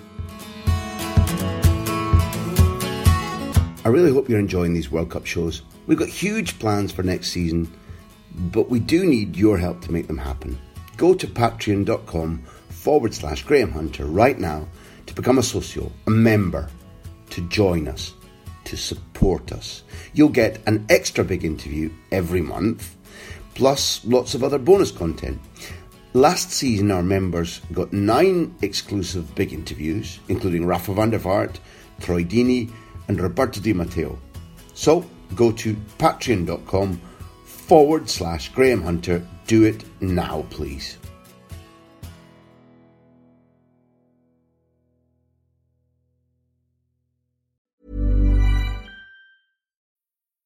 I 3.85 3.89
really 3.89 4.11
hope 4.11 4.29
you're 4.29 4.39
enjoying 4.39 4.73
these 4.73 4.89
World 4.89 5.11
Cup 5.11 5.25
shows. 5.25 5.61
We've 5.87 5.99
got 5.99 6.07
huge 6.07 6.57
plans 6.57 6.91
for 6.91 7.03
next 7.03 7.31
season 7.31 7.69
but 8.33 8.69
we 8.69 8.79
do 8.79 9.05
need 9.05 9.35
your 9.35 9.57
help 9.57 9.81
to 9.81 9.91
make 9.91 10.07
them 10.07 10.17
happen. 10.17 10.57
Go 10.97 11.13
to 11.13 11.27
patreon.com 11.27 12.43
forward 12.69 13.13
slash 13.13 13.43
Graham 13.43 13.71
Hunter 13.71 14.05
right 14.05 14.37
now 14.37 14.67
to 15.05 15.13
become 15.13 15.37
a 15.37 15.43
socio, 15.43 15.91
a 16.07 16.09
member, 16.09 16.69
to 17.31 17.41
join 17.49 17.87
us, 17.87 18.13
to 18.65 18.77
support 18.77 19.51
us. 19.51 19.83
You'll 20.13 20.29
get 20.29 20.61
an 20.67 20.85
extra 20.89 21.23
big 21.23 21.43
interview 21.45 21.91
every 22.11 22.41
month, 22.41 22.95
plus 23.55 24.03
lots 24.05 24.35
of 24.35 24.43
other 24.43 24.57
bonus 24.59 24.91
content. 24.91 25.39
Last 26.13 26.51
season, 26.51 26.91
our 26.91 27.01
members 27.01 27.59
got 27.71 27.91
nine 27.91 28.55
exclusive 28.61 29.33
big 29.35 29.51
interviews, 29.51 30.19
including 30.27 30.65
Rafa 30.65 30.93
van 30.93 31.09
der 31.09 31.19
Vaart, 31.19 31.57
Troy 31.99 32.23
Deeney, 32.23 32.71
and 33.07 33.19
Roberto 33.19 33.59
Di 33.59 33.73
Matteo. 33.73 34.19
So 34.73 35.05
go 35.35 35.51
to 35.51 35.75
patreon.com 35.97 37.01
forward 37.45 38.09
slash 38.09 38.49
Graham 38.49 38.83
Hunter. 38.83 39.25
Do 39.47 39.63
it 39.63 39.83
now, 40.01 40.45
please. 40.49 40.97